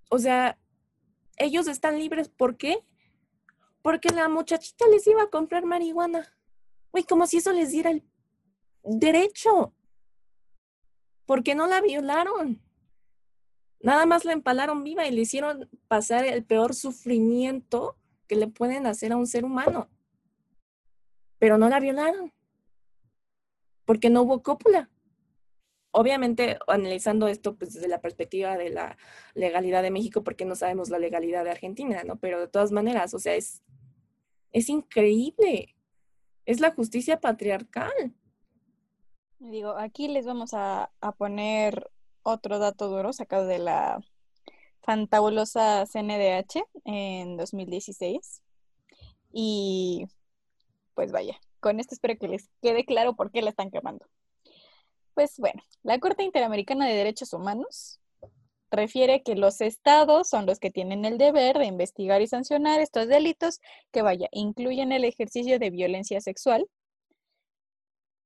O 0.09 0.17
sea, 0.17 0.57
ellos 1.37 1.67
están 1.67 1.99
libres. 1.99 2.29
¿Por 2.29 2.57
qué? 2.57 2.83
Porque 3.81 4.09
la 4.09 4.27
muchachita 4.27 4.85
les 4.87 5.05
iba 5.07 5.23
a 5.23 5.29
comprar 5.29 5.65
marihuana. 5.65 6.35
Uy, 6.91 7.03
como 7.03 7.27
si 7.27 7.37
eso 7.37 7.53
les 7.53 7.71
diera 7.71 7.91
el 7.91 8.03
derecho. 8.83 9.73
Porque 11.25 11.55
no 11.55 11.67
la 11.67 11.81
violaron. 11.81 12.61
Nada 13.79 14.05
más 14.05 14.25
la 14.25 14.33
empalaron 14.33 14.83
viva 14.83 15.05
y 15.07 15.11
le 15.11 15.21
hicieron 15.21 15.69
pasar 15.87 16.25
el 16.25 16.43
peor 16.43 16.73
sufrimiento 16.73 17.97
que 18.27 18.35
le 18.35 18.47
pueden 18.47 18.87
hacer 18.87 19.11
a 19.11 19.17
un 19.17 19.27
ser 19.27 19.45
humano. 19.45 19.89
Pero 21.39 21.57
no 21.57 21.69
la 21.69 21.79
violaron. 21.79 22.33
Porque 23.85 24.09
no 24.09 24.23
hubo 24.23 24.41
cópula 24.41 24.89
obviamente 25.97 26.59
analizando 26.67 27.27
esto 27.27 27.55
pues, 27.55 27.73
desde 27.73 27.87
la 27.87 28.01
perspectiva 28.01 28.55
de 28.55 28.69
la 28.69 28.97
legalidad 29.33 29.81
de 29.81 29.89
México, 29.89 30.23
porque 30.23 30.45
no 30.45 30.55
sabemos 30.55 30.89
la 30.89 30.99
legalidad 30.99 31.43
de 31.43 31.49
Argentina, 31.49 32.03
¿no? 32.03 32.17
Pero 32.17 32.39
de 32.39 32.47
todas 32.47 32.71
maneras, 32.71 33.15
o 33.15 33.19
sea, 33.19 33.33
es, 33.33 33.63
es 34.51 34.69
increíble. 34.69 35.75
Es 36.45 36.59
la 36.59 36.71
justicia 36.71 37.19
patriarcal. 37.19 38.13
Digo, 39.39 39.71
aquí 39.71 40.07
les 40.07 40.27
vamos 40.27 40.53
a, 40.53 40.91
a 41.01 41.11
poner 41.13 41.89
otro 42.27 42.59
dato 42.59 42.89
duro 42.89 43.13
sacado 43.13 43.47
de 43.47 43.59
la 43.59 43.99
fantabulosa 44.81 45.85
CNDH 45.85 46.63
en 46.85 47.37
2016. 47.37 48.41
Y 49.31 50.07
pues 50.93 51.11
vaya, 51.11 51.39
con 51.59 51.79
esto 51.79 51.95
espero 51.95 52.17
que 52.17 52.27
les 52.27 52.49
quede 52.61 52.85
claro 52.85 53.15
por 53.15 53.31
qué 53.31 53.41
la 53.41 53.49
están 53.49 53.71
quemando. 53.71 54.05
Pues 55.13 55.37
bueno, 55.37 55.61
la 55.83 55.99
Corte 55.99 56.23
Interamericana 56.23 56.85
de 56.85 56.93
Derechos 56.93 57.33
Humanos 57.33 57.99
refiere 58.69 59.23
que 59.23 59.35
los 59.35 59.61
estados 59.61 60.27
son 60.29 60.45
los 60.45 60.59
que 60.59 60.69
tienen 60.69 61.05
el 61.05 61.17
deber 61.17 61.57
de 61.57 61.65
investigar 61.65 62.21
y 62.21 62.27
sancionar 62.27 62.81
estos 62.81 63.07
delitos 63.07 63.59
que, 63.91 64.01
vaya, 64.01 64.27
incluyen 64.31 64.91
el 64.91 65.05
ejercicio 65.05 65.59
de 65.59 65.69
violencia 65.69 66.19
sexual, 66.21 66.67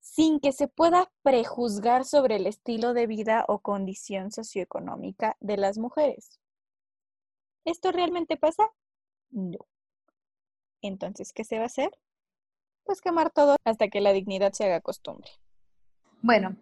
sin 0.02 0.40
que 0.40 0.52
se 0.52 0.68
pueda 0.68 1.10
prejuzgar 1.22 2.04
sobre 2.04 2.36
el 2.36 2.48
estilo 2.48 2.94
de 2.94 3.08
vida 3.08 3.46
o 3.48 3.60
condición 3.60 4.32
socioeconómica 4.32 5.38
de 5.40 5.56
las 5.58 5.78
mujeres. 5.78 6.42
¿Esto 7.64 7.92
realmente 7.92 8.36
pasa? 8.36 8.70
No. 9.30 9.60
Entonces, 10.82 11.32
¿qué 11.32 11.44
se 11.44 11.58
va 11.58 11.64
a 11.64 11.68
hacer? 11.68 11.92
Pues 12.84 13.00
quemar 13.00 13.32
todo 13.32 13.56
hasta 13.64 13.88
que 13.88 14.02
la 14.02 14.12
dignidad 14.12 14.52
se 14.54 14.66
haga 14.66 14.82
costumbre. 14.82 15.30
Bueno, 16.22 16.58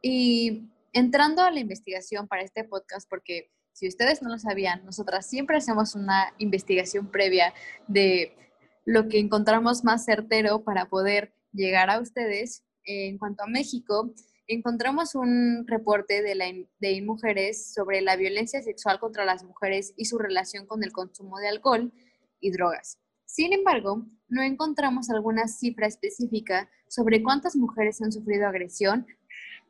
y 0.00 0.70
entrando 0.92 1.42
a 1.42 1.50
la 1.50 1.60
investigación 1.60 2.28
para 2.28 2.42
este 2.42 2.64
podcast, 2.64 3.08
porque 3.10 3.50
si 3.72 3.88
ustedes 3.88 4.22
no 4.22 4.28
lo 4.28 4.38
sabían, 4.38 4.84
nosotras 4.84 5.26
siempre 5.26 5.56
hacemos 5.56 5.96
una 5.96 6.32
investigación 6.38 7.10
previa 7.10 7.52
de 7.88 8.36
lo 8.84 9.08
que 9.08 9.18
encontramos 9.18 9.82
más 9.82 10.04
certero 10.04 10.62
para 10.62 10.86
poder 10.88 11.34
llegar 11.52 11.90
a 11.90 11.98
ustedes. 11.98 12.64
En 12.84 13.18
cuanto 13.18 13.44
a 13.44 13.46
México, 13.46 14.12
encontramos 14.46 15.14
un 15.14 15.66
reporte 15.66 16.22
de, 16.22 16.34
la, 16.34 16.46
de 16.78 17.02
Mujeres 17.02 17.72
sobre 17.72 18.00
la 18.02 18.16
violencia 18.16 18.62
sexual 18.62 18.98
contra 18.98 19.24
las 19.24 19.42
mujeres 19.44 19.94
y 19.96 20.04
su 20.04 20.18
relación 20.18 20.66
con 20.66 20.84
el 20.84 20.92
consumo 20.92 21.38
de 21.38 21.48
alcohol 21.48 21.92
y 22.40 22.50
drogas. 22.50 22.98
Sin 23.24 23.52
embargo, 23.52 24.06
no 24.28 24.42
encontramos 24.42 25.10
alguna 25.10 25.48
cifra 25.48 25.86
específica 25.86 26.68
sobre 26.88 27.22
cuántas 27.22 27.56
mujeres 27.56 28.00
han 28.02 28.12
sufrido 28.12 28.46
agresión 28.46 29.06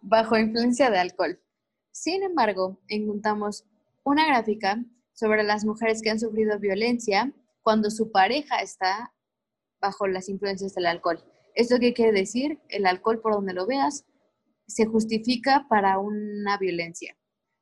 bajo 0.02 0.36
influencia 0.36 0.90
de 0.90 0.98
alcohol. 0.98 1.40
Sin 1.92 2.22
embargo, 2.22 2.80
encontramos 2.88 3.64
una 4.02 4.26
gráfica 4.26 4.84
sobre 5.12 5.44
las 5.44 5.64
mujeres 5.64 6.02
que 6.02 6.10
han 6.10 6.20
sufrido 6.20 6.58
violencia 6.58 7.32
cuando 7.62 7.90
su 7.90 8.10
pareja 8.10 8.60
está 8.60 9.14
bajo 9.80 10.06
las 10.08 10.28
influencias 10.28 10.74
del 10.74 10.86
alcohol. 10.86 11.24
¿Esto 11.55 11.78
qué 11.78 11.94
quiere 11.94 12.12
decir? 12.12 12.59
El 12.68 12.84
alcohol, 12.84 13.20
por 13.20 13.34
donde 13.34 13.55
lo 13.55 13.66
veas, 13.66 14.05
se 14.66 14.86
justifica 14.86 15.66
para 15.68 15.98
una 15.98 16.59
violencia. 16.59 17.16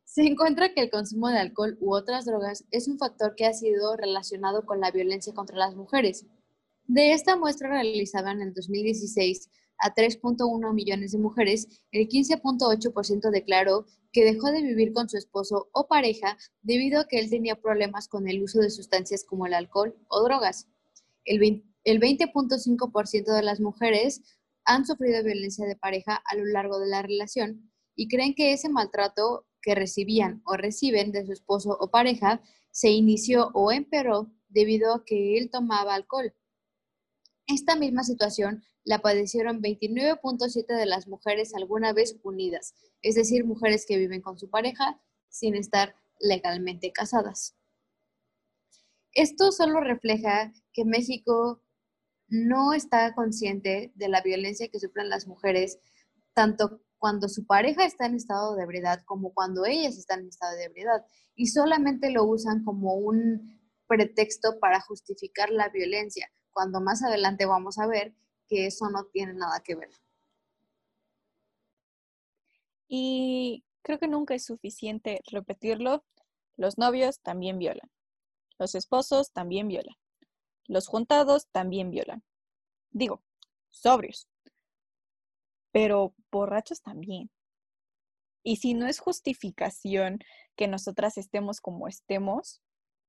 Se 0.04 0.22
encuentra 0.22 0.72
que 0.72 0.80
el 0.80 0.90
consumo 0.90 1.28
de 1.28 1.38
alcohol 1.38 1.76
u 1.80 1.94
otras 1.94 2.24
drogas 2.24 2.64
es 2.70 2.88
un 2.88 2.98
factor 2.98 3.34
que 3.34 3.46
ha 3.46 3.52
sido 3.52 3.96
relacionado 3.96 4.64
con 4.64 4.80
la 4.80 4.90
violencia 4.90 5.32
contra 5.34 5.56
las 5.56 5.74
mujeres. 5.74 6.26
De 6.86 7.12
esta 7.12 7.36
muestra 7.36 7.68
realizada 7.68 8.32
en 8.32 8.42
el 8.42 8.54
2016 8.54 9.48
a 9.78 9.94
3.1 9.94 10.72
millones 10.74 11.12
de 11.12 11.18
mujeres, 11.18 11.68
el 11.90 12.08
15.8% 12.08 13.30
declaró 13.30 13.86
que 14.12 14.24
dejó 14.24 14.52
de 14.52 14.62
vivir 14.62 14.92
con 14.92 15.08
su 15.08 15.16
esposo 15.16 15.68
o 15.72 15.88
pareja 15.88 16.36
debido 16.62 17.00
a 17.00 17.08
que 17.08 17.18
él 17.18 17.30
tenía 17.30 17.56
problemas 17.56 18.08
con 18.08 18.28
el 18.28 18.42
uso 18.42 18.60
de 18.60 18.70
sustancias 18.70 19.24
como 19.24 19.46
el 19.46 19.54
alcohol 19.54 19.96
o 20.08 20.22
drogas. 20.22 20.68
El 21.24 21.38
20.5% 21.84 23.34
de 23.34 23.42
las 23.42 23.60
mujeres 23.60 24.22
han 24.64 24.86
sufrido 24.86 25.22
violencia 25.24 25.66
de 25.66 25.76
pareja 25.76 26.22
a 26.24 26.36
lo 26.36 26.44
largo 26.44 26.78
de 26.78 26.88
la 26.88 27.02
relación 27.02 27.72
y 27.94 28.08
creen 28.08 28.34
que 28.34 28.52
ese 28.52 28.68
maltrato 28.68 29.46
que 29.60 29.74
recibían 29.74 30.42
o 30.44 30.56
reciben 30.56 31.12
de 31.12 31.24
su 31.26 31.32
esposo 31.32 31.76
o 31.80 31.90
pareja 31.90 32.42
se 32.70 32.90
inició 32.90 33.50
o 33.54 33.72
empeoró 33.72 34.30
debido 34.48 34.94
a 34.94 35.04
que 35.04 35.38
él 35.38 35.50
tomaba 35.50 35.94
alcohol. 35.94 36.34
Esta 37.46 37.76
misma 37.76 38.04
situación 38.04 38.62
la 38.84 39.00
padecieron 39.00 39.62
29.7 39.62 40.66
de 40.66 40.86
las 40.86 41.06
mujeres 41.06 41.54
alguna 41.54 41.92
vez 41.92 42.18
unidas, 42.22 42.74
es 43.02 43.14
decir, 43.14 43.44
mujeres 43.44 43.84
que 43.86 43.98
viven 43.98 44.20
con 44.20 44.38
su 44.38 44.50
pareja 44.50 45.00
sin 45.28 45.54
estar 45.54 45.94
legalmente 46.18 46.92
casadas. 46.92 47.56
Esto 49.12 49.52
solo 49.52 49.80
refleja 49.80 50.52
que 50.72 50.84
México 50.84 51.62
no 52.32 52.72
está 52.72 53.14
consciente 53.14 53.92
de 53.94 54.08
la 54.08 54.22
violencia 54.22 54.68
que 54.68 54.80
sufren 54.80 55.10
las 55.10 55.26
mujeres, 55.26 55.78
tanto 56.32 56.80
cuando 56.96 57.28
su 57.28 57.44
pareja 57.44 57.84
está 57.84 58.06
en 58.06 58.14
estado 58.14 58.56
de 58.56 58.62
ebriedad 58.62 59.02
como 59.04 59.34
cuando 59.34 59.66
ellas 59.66 59.98
están 59.98 60.20
en 60.20 60.28
estado 60.28 60.56
de 60.56 60.64
ebriedad, 60.64 61.04
y 61.34 61.48
solamente 61.48 62.10
lo 62.10 62.24
usan 62.24 62.64
como 62.64 62.94
un 62.94 63.60
pretexto 63.86 64.58
para 64.60 64.80
justificar 64.80 65.50
la 65.50 65.68
violencia, 65.68 66.32
cuando 66.52 66.80
más 66.80 67.02
adelante 67.02 67.44
vamos 67.44 67.78
a 67.78 67.86
ver 67.86 68.14
que 68.48 68.66
eso 68.66 68.88
no 68.88 69.04
tiene 69.12 69.34
nada 69.34 69.60
que 69.62 69.74
ver. 69.74 69.90
Y 72.88 73.62
creo 73.82 73.98
que 73.98 74.08
nunca 74.08 74.34
es 74.34 74.46
suficiente 74.46 75.20
repetirlo. 75.30 76.02
Los 76.56 76.78
novios 76.78 77.20
también 77.20 77.58
violan. 77.58 77.90
Los 78.58 78.74
esposos 78.74 79.32
también 79.32 79.68
violan. 79.68 79.96
Los 80.66 80.86
juntados 80.86 81.48
también 81.48 81.90
violan. 81.90 82.22
Digo, 82.90 83.22
sobrios. 83.70 84.28
Pero 85.72 86.14
borrachos 86.30 86.82
también. 86.82 87.30
Y 88.42 88.56
si 88.56 88.74
no 88.74 88.86
es 88.86 88.98
justificación 88.98 90.18
que 90.56 90.68
nosotras 90.68 91.16
estemos 91.16 91.60
como 91.60 91.88
estemos 91.88 92.60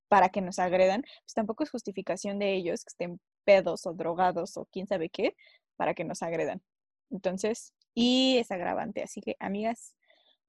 para 0.07 0.29
que 0.29 0.41
nos 0.41 0.59
agredan, 0.59 1.01
pues 1.01 1.33
tampoco 1.33 1.63
es 1.63 1.71
justificación 1.71 2.39
de 2.39 2.53
ellos 2.53 2.83
que 2.83 2.89
estén 2.89 3.19
pedos 3.43 3.85
o 3.85 3.93
drogados 3.93 4.57
o 4.57 4.65
quién 4.65 4.87
sabe 4.87 5.09
qué 5.09 5.35
para 5.75 5.93
que 5.93 6.03
nos 6.03 6.21
agredan. 6.21 6.61
Entonces, 7.09 7.73
y 7.93 8.37
es 8.37 8.51
agravante. 8.51 9.03
Así 9.03 9.21
que, 9.21 9.35
amigas, 9.39 9.95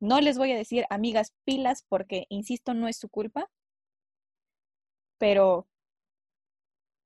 no 0.00 0.20
les 0.20 0.38
voy 0.38 0.52
a 0.52 0.56
decir 0.56 0.86
amigas 0.90 1.32
pilas 1.44 1.84
porque, 1.88 2.26
insisto, 2.28 2.74
no 2.74 2.88
es 2.88 2.98
su 2.98 3.08
culpa. 3.08 3.50
Pero, 5.18 5.66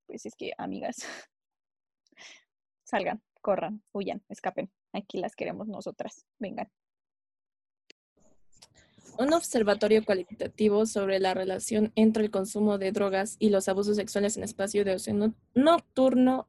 pues 0.09 0.27
es 0.27 0.35
que, 0.35 0.53
amigas, 0.59 0.97
salgan, 2.83 3.23
corran, 3.41 3.83
huyan, 3.93 4.25
escapen. 4.29 4.71
Aquí 4.93 5.19
las 5.19 5.37
queremos 5.37 5.69
nosotras. 5.69 6.27
Vengan. 6.39 6.69
Un 9.19 9.33
observatorio 9.33 10.05
cualitativo 10.05 10.87
sobre 10.87 11.19
la 11.21 11.35
relación 11.35 11.93
entre 11.95 12.25
el 12.25 12.31
consumo 12.31 12.79
de 12.79 12.93
drogas 12.93 13.37
y 13.39 13.51
los 13.51 13.69
abusos 13.69 13.97
sexuales 13.97 14.37
en 14.37 14.45
espacio 14.45 14.85
de 14.85 14.95
ocio 14.95 15.35
nocturno, 15.55 16.49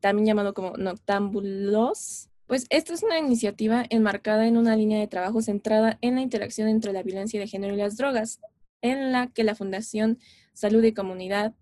también 0.00 0.26
llamado 0.26 0.54
como 0.54 0.76
noctámbulos. 0.76 2.30
Pues 2.46 2.66
esta 2.70 2.94
es 2.94 3.02
una 3.02 3.18
iniciativa 3.18 3.84
enmarcada 3.90 4.46
en 4.46 4.56
una 4.56 4.76
línea 4.76 5.00
de 5.00 5.08
trabajo 5.08 5.42
centrada 5.42 5.98
en 6.00 6.14
la 6.14 6.22
interacción 6.22 6.68
entre 6.68 6.92
la 6.92 7.02
violencia 7.02 7.40
de 7.40 7.48
género 7.48 7.74
y 7.74 7.78
las 7.78 7.96
drogas, 7.96 8.40
en 8.82 9.10
la 9.10 9.26
que 9.26 9.42
la 9.42 9.56
Fundación 9.56 10.18
Salud 10.52 10.84
y 10.84 10.94
Comunidad 10.94 11.54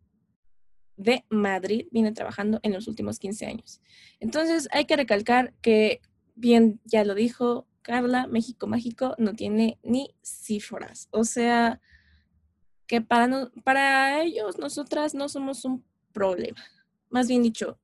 de 0.97 1.25
Madrid 1.29 1.87
viene 1.91 2.13
trabajando 2.13 2.61
en 2.63 2.73
los 2.73 2.89
últimos 2.89 3.19
15 3.19 3.47
años. 3.47 3.81
Entonces 4.21 4.69
hay 4.73 4.85
que 4.85 4.97
recalcar 4.97 5.53
que, 5.61 6.01
bien 6.35 6.81
ya 6.85 7.05
lo 7.05 7.15
dijo 7.15 7.67
Carla, 7.83 8.27
México 8.27 8.67
Mágico 8.67 9.15
no 9.19 9.35
tiene 9.35 9.79
ni 9.83 10.15
cifras. 10.23 11.09
O 11.11 11.25
sea, 11.25 11.81
que 12.87 13.01
para, 13.01 13.51
para 13.63 14.23
ellos, 14.23 14.59
nosotras 14.59 15.15
no 15.15 15.29
somos 15.29 15.65
un 15.65 15.85
problema. 16.13 16.63
Más 17.11 17.29
bien 17.29 17.43
dicho, 17.43 17.79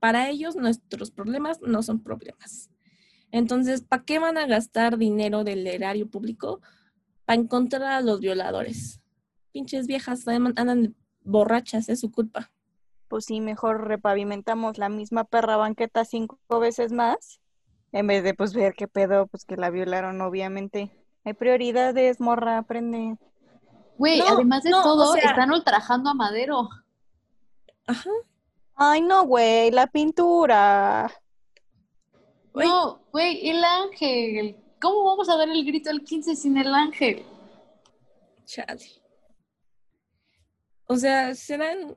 para 0.00 0.28
ellos 0.28 0.56
nuestros 0.56 1.10
problemas 1.10 1.60
no 1.60 1.82
son 1.82 2.02
problemas. 2.02 2.70
Entonces, 3.30 3.82
¿para 3.82 4.04
qué 4.04 4.18
van 4.18 4.38
a 4.38 4.46
gastar 4.46 4.96
dinero 4.96 5.44
del 5.44 5.66
erario 5.66 6.08
público? 6.08 6.60
Para 7.24 7.40
encontrar 7.40 7.82
a 7.82 8.00
los 8.00 8.20
violadores. 8.20 9.00
Pinches 9.52 9.86
viejas 9.86 10.26
andan 10.28 10.94
borrachas, 11.24 11.88
es 11.88 12.00
su 12.00 12.12
culpa. 12.12 12.50
Pues 13.08 13.24
sí, 13.26 13.40
mejor 13.40 13.88
repavimentamos 13.88 14.78
la 14.78 14.88
misma 14.88 15.24
perra 15.24 15.56
banqueta 15.56 16.04
cinco 16.04 16.38
veces 16.60 16.92
más 16.92 17.40
en 17.94 18.08
vez 18.08 18.24
de 18.24 18.34
pues 18.34 18.52
ver 18.54 18.74
qué 18.74 18.88
pedo, 18.88 19.28
pues 19.28 19.44
que 19.44 19.56
la 19.56 19.70
violaron, 19.70 20.20
obviamente. 20.20 20.90
Hay 21.24 21.32
prioridades, 21.32 22.18
morra, 22.18 22.58
aprende. 22.58 23.16
Güey, 23.96 24.20
además 24.20 24.64
de 24.64 24.72
todo, 24.72 25.14
están 25.14 25.52
ultrajando 25.52 26.10
a 26.10 26.14
Madero. 26.14 26.68
Ajá. 27.86 28.10
Ay, 28.74 29.00
no, 29.00 29.24
güey, 29.24 29.70
la 29.70 29.86
pintura. 29.86 31.08
No, 32.52 33.00
güey, 33.12 33.48
el 33.48 33.62
ángel. 33.62 34.56
¿Cómo 34.80 35.04
vamos 35.04 35.28
a 35.28 35.36
dar 35.36 35.48
el 35.48 35.64
grito 35.64 35.88
al 35.88 36.02
15 36.02 36.34
sin 36.34 36.56
el 36.58 36.74
ángel? 36.74 37.24
Chale. 38.44 39.03
O 40.86 40.96
sea, 40.96 41.34
se 41.34 41.58
dan 41.58 41.96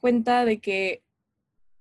cuenta 0.00 0.44
de 0.44 0.60
que 0.60 1.02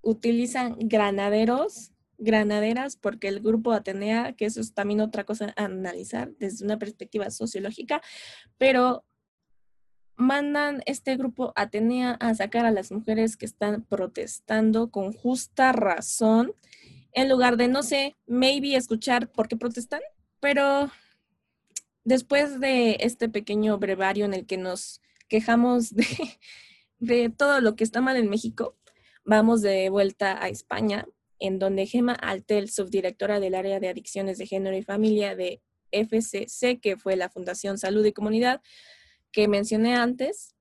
utilizan 0.01 0.75
granaderos 0.79 1.93
granaderas, 2.23 2.95
porque 2.95 3.27
el 3.27 3.41
grupo 3.41 3.71
Atenea, 3.71 4.33
que 4.33 4.45
eso 4.45 4.61
es 4.61 4.73
también 4.73 5.01
otra 5.01 5.23
cosa 5.23 5.53
a 5.55 5.65
analizar 5.65 6.31
desde 6.37 6.65
una 6.65 6.79
perspectiva 6.79 7.29
sociológica, 7.29 8.01
pero 8.57 9.03
mandan 10.15 10.81
este 10.85 11.17
grupo 11.17 11.53
Atenea 11.55 12.11
a 12.13 12.33
sacar 12.35 12.65
a 12.65 12.71
las 12.71 12.91
mujeres 12.91 13.35
que 13.35 13.45
están 13.45 13.83
protestando 13.83 14.89
con 14.89 15.13
justa 15.13 15.71
razón, 15.71 16.53
en 17.11 17.29
lugar 17.29 17.57
de, 17.57 17.67
no 17.67 17.83
sé, 17.83 18.15
maybe 18.25 18.75
escuchar 18.75 19.31
por 19.31 19.47
qué 19.47 19.57
protestan, 19.57 20.01
pero 20.39 20.89
después 22.03 22.59
de 22.59 22.97
este 23.01 23.29
pequeño 23.29 23.77
brevario 23.77 24.25
en 24.25 24.33
el 24.33 24.45
que 24.45 24.57
nos 24.57 25.01
quejamos 25.27 25.93
de, 26.99 27.29
todo 27.29 27.61
lo 27.61 27.75
que 27.75 27.83
está 27.83 28.01
mal 28.01 28.17
en 28.17 28.29
México, 28.29 28.77
vamos 29.25 29.61
de 29.61 29.89
vuelta 29.89 30.43
a 30.43 30.49
España 30.49 31.05
en 31.39 31.59
donde 31.59 31.85
Gema 31.85 32.13
Altel, 32.13 32.69
subdirectora 32.69 33.39
del 33.39 33.55
área 33.55 33.79
de 33.79 33.89
adicciones 33.89 34.37
de 34.37 34.47
género 34.47 34.77
y 34.77 34.83
familia 34.83 35.35
de 35.35 35.61
FCC, 35.91 36.79
que 36.79 36.97
fue 36.97 37.15
la 37.15 37.29
Fundación 37.29 37.77
Salud 37.77 38.05
y 38.05 38.13
Comunidad 38.13 38.61
que 39.31 39.47
mencioné 39.47 39.95
antes, 39.95 40.52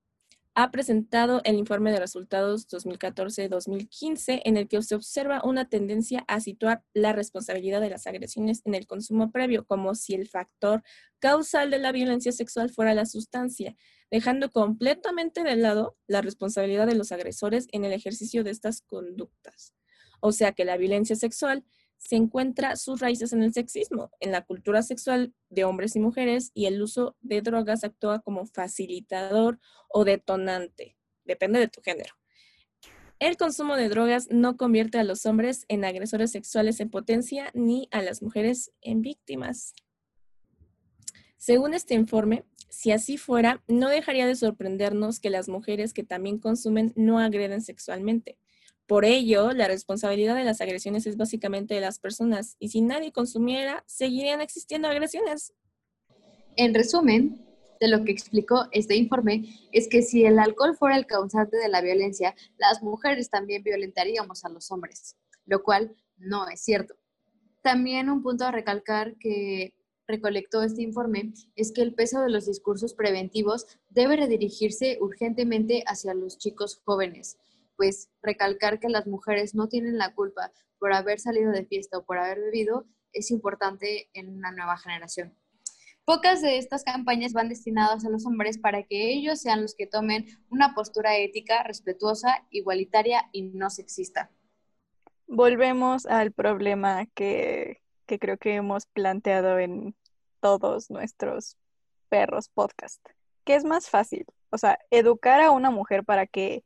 ha 0.55 0.69
presentado 0.69 1.41
el 1.45 1.55
informe 1.55 1.91
de 1.91 1.99
resultados 1.99 2.67
2014-2015 2.67 4.41
en 4.45 4.57
el 4.57 4.67
que 4.67 4.81
se 4.83 4.95
observa 4.95 5.41
una 5.43 5.67
tendencia 5.67 6.23
a 6.27 6.39
situar 6.39 6.83
la 6.93 7.11
responsabilidad 7.11 7.81
de 7.81 7.89
las 7.89 8.05
agresiones 8.05 8.61
en 8.65 8.75
el 8.75 8.85
consumo 8.85 9.31
previo 9.31 9.65
como 9.65 9.95
si 9.95 10.13
el 10.13 10.27
factor 10.27 10.83
causal 11.19 11.71
de 11.71 11.79
la 11.79 11.91
violencia 11.91 12.31
sexual 12.31 12.69
fuera 12.69 12.93
la 12.93 13.05
sustancia, 13.05 13.75
dejando 14.11 14.51
completamente 14.51 15.43
de 15.43 15.55
lado 15.55 15.97
la 16.05 16.21
responsabilidad 16.21 16.85
de 16.85 16.95
los 16.95 17.11
agresores 17.11 17.67
en 17.71 17.83
el 17.85 17.93
ejercicio 17.93 18.43
de 18.43 18.51
estas 18.51 18.81
conductas. 18.81 19.73
O 20.21 20.31
sea 20.31 20.51
que 20.51 20.65
la 20.65 20.77
violencia 20.77 21.15
sexual 21.15 21.65
se 22.03 22.17
encuentra 22.17 22.75
sus 22.75 22.99
raíces 22.99 23.31
en 23.31 23.43
el 23.43 23.53
sexismo, 23.53 24.11
en 24.19 24.33
la 24.33 24.41
cultura 24.41 24.81
sexual 24.81 25.33
de 25.49 25.63
hombres 25.63 25.95
y 25.95 25.99
mujeres 25.99 26.51
y 26.53 26.65
el 26.65 26.81
uso 26.81 27.15
de 27.21 27.41
drogas 27.41 27.85
actúa 27.85 28.19
como 28.19 28.45
facilitador 28.45 29.59
o 29.87 30.03
detonante, 30.03 30.97
depende 31.23 31.59
de 31.59 31.69
tu 31.69 31.81
género. 31.81 32.13
El 33.19 33.37
consumo 33.37 33.77
de 33.77 33.87
drogas 33.87 34.27
no 34.29 34.57
convierte 34.57 34.97
a 34.97 35.05
los 35.05 35.25
hombres 35.25 35.63
en 35.69 35.85
agresores 35.85 36.31
sexuales 36.31 36.81
en 36.81 36.89
potencia 36.89 37.51
ni 37.53 37.87
a 37.91 38.01
las 38.01 38.21
mujeres 38.21 38.73
en 38.81 39.01
víctimas. 39.01 39.73
Según 41.37 41.73
este 41.73 41.93
informe, 41.93 42.43
si 42.67 42.91
así 42.91 43.17
fuera, 43.17 43.63
no 43.67 43.87
dejaría 43.87 44.27
de 44.27 44.35
sorprendernos 44.35 45.21
que 45.21 45.29
las 45.29 45.47
mujeres 45.47 45.93
que 45.93 46.03
también 46.03 46.37
consumen 46.37 46.91
no 46.97 47.19
agreden 47.19 47.61
sexualmente 47.61 48.37
Por 48.87 49.05
ello, 49.05 49.51
la 49.53 49.67
responsabilidad 49.67 50.35
de 50.35 50.43
las 50.43 50.61
agresiones 50.61 51.07
es 51.07 51.17
básicamente 51.17 51.73
de 51.73 51.81
las 51.81 51.99
personas 51.99 52.57
y 52.59 52.69
si 52.69 52.81
nadie 52.81 53.11
consumiera, 53.11 53.83
seguirían 53.87 54.41
existiendo 54.41 54.87
agresiones. 54.87 55.53
En 56.55 56.73
resumen, 56.73 57.43
de 57.79 57.87
lo 57.87 58.03
que 58.05 58.11
explicó 58.11 58.67
este 58.71 58.95
informe 58.95 59.45
es 59.71 59.87
que 59.87 60.01
si 60.01 60.25
el 60.25 60.39
alcohol 60.39 60.75
fuera 60.77 60.95
el 60.95 61.05
causante 61.05 61.57
de 61.57 61.69
la 61.69 61.81
violencia, 61.81 62.35
las 62.57 62.81
mujeres 62.81 63.29
también 63.29 63.63
violentaríamos 63.63 64.45
a 64.45 64.49
los 64.49 64.71
hombres, 64.71 65.17
lo 65.45 65.63
cual 65.63 65.95
no 66.17 66.47
es 66.47 66.61
cierto. 66.61 66.95
También 67.61 68.09
un 68.09 68.23
punto 68.23 68.45
a 68.45 68.51
recalcar 68.51 69.17
que 69.17 69.73
recolectó 70.07 70.63
este 70.63 70.81
informe 70.81 71.33
es 71.55 71.71
que 71.71 71.81
el 71.81 71.93
peso 71.93 72.21
de 72.21 72.29
los 72.29 72.45
discursos 72.45 72.93
preventivos 72.93 73.65
debe 73.89 74.17
redirigirse 74.17 74.97
urgentemente 75.01 75.83
hacia 75.87 76.13
los 76.13 76.37
chicos 76.37 76.81
jóvenes, 76.85 77.37
pues 77.77 78.09
recalcar 78.21 78.79
que 78.79 78.89
las 78.89 79.07
mujeres 79.07 79.55
no 79.55 79.67
tienen 79.67 79.97
la 79.97 80.13
culpa 80.13 80.51
por 80.79 80.93
haber 80.93 81.19
salido 81.19 81.51
de 81.51 81.65
fiesta 81.65 81.97
o 81.97 82.05
por 82.05 82.17
haber 82.17 82.39
bebido 82.39 82.85
es 83.13 83.31
importante 83.31 84.09
en 84.13 84.29
una 84.29 84.51
nueva 84.51 84.77
generación. 84.77 85.37
Pocas 86.05 86.41
de 86.41 86.57
estas 86.57 86.83
campañas 86.83 87.31
van 87.31 87.47
destinadas 87.47 88.03
a 88.03 88.09
los 88.09 88.25
hombres 88.25 88.57
para 88.57 88.83
que 88.83 89.13
ellos 89.13 89.39
sean 89.39 89.61
los 89.61 89.73
que 89.73 89.87
tomen 89.87 90.25
una 90.49 90.75
postura 90.75 91.15
ética, 91.17 91.63
respetuosa, 91.63 92.45
igualitaria 92.49 93.29
y 93.31 93.43
no 93.43 93.69
sexista. 93.69 94.29
Volvemos 95.27 96.05
al 96.05 96.33
problema 96.33 97.05
que, 97.15 97.81
que 98.05 98.19
creo 98.19 98.37
que 98.37 98.55
hemos 98.55 98.85
planteado 98.87 99.59
en 99.59 99.95
todos 100.41 100.89
nuestros 100.89 101.57
perros 102.09 102.49
podcast. 102.49 102.99
¿Qué 103.45 103.55
es 103.55 103.63
más 103.63 103.89
fácil? 103.89 104.25
O 104.49 104.57
sea, 104.57 104.77
educar 104.91 105.39
a 105.39 105.51
una 105.51 105.71
mujer 105.71 106.03
para 106.03 106.27
que 106.27 106.65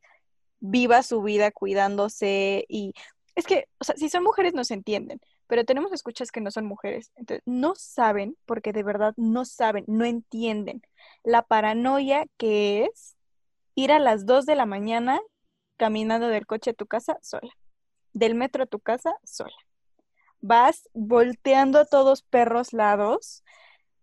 viva 0.60 1.02
su 1.02 1.22
vida 1.22 1.50
cuidándose 1.50 2.64
y 2.68 2.94
es 3.34 3.46
que, 3.46 3.68
o 3.78 3.84
sea, 3.84 3.94
si 3.96 4.08
son 4.08 4.24
mujeres 4.24 4.52
nos 4.52 4.72
entienden, 4.72 5.20
pero 5.46 5.64
tenemos 5.64 5.92
escuchas 5.92 6.32
que 6.32 6.40
no 6.40 6.50
son 6.50 6.66
mujeres, 6.66 7.12
entonces 7.14 7.42
no 7.46 7.74
saben, 7.76 8.36
porque 8.46 8.72
de 8.72 8.82
verdad 8.82 9.14
no 9.16 9.44
saben, 9.44 9.84
no 9.86 10.04
entienden 10.04 10.82
la 11.22 11.42
paranoia 11.42 12.26
que 12.36 12.84
es 12.84 13.16
ir 13.76 13.92
a 13.92 14.00
las 14.00 14.26
2 14.26 14.44
de 14.44 14.56
la 14.56 14.66
mañana 14.66 15.20
caminando 15.76 16.26
del 16.26 16.46
coche 16.46 16.70
a 16.70 16.74
tu 16.74 16.86
casa 16.86 17.16
sola, 17.22 17.52
del 18.12 18.34
metro 18.34 18.64
a 18.64 18.66
tu 18.66 18.80
casa 18.80 19.14
sola. 19.22 19.56
Vas 20.40 20.88
volteando 20.92 21.78
a 21.78 21.84
todos 21.84 22.22
perros 22.22 22.72
lados, 22.72 23.44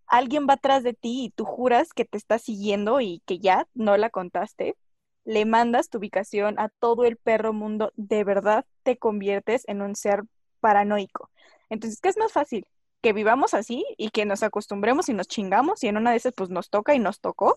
alguien 0.07 0.47
va 0.49 0.53
atrás 0.53 0.83
de 0.83 0.93
ti 0.93 1.25
y 1.25 1.29
tú 1.31 1.43
juras 1.43 1.89
que 1.93 2.05
te 2.05 2.17
está 2.17 2.39
siguiendo 2.39 3.01
y 3.01 3.21
que 3.25 3.39
ya 3.39 3.67
no 3.73 3.97
la 3.97 4.09
contaste, 4.09 4.77
le 5.26 5.45
mandas 5.45 5.89
tu 5.89 5.97
ubicación 5.97 6.57
a 6.59 6.69
todo 6.69 7.03
el 7.03 7.17
perro 7.17 7.51
mundo, 7.51 7.91
de 7.95 8.23
verdad 8.23 8.65
te 8.84 8.97
conviertes 8.97 9.63
en 9.67 9.82
un 9.82 9.95
ser 9.95 10.23
paranoico. 10.59 11.30
Entonces, 11.69 11.99
¿qué 11.99 12.09
es 12.09 12.17
más 12.17 12.32
fácil? 12.32 12.65
Que 13.01 13.11
vivamos 13.11 13.53
así 13.53 13.86
y 13.97 14.11
que 14.11 14.26
nos 14.26 14.43
acostumbremos 14.43 15.09
y 15.09 15.13
nos 15.13 15.28
chingamos 15.28 15.84
y 15.84 15.88
en 15.88 15.97
una 15.97 16.11
de 16.11 16.17
esas 16.17 16.34
pues 16.34 16.49
nos 16.49 16.69
toca 16.69 16.95
y 16.95 16.99
nos 16.99 17.19
tocó. 17.19 17.55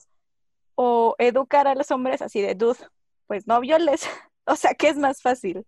O 0.74 1.14
educar 1.18 1.66
a 1.68 1.74
los 1.74 1.90
hombres 1.90 2.22
así 2.22 2.40
de, 2.40 2.54
dude, 2.54 2.78
pues 3.26 3.46
no 3.46 3.60
violes. 3.60 4.08
o 4.46 4.56
sea, 4.56 4.74
¿qué 4.74 4.88
es 4.88 4.96
más 4.96 5.20
fácil? 5.20 5.66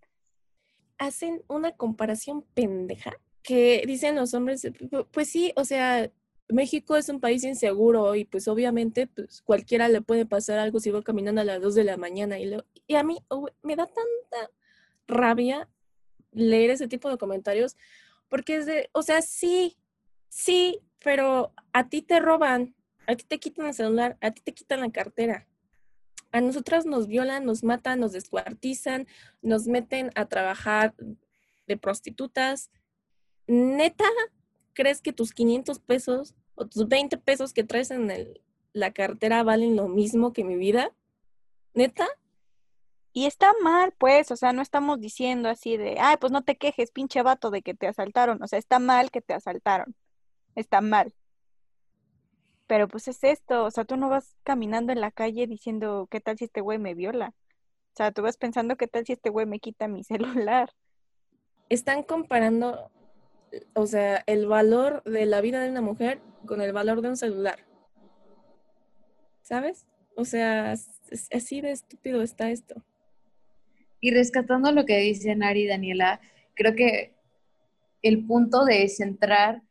Hacen 0.97 1.43
una 1.47 1.71
comparación 1.71 2.43
pendeja 2.53 3.13
que 3.43 3.83
dicen 3.87 4.15
los 4.15 4.33
hombres, 4.33 4.67
pues 5.11 5.29
sí, 5.29 5.51
o 5.55 5.65
sea, 5.65 6.11
México 6.51 6.95
es 6.95 7.09
un 7.09 7.19
país 7.19 7.43
inseguro 7.43 8.15
y 8.15 8.25
pues 8.25 8.47
obviamente 8.47 9.07
pues 9.07 9.41
cualquiera 9.41 9.89
le 9.89 10.01
puede 10.01 10.25
pasar 10.25 10.59
algo 10.59 10.79
si 10.79 10.91
va 10.91 11.01
caminando 11.03 11.41
a 11.41 11.45
las 11.45 11.61
2 11.61 11.75
de 11.75 11.83
la 11.83 11.97
mañana 11.97 12.39
y, 12.39 12.51
y 12.87 12.95
a 12.95 13.03
mí 13.03 13.17
me 13.61 13.75
da 13.75 13.85
tanta 13.85 14.51
rabia 15.07 15.69
leer 16.31 16.71
ese 16.71 16.87
tipo 16.87 17.09
de 17.09 17.17
comentarios 17.17 17.75
porque 18.31 18.55
es 18.55 18.65
de, 18.65 18.89
o 18.93 19.03
sea, 19.03 19.21
sí, 19.21 19.77
sí, 20.29 20.79
pero 21.03 21.53
a 21.73 21.89
ti 21.89 22.01
te 22.01 22.19
roban, 22.21 22.75
a 23.05 23.15
ti 23.15 23.25
te 23.27 23.39
quitan 23.39 23.65
el 23.65 23.73
celular, 23.73 24.17
a 24.21 24.31
ti 24.31 24.41
te 24.41 24.53
quitan 24.53 24.79
la 24.79 24.89
cartera. 24.89 25.47
A 26.31 26.39
nosotras 26.39 26.85
nos 26.85 27.07
violan, 27.07 27.43
nos 27.43 27.61
matan, 27.61 27.99
nos 27.99 28.13
descuartizan, 28.13 29.05
nos 29.41 29.67
meten 29.67 30.11
a 30.15 30.29
trabajar 30.29 30.95
de 31.67 31.75
prostitutas. 31.75 32.71
Neta, 33.47 34.05
¿crees 34.73 35.01
que 35.01 35.11
tus 35.11 35.33
500 35.33 35.79
pesos 35.79 36.33
o 36.55 36.65
tus 36.65 36.87
20 36.87 37.17
pesos 37.17 37.53
que 37.53 37.63
traes 37.63 37.91
en 37.91 38.11
la 38.73 38.91
cartera 38.91 39.43
valen 39.43 39.75
lo 39.75 39.87
mismo 39.87 40.33
que 40.33 40.43
mi 40.43 40.55
vida? 40.55 40.91
¿Neta? 41.73 42.07
Y 43.13 43.25
está 43.25 43.51
mal, 43.61 43.93
pues, 43.97 44.31
o 44.31 44.37
sea, 44.37 44.53
no 44.53 44.61
estamos 44.61 44.99
diciendo 45.01 45.49
así 45.49 45.75
de, 45.75 45.97
ay, 45.99 46.15
pues 46.17 46.31
no 46.31 46.43
te 46.43 46.55
quejes, 46.55 46.91
pinche 46.91 47.21
vato, 47.21 47.51
de 47.51 47.61
que 47.61 47.73
te 47.73 47.87
asaltaron. 47.87 48.41
O 48.41 48.47
sea, 48.47 48.57
está 48.57 48.79
mal 48.79 49.11
que 49.11 49.21
te 49.21 49.33
asaltaron. 49.33 49.95
Está 50.55 50.79
mal. 50.79 51.13
Pero 52.67 52.87
pues 52.87 53.09
es 53.09 53.21
esto, 53.25 53.65
o 53.65 53.71
sea, 53.71 53.83
tú 53.83 53.97
no 53.97 54.07
vas 54.09 54.37
caminando 54.43 54.93
en 54.93 55.01
la 55.01 55.11
calle 55.11 55.45
diciendo, 55.45 56.07
¿qué 56.09 56.21
tal 56.21 56.37
si 56.37 56.45
este 56.45 56.61
güey 56.61 56.79
me 56.79 56.93
viola? 56.93 57.33
O 57.93 57.95
sea, 57.97 58.13
tú 58.13 58.21
vas 58.21 58.37
pensando, 58.37 58.77
¿qué 58.77 58.87
tal 58.87 59.05
si 59.05 59.11
este 59.11 59.29
güey 59.29 59.45
me 59.45 59.59
quita 59.59 59.89
mi 59.89 60.03
celular? 60.05 60.71
Están 61.67 62.03
comparando, 62.03 62.89
o 63.73 63.85
sea, 63.87 64.23
el 64.27 64.47
valor 64.47 65.03
de 65.03 65.25
la 65.25 65.41
vida 65.41 65.61
de 65.61 65.69
una 65.69 65.81
mujer 65.81 66.21
con 66.45 66.61
el 66.61 66.73
valor 66.73 67.01
de 67.01 67.09
un 67.09 67.17
celular. 67.17 67.65
¿Sabes? 69.41 69.87
O 70.15 70.25
sea, 70.25 70.73
así 71.31 71.61
de 71.61 71.71
estúpido 71.71 72.21
está 72.21 72.51
esto. 72.51 72.83
Y 73.99 74.11
rescatando 74.11 74.71
lo 74.71 74.85
que 74.85 74.97
dicen 74.97 75.43
Ari 75.43 75.63
y 75.63 75.67
Daniela, 75.67 76.21
creo 76.55 76.75
que 76.75 77.13
el 78.01 78.25
punto 78.25 78.65
de 78.65 78.87
centrar 78.89 79.61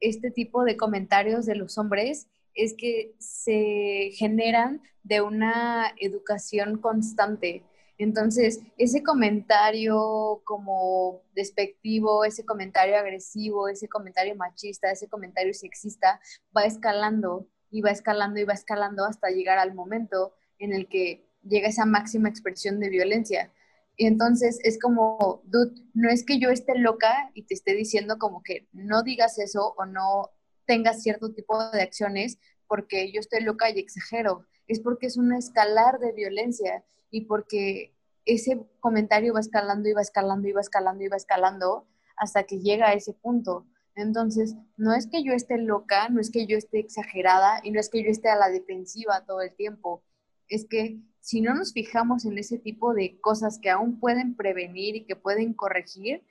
este 0.00 0.30
tipo 0.30 0.64
de 0.64 0.76
comentarios 0.76 1.46
de 1.46 1.54
los 1.54 1.78
hombres 1.78 2.28
es 2.54 2.74
que 2.74 3.14
se 3.18 4.10
generan 4.14 4.82
de 5.02 5.20
una 5.20 5.92
educación 5.98 6.78
constante. 6.78 7.62
Entonces, 7.96 8.60
ese 8.76 9.02
comentario 9.02 10.42
como 10.44 11.22
despectivo, 11.34 12.24
ese 12.24 12.44
comentario 12.44 12.96
agresivo, 12.96 13.68
ese 13.68 13.88
comentario 13.88 14.34
machista, 14.34 14.90
ese 14.90 15.08
comentario 15.08 15.54
sexista 15.54 16.20
va 16.56 16.64
escalando 16.64 17.48
y 17.70 17.82
va 17.82 17.90
escalando 17.90 18.40
y 18.40 18.44
va 18.44 18.54
escalando 18.54 19.04
hasta 19.04 19.30
llegar 19.30 19.58
al 19.58 19.74
momento 19.74 20.34
en 20.58 20.72
el 20.72 20.88
que 20.88 21.24
llega 21.42 21.68
esa 21.68 21.86
máxima 21.86 22.28
expresión 22.28 22.80
de 22.80 22.88
violencia. 22.88 23.52
Y 23.96 24.06
entonces 24.06 24.58
es 24.64 24.80
como, 24.80 25.42
dude, 25.44 25.80
no 25.92 26.10
es 26.10 26.24
que 26.24 26.40
yo 26.40 26.50
esté 26.50 26.76
loca 26.76 27.30
y 27.34 27.42
te 27.42 27.54
esté 27.54 27.74
diciendo 27.74 28.18
como 28.18 28.42
que 28.42 28.66
no 28.72 29.02
digas 29.04 29.38
eso 29.38 29.74
o 29.78 29.86
no 29.86 30.30
tengas 30.66 31.02
cierto 31.02 31.32
tipo 31.32 31.70
de 31.70 31.82
acciones 31.82 32.38
porque 32.66 33.12
yo 33.12 33.20
estoy 33.20 33.42
loca 33.42 33.70
y 33.70 33.78
exagero. 33.78 34.46
Es 34.66 34.80
porque 34.80 35.06
es 35.06 35.16
un 35.16 35.32
escalar 35.32 35.98
de 35.98 36.12
violencia 36.12 36.84
y 37.10 37.22
porque 37.22 37.94
ese 38.24 38.66
comentario 38.80 39.34
va 39.34 39.40
escalando 39.40 39.88
y 39.88 39.92
va 39.92 40.00
escalando 40.00 40.48
y 40.48 40.52
va 40.52 40.60
escalando 40.60 41.04
y 41.04 41.08
va 41.08 41.16
escalando 41.16 41.86
hasta 42.16 42.44
que 42.44 42.60
llega 42.60 42.88
a 42.88 42.94
ese 42.94 43.12
punto. 43.12 43.66
Entonces, 43.96 44.56
no 44.76 44.94
es 44.94 45.06
que 45.06 45.22
yo 45.22 45.32
esté 45.32 45.58
loca, 45.58 46.08
no 46.08 46.20
es 46.20 46.30
que 46.30 46.46
yo 46.46 46.56
esté 46.56 46.80
exagerada 46.80 47.60
y 47.62 47.70
no 47.70 47.78
es 47.78 47.88
que 47.88 48.02
yo 48.02 48.10
esté 48.10 48.28
a 48.28 48.36
la 48.36 48.48
defensiva 48.48 49.24
todo 49.24 49.40
el 49.40 49.54
tiempo. 49.54 50.02
Es 50.48 50.66
que 50.66 51.00
si 51.20 51.40
no 51.40 51.54
nos 51.54 51.72
fijamos 51.72 52.24
en 52.24 52.36
ese 52.38 52.58
tipo 52.58 52.92
de 52.92 53.18
cosas 53.20 53.58
que 53.58 53.70
aún 53.70 54.00
pueden 54.00 54.36
prevenir 54.36 54.96
y 54.96 55.04
que 55.04 55.16
pueden 55.16 55.54
corregir, 55.54 56.22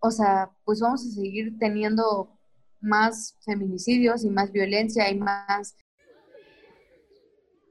o 0.00 0.10
sea, 0.10 0.50
pues 0.64 0.80
vamos 0.80 1.06
a 1.06 1.10
seguir 1.10 1.58
teniendo 1.58 2.39
más 2.80 3.36
feminicidios 3.44 4.24
y 4.24 4.30
más 4.30 4.50
violencia 4.52 5.10
y 5.10 5.18
más... 5.18 5.76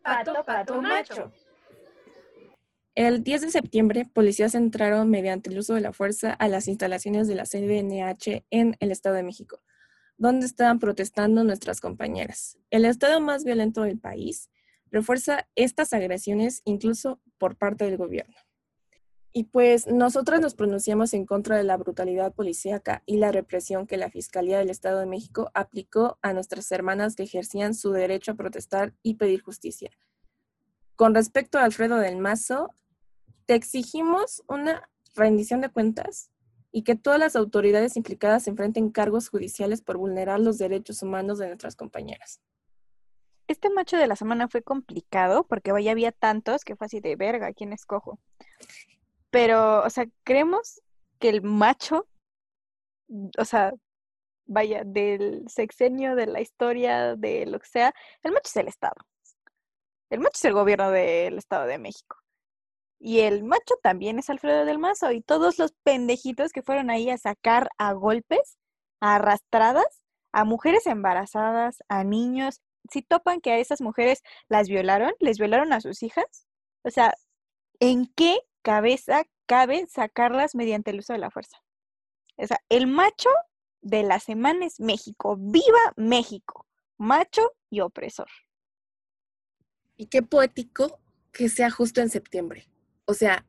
Pato, 0.03 0.43
pato, 0.45 0.81
macho. 0.81 1.31
El 2.95 3.23
10 3.23 3.41
de 3.41 3.51
septiembre, 3.51 4.05
policías 4.13 4.55
entraron 4.55 5.09
mediante 5.09 5.49
el 5.49 5.59
uso 5.59 5.73
de 5.73 5.81
la 5.81 5.93
fuerza 5.93 6.33
a 6.33 6.47
las 6.47 6.67
instalaciones 6.67 7.27
de 7.27 7.35
la 7.35 7.45
CDNH 7.45 8.45
en 8.49 8.75
el 8.79 8.91
Estado 8.91 9.15
de 9.15 9.23
México, 9.23 9.61
donde 10.17 10.45
estaban 10.45 10.79
protestando 10.79 11.43
nuestras 11.43 11.79
compañeras. 11.79 12.57
El 12.71 12.85
estado 12.85 13.21
más 13.21 13.45
violento 13.45 13.83
del 13.83 13.99
país 13.99 14.49
refuerza 14.91 15.47
estas 15.55 15.93
agresiones 15.93 16.61
incluso 16.65 17.21
por 17.37 17.57
parte 17.57 17.85
del 17.85 17.97
gobierno. 17.97 18.35
Y 19.31 19.43
pues 19.45 19.85
nosotros 19.87 20.39
nos 20.39 20.55
pronunciamos 20.55 21.13
en 21.13 21.25
contra 21.25 21.55
de 21.57 21.63
la 21.63 21.77
brutalidad 21.77 22.33
policíaca 22.33 23.03
y 23.05 23.17
la 23.17 23.31
represión 23.31 23.85
que 23.85 23.97
la 23.97 24.09
Fiscalía 24.09 24.57
del 24.57 24.71
Estado 24.71 24.99
de 24.99 25.05
México 25.05 25.51
aplicó 25.53 26.17
a 26.21 26.33
nuestras 26.33 26.71
hermanas 26.71 27.15
que 27.15 27.23
ejercían 27.23 27.75
su 27.75 27.91
derecho 27.91 28.31
a 28.31 28.35
protestar 28.35 28.93
y 29.03 29.15
pedir 29.15 29.41
justicia. 29.41 29.91
Con 30.95 31.13
respecto 31.13 31.59
a 31.59 31.63
Alfredo 31.63 31.97
del 31.97 32.17
Mazo, 32.17 32.73
te 33.45 33.53
exigimos 33.53 34.43
una 34.47 34.89
rendición 35.15 35.61
de 35.61 35.69
cuentas 35.69 36.31
y 36.71 36.83
que 36.83 36.95
todas 36.95 37.19
las 37.19 37.35
autoridades 37.35 37.97
implicadas 37.97 38.47
enfrenten 38.47 38.89
cargos 38.89 39.29
judiciales 39.29 39.81
por 39.81 39.97
vulnerar 39.97 40.39
los 40.39 40.57
derechos 40.57 41.03
humanos 41.03 41.37
de 41.37 41.47
nuestras 41.47 41.75
compañeras 41.75 42.41
este 43.49 43.69
macho 43.71 43.97
de 43.97 44.05
la 44.05 44.15
semana 44.15 44.47
fue 44.47 44.61
complicado 44.61 45.43
porque 45.43 45.71
vaya 45.71 45.91
había 45.91 46.11
tantos 46.11 46.63
que 46.63 46.75
fue 46.75 46.85
así 46.85 46.99
de 46.99 47.15
verga, 47.15 47.51
¿quién 47.51 47.73
escojo? 47.73 48.19
Pero, 49.31 49.83
o 49.83 49.89
sea, 49.89 50.05
creemos 50.23 50.81
que 51.19 51.29
el 51.29 51.41
macho, 51.41 52.07
o 53.37 53.45
sea, 53.45 53.73
vaya, 54.45 54.83
del 54.85 55.47
sexenio, 55.47 56.15
de 56.15 56.27
la 56.27 56.41
historia, 56.41 57.15
de 57.15 57.45
lo 57.45 57.59
que 57.59 57.67
sea, 57.67 57.93
el 58.23 58.31
macho 58.31 58.47
es 58.47 58.57
el 58.57 58.67
Estado. 58.67 58.95
El 60.09 60.19
macho 60.19 60.35
es 60.35 60.45
el 60.45 60.53
gobierno 60.53 60.89
del 60.91 61.37
Estado 61.37 61.67
de 61.67 61.77
México. 61.77 62.17
Y 62.99 63.21
el 63.21 63.43
macho 63.43 63.75
también 63.81 64.19
es 64.19 64.29
Alfredo 64.29 64.65
del 64.65 64.79
Mazo 64.79 65.11
y 65.11 65.21
todos 65.21 65.57
los 65.57 65.71
pendejitos 65.83 66.51
que 66.51 66.63
fueron 66.63 66.89
ahí 66.89 67.09
a 67.09 67.17
sacar 67.17 67.69
a 67.77 67.93
golpes, 67.93 68.57
a 68.99 69.15
arrastradas, 69.15 70.03
a 70.33 70.43
mujeres 70.43 70.85
embarazadas, 70.85 71.81
a 71.87 72.03
niños. 72.03 72.61
Si 72.91 73.01
topan 73.01 73.39
que 73.39 73.51
a 73.51 73.57
esas 73.59 73.81
mujeres 73.81 74.21
las 74.49 74.67
violaron, 74.67 75.13
les 75.19 75.37
violaron 75.37 75.71
a 75.71 75.79
sus 75.79 76.03
hijas, 76.03 76.47
o 76.83 76.89
sea, 76.89 77.13
¿en 77.79 78.07
qué 78.15 78.39
cabeza 78.61 79.23
cabe 79.45 79.87
sacarlas 79.87 80.55
mediante 80.55 80.91
el 80.91 80.99
uso 80.99 81.13
de 81.13 81.19
la 81.19 81.31
fuerza? 81.31 81.57
O 82.37 82.47
sea, 82.47 82.59
el 82.69 82.87
macho 82.87 83.29
de 83.81 84.03
la 84.03 84.19
semana 84.19 84.65
es 84.65 84.79
México. 84.79 85.37
¡Viva 85.39 85.93
México! 85.95 86.65
Macho 86.97 87.53
y 87.69 87.81
opresor. 87.81 88.27
Y 89.97 90.07
qué 90.07 90.21
poético 90.21 90.99
que 91.31 91.49
sea 91.49 91.69
justo 91.69 92.01
en 92.01 92.09
septiembre. 92.09 92.69
O 93.05 93.13
sea, 93.13 93.45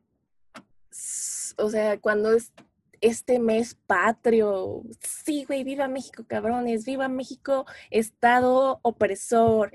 o 1.57 1.69
sea, 1.69 1.99
cuando 1.99 2.33
es 2.33 2.51
este 2.99 3.39
mes 3.39 3.75
patrio, 3.87 4.83
sí, 5.01 5.45
güey, 5.45 5.63
viva 5.63 5.87
México, 5.87 6.23
cabrones, 6.27 6.85
viva 6.85 7.07
México, 7.07 7.65
Estado 7.89 8.79
opresor, 8.83 9.71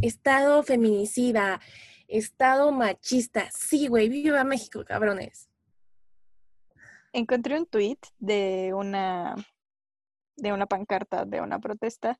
Estado 0.00 0.62
feminicida, 0.62 1.60
Estado 2.10 2.72
machista, 2.72 3.48
sí, 3.52 3.86
güey, 3.86 4.08
viva 4.08 4.42
México, 4.42 4.84
cabrones. 4.84 5.48
Encontré 7.12 7.56
un 7.58 7.66
tweet 7.66 7.98
de 8.18 8.72
una 8.74 9.36
de 10.36 10.52
una 10.52 10.66
pancarta 10.66 11.24
de 11.24 11.40
una 11.40 11.58
protesta 11.60 12.18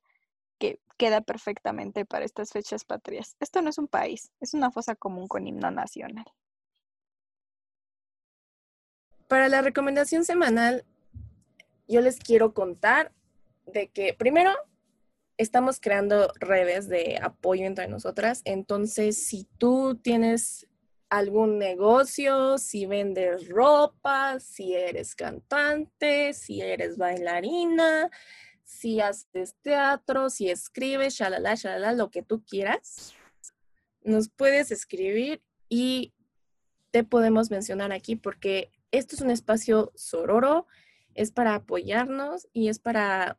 que 0.59 0.79
queda 0.97 1.23
perfectamente 1.23 2.05
para 2.05 2.25
estas 2.25 2.53
fechas 2.53 2.85
patrias. 2.85 3.35
Esto 3.41 3.63
no 3.63 3.71
es 3.71 3.79
un 3.79 3.89
país, 3.89 4.31
es 4.41 4.55
una 4.55 4.71
fosa 4.71 4.95
común 4.95 5.27
con 5.27 5.47
himno 5.47 5.71
nacional. 5.71 6.27
Para 9.27 9.49
la 9.49 9.63
recomendación 9.63 10.25
semanal, 10.25 10.85
yo 11.89 12.01
les 12.01 12.19
quiero 12.19 12.53
contar 12.53 13.13
de 13.67 13.89
que 13.89 14.15
primero 14.15 14.53
estamos 15.41 15.81
creando 15.81 16.31
redes 16.39 16.87
de 16.87 17.19
apoyo 17.23 17.65
entre 17.65 17.89
nosotras. 17.89 18.43
Entonces, 18.45 19.25
si 19.27 19.49
tú 19.57 19.95
tienes 19.97 20.67
algún 21.09 21.59
negocio, 21.59 22.59
si 22.59 22.85
vendes 22.85 23.49
ropa, 23.49 24.39
si 24.39 24.75
eres 24.75 25.15
cantante, 25.15 26.35
si 26.35 26.61
eres 26.61 26.99
bailarina, 26.99 28.11
si 28.65 29.01
haces 29.01 29.57
teatro, 29.63 30.29
si 30.29 30.51
escribes, 30.51 31.15
shalala, 31.15 31.55
shalala, 31.55 31.93
lo 31.93 32.11
que 32.11 32.23
tú 32.23 32.45
quieras, 32.45 33.15
nos 34.03 34.29
puedes 34.29 34.71
escribir 34.71 35.43
y 35.71 36.13
te 36.91 37.03
podemos 37.03 37.51
mencionar 37.51 37.93
aquí 37.93 38.15
porque 38.15 38.71
esto 38.91 39.17
es 39.17 39.23
un 39.23 39.31
espacio 39.31 39.91
sororo, 39.95 40.67
es 41.15 41.33
para 41.33 41.55
apoyarnos 41.55 42.47
y 42.53 42.69
es 42.69 42.79
para 42.79 43.39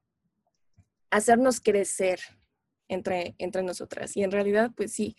hacernos 1.12 1.62
crecer 1.62 2.20
entre, 2.88 3.36
entre 3.38 3.64
nosotras. 3.64 4.18
Y 4.18 4.24
en 4.24 4.32
realidad, 4.32 4.72
pues 4.76 4.92
sí, 4.92 5.16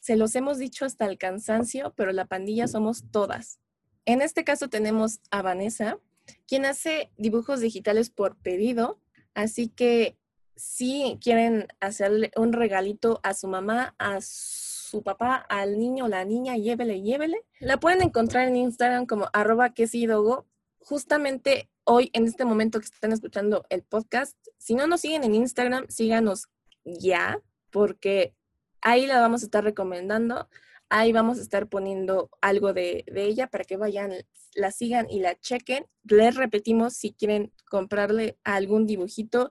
se 0.00 0.16
los 0.16 0.34
hemos 0.34 0.58
dicho 0.58 0.84
hasta 0.84 1.06
el 1.06 1.18
cansancio, 1.18 1.92
pero 1.96 2.12
la 2.12 2.26
pandilla 2.26 2.66
somos 2.66 3.04
todas. 3.10 3.60
En 4.04 4.22
este 4.22 4.44
caso 4.44 4.68
tenemos 4.68 5.20
a 5.30 5.42
Vanessa, 5.42 5.98
quien 6.46 6.64
hace 6.64 7.10
dibujos 7.16 7.60
digitales 7.60 8.10
por 8.10 8.36
pedido, 8.36 9.00
así 9.34 9.68
que 9.68 10.16
si 10.56 11.18
quieren 11.22 11.68
hacerle 11.80 12.32
un 12.36 12.52
regalito 12.52 13.20
a 13.22 13.34
su 13.34 13.48
mamá, 13.48 13.94
a 13.98 14.20
su 14.20 15.02
papá 15.02 15.36
al 15.36 15.78
niño 15.78 16.08
la 16.08 16.24
niña, 16.24 16.56
llévele, 16.56 17.02
llévele. 17.02 17.44
La 17.60 17.78
pueden 17.78 18.02
encontrar 18.02 18.48
en 18.48 18.56
Instagram 18.56 19.06
como 19.06 19.28
arroba 19.32 19.74
quesidogo. 19.74 20.46
Justamente 20.80 21.68
hoy, 21.88 22.10
en 22.12 22.26
este 22.26 22.44
momento 22.44 22.78
que 22.78 22.84
están 22.84 23.12
escuchando 23.12 23.64
el 23.70 23.82
podcast, 23.82 24.36
si 24.58 24.74
no 24.74 24.86
nos 24.86 25.00
siguen 25.00 25.24
en 25.24 25.34
Instagram, 25.34 25.86
síganos 25.88 26.48
ya, 26.84 27.40
porque 27.70 28.34
ahí 28.82 29.06
la 29.06 29.20
vamos 29.20 29.42
a 29.42 29.46
estar 29.46 29.64
recomendando. 29.64 30.48
Ahí 30.90 31.12
vamos 31.12 31.38
a 31.38 31.42
estar 31.42 31.66
poniendo 31.66 32.30
algo 32.40 32.72
de, 32.72 33.04
ella 33.14 33.46
para 33.46 33.64
que 33.64 33.76
vayan, 33.76 34.12
la 34.54 34.70
sigan 34.70 35.08
y 35.10 35.20
la 35.20 35.34
chequen. 35.34 35.86
Les 36.04 36.34
repetimos, 36.34 36.94
si 36.94 37.12
quieren 37.12 37.52
comprarle 37.70 38.38
algún 38.44 38.86
dibujito, 38.86 39.50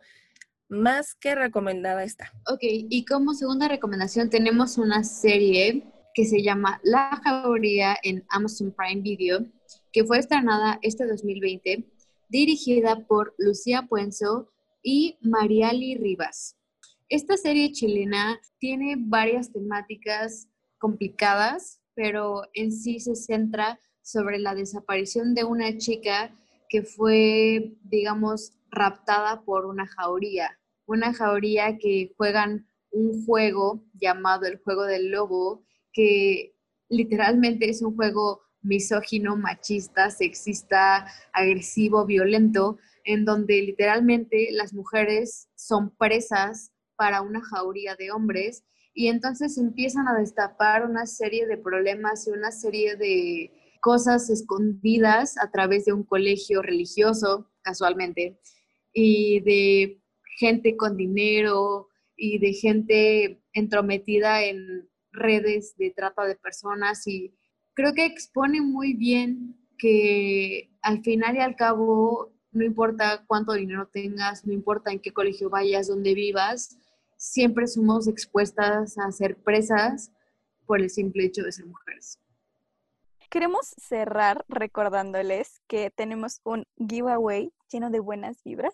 más 0.70 1.16
que 1.16 1.34
recomendada 1.34 2.04
está. 2.04 2.32
Ok, 2.48 2.60
y 2.62 3.06
como 3.06 3.34
segunda 3.34 3.68
recomendación 3.68 4.30
tenemos 4.30 4.78
una 4.78 5.04
serie 5.04 5.84
que 6.14 6.26
se 6.26 6.44
llama 6.44 6.80
La 6.84 7.20
Jauría 7.24 7.98
en 8.04 8.26
Amazon 8.30 8.74
Prime 8.76 9.02
Video, 9.02 9.46
que 9.92 10.04
fue 10.04 10.20
estrenada 10.20 10.80
este 10.82 11.06
2020, 11.08 11.86
dirigida 12.30 13.06
por 13.08 13.34
Lucía 13.38 13.88
Puenzo 13.88 14.50
y 14.84 15.18
Mariali 15.22 15.96
Rivas. 15.96 16.58
Esta 17.10 17.38
serie 17.38 17.72
chilena 17.72 18.40
tiene 18.60 18.96
varias 18.98 19.52
temáticas 19.52 20.48
complicadas, 20.78 21.82
pero 21.96 22.44
en 22.54 22.72
sí 22.72 23.00
se 23.00 23.16
centra 23.16 23.80
sobre 24.02 24.40
la 24.40 24.56
desaparición 24.56 25.34
de 25.34 25.44
una 25.44 25.78
chica 25.78 26.34
que 26.70 26.84
fue, 26.84 27.76
digamos, 27.84 28.54
raptada 28.70 29.44
por 29.44 29.66
una 29.66 29.88
jauría. 29.88 30.60
Una 30.86 31.14
jauría 31.14 31.78
que 31.78 32.14
juegan 32.18 32.68
un 32.92 33.26
juego 33.26 33.84
llamado 33.94 34.46
el 34.46 34.58
juego 34.60 34.84
del 34.84 35.12
lobo, 35.12 35.64
que 35.94 36.56
literalmente 36.90 37.70
es 37.70 37.82
un 37.82 37.96
juego 37.96 38.42
misógino, 38.68 39.36
machista, 39.36 40.10
sexista, 40.10 41.08
agresivo, 41.34 42.06
violento, 42.06 42.78
en 43.04 43.26
donde 43.26 43.62
literalmente 43.62 44.50
las 44.52 44.74
mujeres 44.74 45.50
son 45.56 45.96
presas 45.96 46.72
para 46.96 47.22
una 47.22 47.42
jauría 47.42 47.96
de 47.96 48.12
hombres 48.12 48.64
y 48.94 49.10
entonces 49.10 49.58
empiezan 49.60 50.08
a 50.08 50.18
destapar 50.18 50.84
una 50.84 51.06
serie 51.06 51.46
de 51.46 51.58
problemas 51.58 52.28
y 52.28 52.32
una 52.32 52.52
serie 52.52 52.96
de 52.96 53.52
cosas 53.80 54.30
escondidas 54.32 55.38
a 55.38 55.52
través 55.52 55.86
de 55.86 55.94
un 55.94 56.04
colegio 56.04 56.64
religioso, 56.64 57.48
casualmente, 57.62 58.40
y 58.92 59.40
de 59.42 60.02
gente 60.40 60.76
con 60.76 60.98
dinero 60.98 61.90
y 62.16 62.40
de 62.40 62.54
gente 62.54 63.44
entrometida 63.54 64.44
en 64.44 64.90
redes 65.12 65.76
de 65.78 65.92
trata 65.92 66.26
de 66.26 66.36
personas 66.36 67.06
y 67.08 67.36
creo 67.78 67.94
que 67.94 68.06
expone 68.06 68.60
muy 68.60 68.96
bien 68.96 69.56
que 69.78 70.72
al 70.82 71.04
final 71.04 71.36
y 71.36 71.42
al 71.42 71.56
cabo 71.56 72.34
no 72.52 72.66
importa 72.66 73.24
cuánto 73.28 73.54
dinero 73.54 73.88
tengas, 73.88 74.48
no 74.48 74.52
importa 74.52 74.92
en 74.92 75.00
qué 75.00 75.14
colegio 75.14 75.52
vayas, 75.52 75.88
dónde 75.88 76.16
vivas, 76.16 76.80
siempre 77.18 77.68
somos 77.68 78.08
expuestas 78.08 78.98
a 78.98 79.12
ser 79.12 79.38
presas 79.38 80.12
por 80.66 80.82
el 80.82 80.90
simple 80.90 81.26
hecho 81.26 81.44
de 81.44 81.52
ser 81.52 81.68
mujeres. 81.68 82.20
Queremos 83.30 83.76
cerrar 83.78 84.44
recordándoles 84.48 85.62
que 85.68 85.92
tenemos 85.92 86.42
un 86.44 86.66
giveaway 86.80 87.54
lleno 87.72 87.92
de 87.92 88.00
buenas 88.00 88.42
vibras. 88.44 88.74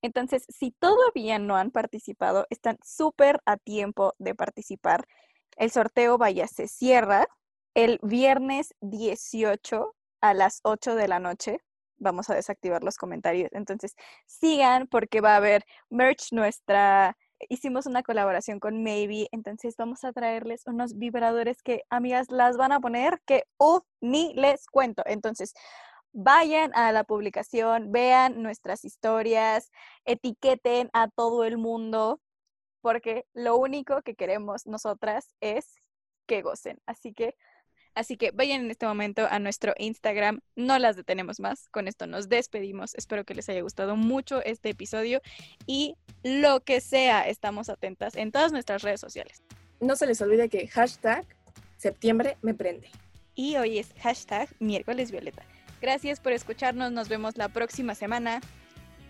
Entonces, 0.00 0.44
si 0.48 0.70
todavía 0.70 1.40
no 1.40 1.56
han 1.56 1.72
participado, 1.72 2.46
están 2.50 2.78
súper 2.84 3.40
a 3.46 3.56
tiempo 3.56 4.14
de 4.18 4.36
participar. 4.36 5.08
El 5.56 5.72
sorteo, 5.72 6.18
vaya, 6.18 6.46
se 6.46 6.68
cierra 6.68 7.26
el 7.74 7.98
viernes 8.02 8.74
18 8.80 9.94
a 10.20 10.34
las 10.34 10.60
8 10.62 10.94
de 10.94 11.08
la 11.08 11.18
noche. 11.18 11.58
Vamos 11.98 12.30
a 12.30 12.34
desactivar 12.34 12.82
los 12.82 12.96
comentarios. 12.96 13.50
Entonces, 13.52 13.94
sigan 14.26 14.86
porque 14.86 15.20
va 15.20 15.34
a 15.34 15.36
haber 15.36 15.64
merch 15.90 16.32
nuestra. 16.32 17.16
Hicimos 17.48 17.86
una 17.86 18.02
colaboración 18.02 18.60
con 18.60 18.82
Maybe, 18.82 19.28
entonces 19.32 19.74
vamos 19.76 20.04
a 20.04 20.12
traerles 20.12 20.62
unos 20.66 20.96
vibradores 20.96 21.62
que, 21.62 21.82
amigas, 21.90 22.30
las 22.30 22.56
van 22.56 22.72
a 22.72 22.80
poner 22.80 23.20
que, 23.26 23.42
ni 24.00 24.32
les 24.34 24.66
cuento. 24.66 25.02
Entonces, 25.04 25.52
vayan 26.12 26.70
a 26.74 26.92
la 26.92 27.04
publicación, 27.04 27.90
vean 27.92 28.42
nuestras 28.42 28.84
historias, 28.84 29.70
etiqueten 30.04 30.88
a 30.92 31.08
todo 31.08 31.44
el 31.44 31.58
mundo, 31.58 32.20
porque 32.80 33.26
lo 33.34 33.56
único 33.56 34.00
que 34.02 34.14
queremos 34.14 34.66
nosotras 34.66 35.34
es 35.40 35.74
que 36.26 36.40
gocen. 36.42 36.78
Así 36.86 37.12
que, 37.12 37.34
así 37.94 38.16
que 38.16 38.30
vayan 38.30 38.62
en 38.62 38.70
este 38.70 38.86
momento 38.86 39.26
a 39.30 39.38
nuestro 39.38 39.74
Instagram. 39.78 40.40
No 40.56 40.78
las 40.78 40.96
detenemos 40.96 41.40
más. 41.40 41.68
Con 41.70 41.88
esto 41.88 42.06
nos 42.06 42.28
despedimos. 42.28 42.94
Espero 42.94 43.24
que 43.24 43.34
les 43.34 43.48
haya 43.48 43.62
gustado 43.62 43.96
mucho 43.96 44.42
este 44.42 44.70
episodio 44.70 45.20
y 45.66 45.96
lo 46.22 46.60
que 46.60 46.80
sea, 46.80 47.28
estamos 47.28 47.68
atentas 47.68 48.16
en 48.16 48.32
todas 48.32 48.52
nuestras 48.52 48.82
redes 48.82 49.00
sociales. 49.00 49.42
No 49.80 49.96
se 49.96 50.06
les 50.06 50.20
olvide 50.22 50.48
que 50.48 50.66
hashtag 50.68 51.26
septiembre 51.76 52.36
me 52.42 52.54
prende. 52.54 52.88
y 53.34 53.56
hoy 53.56 53.78
es 53.78 53.88
hashtag 54.00 54.48
miércoles 54.60 55.10
violeta. 55.10 55.42
Gracias 55.80 56.20
por 56.20 56.32
escucharnos, 56.32 56.92
nos 56.92 57.08
vemos 57.08 57.36
la 57.36 57.48
próxima 57.48 57.94
semana. 57.94 58.40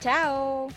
Chao. 0.00 0.68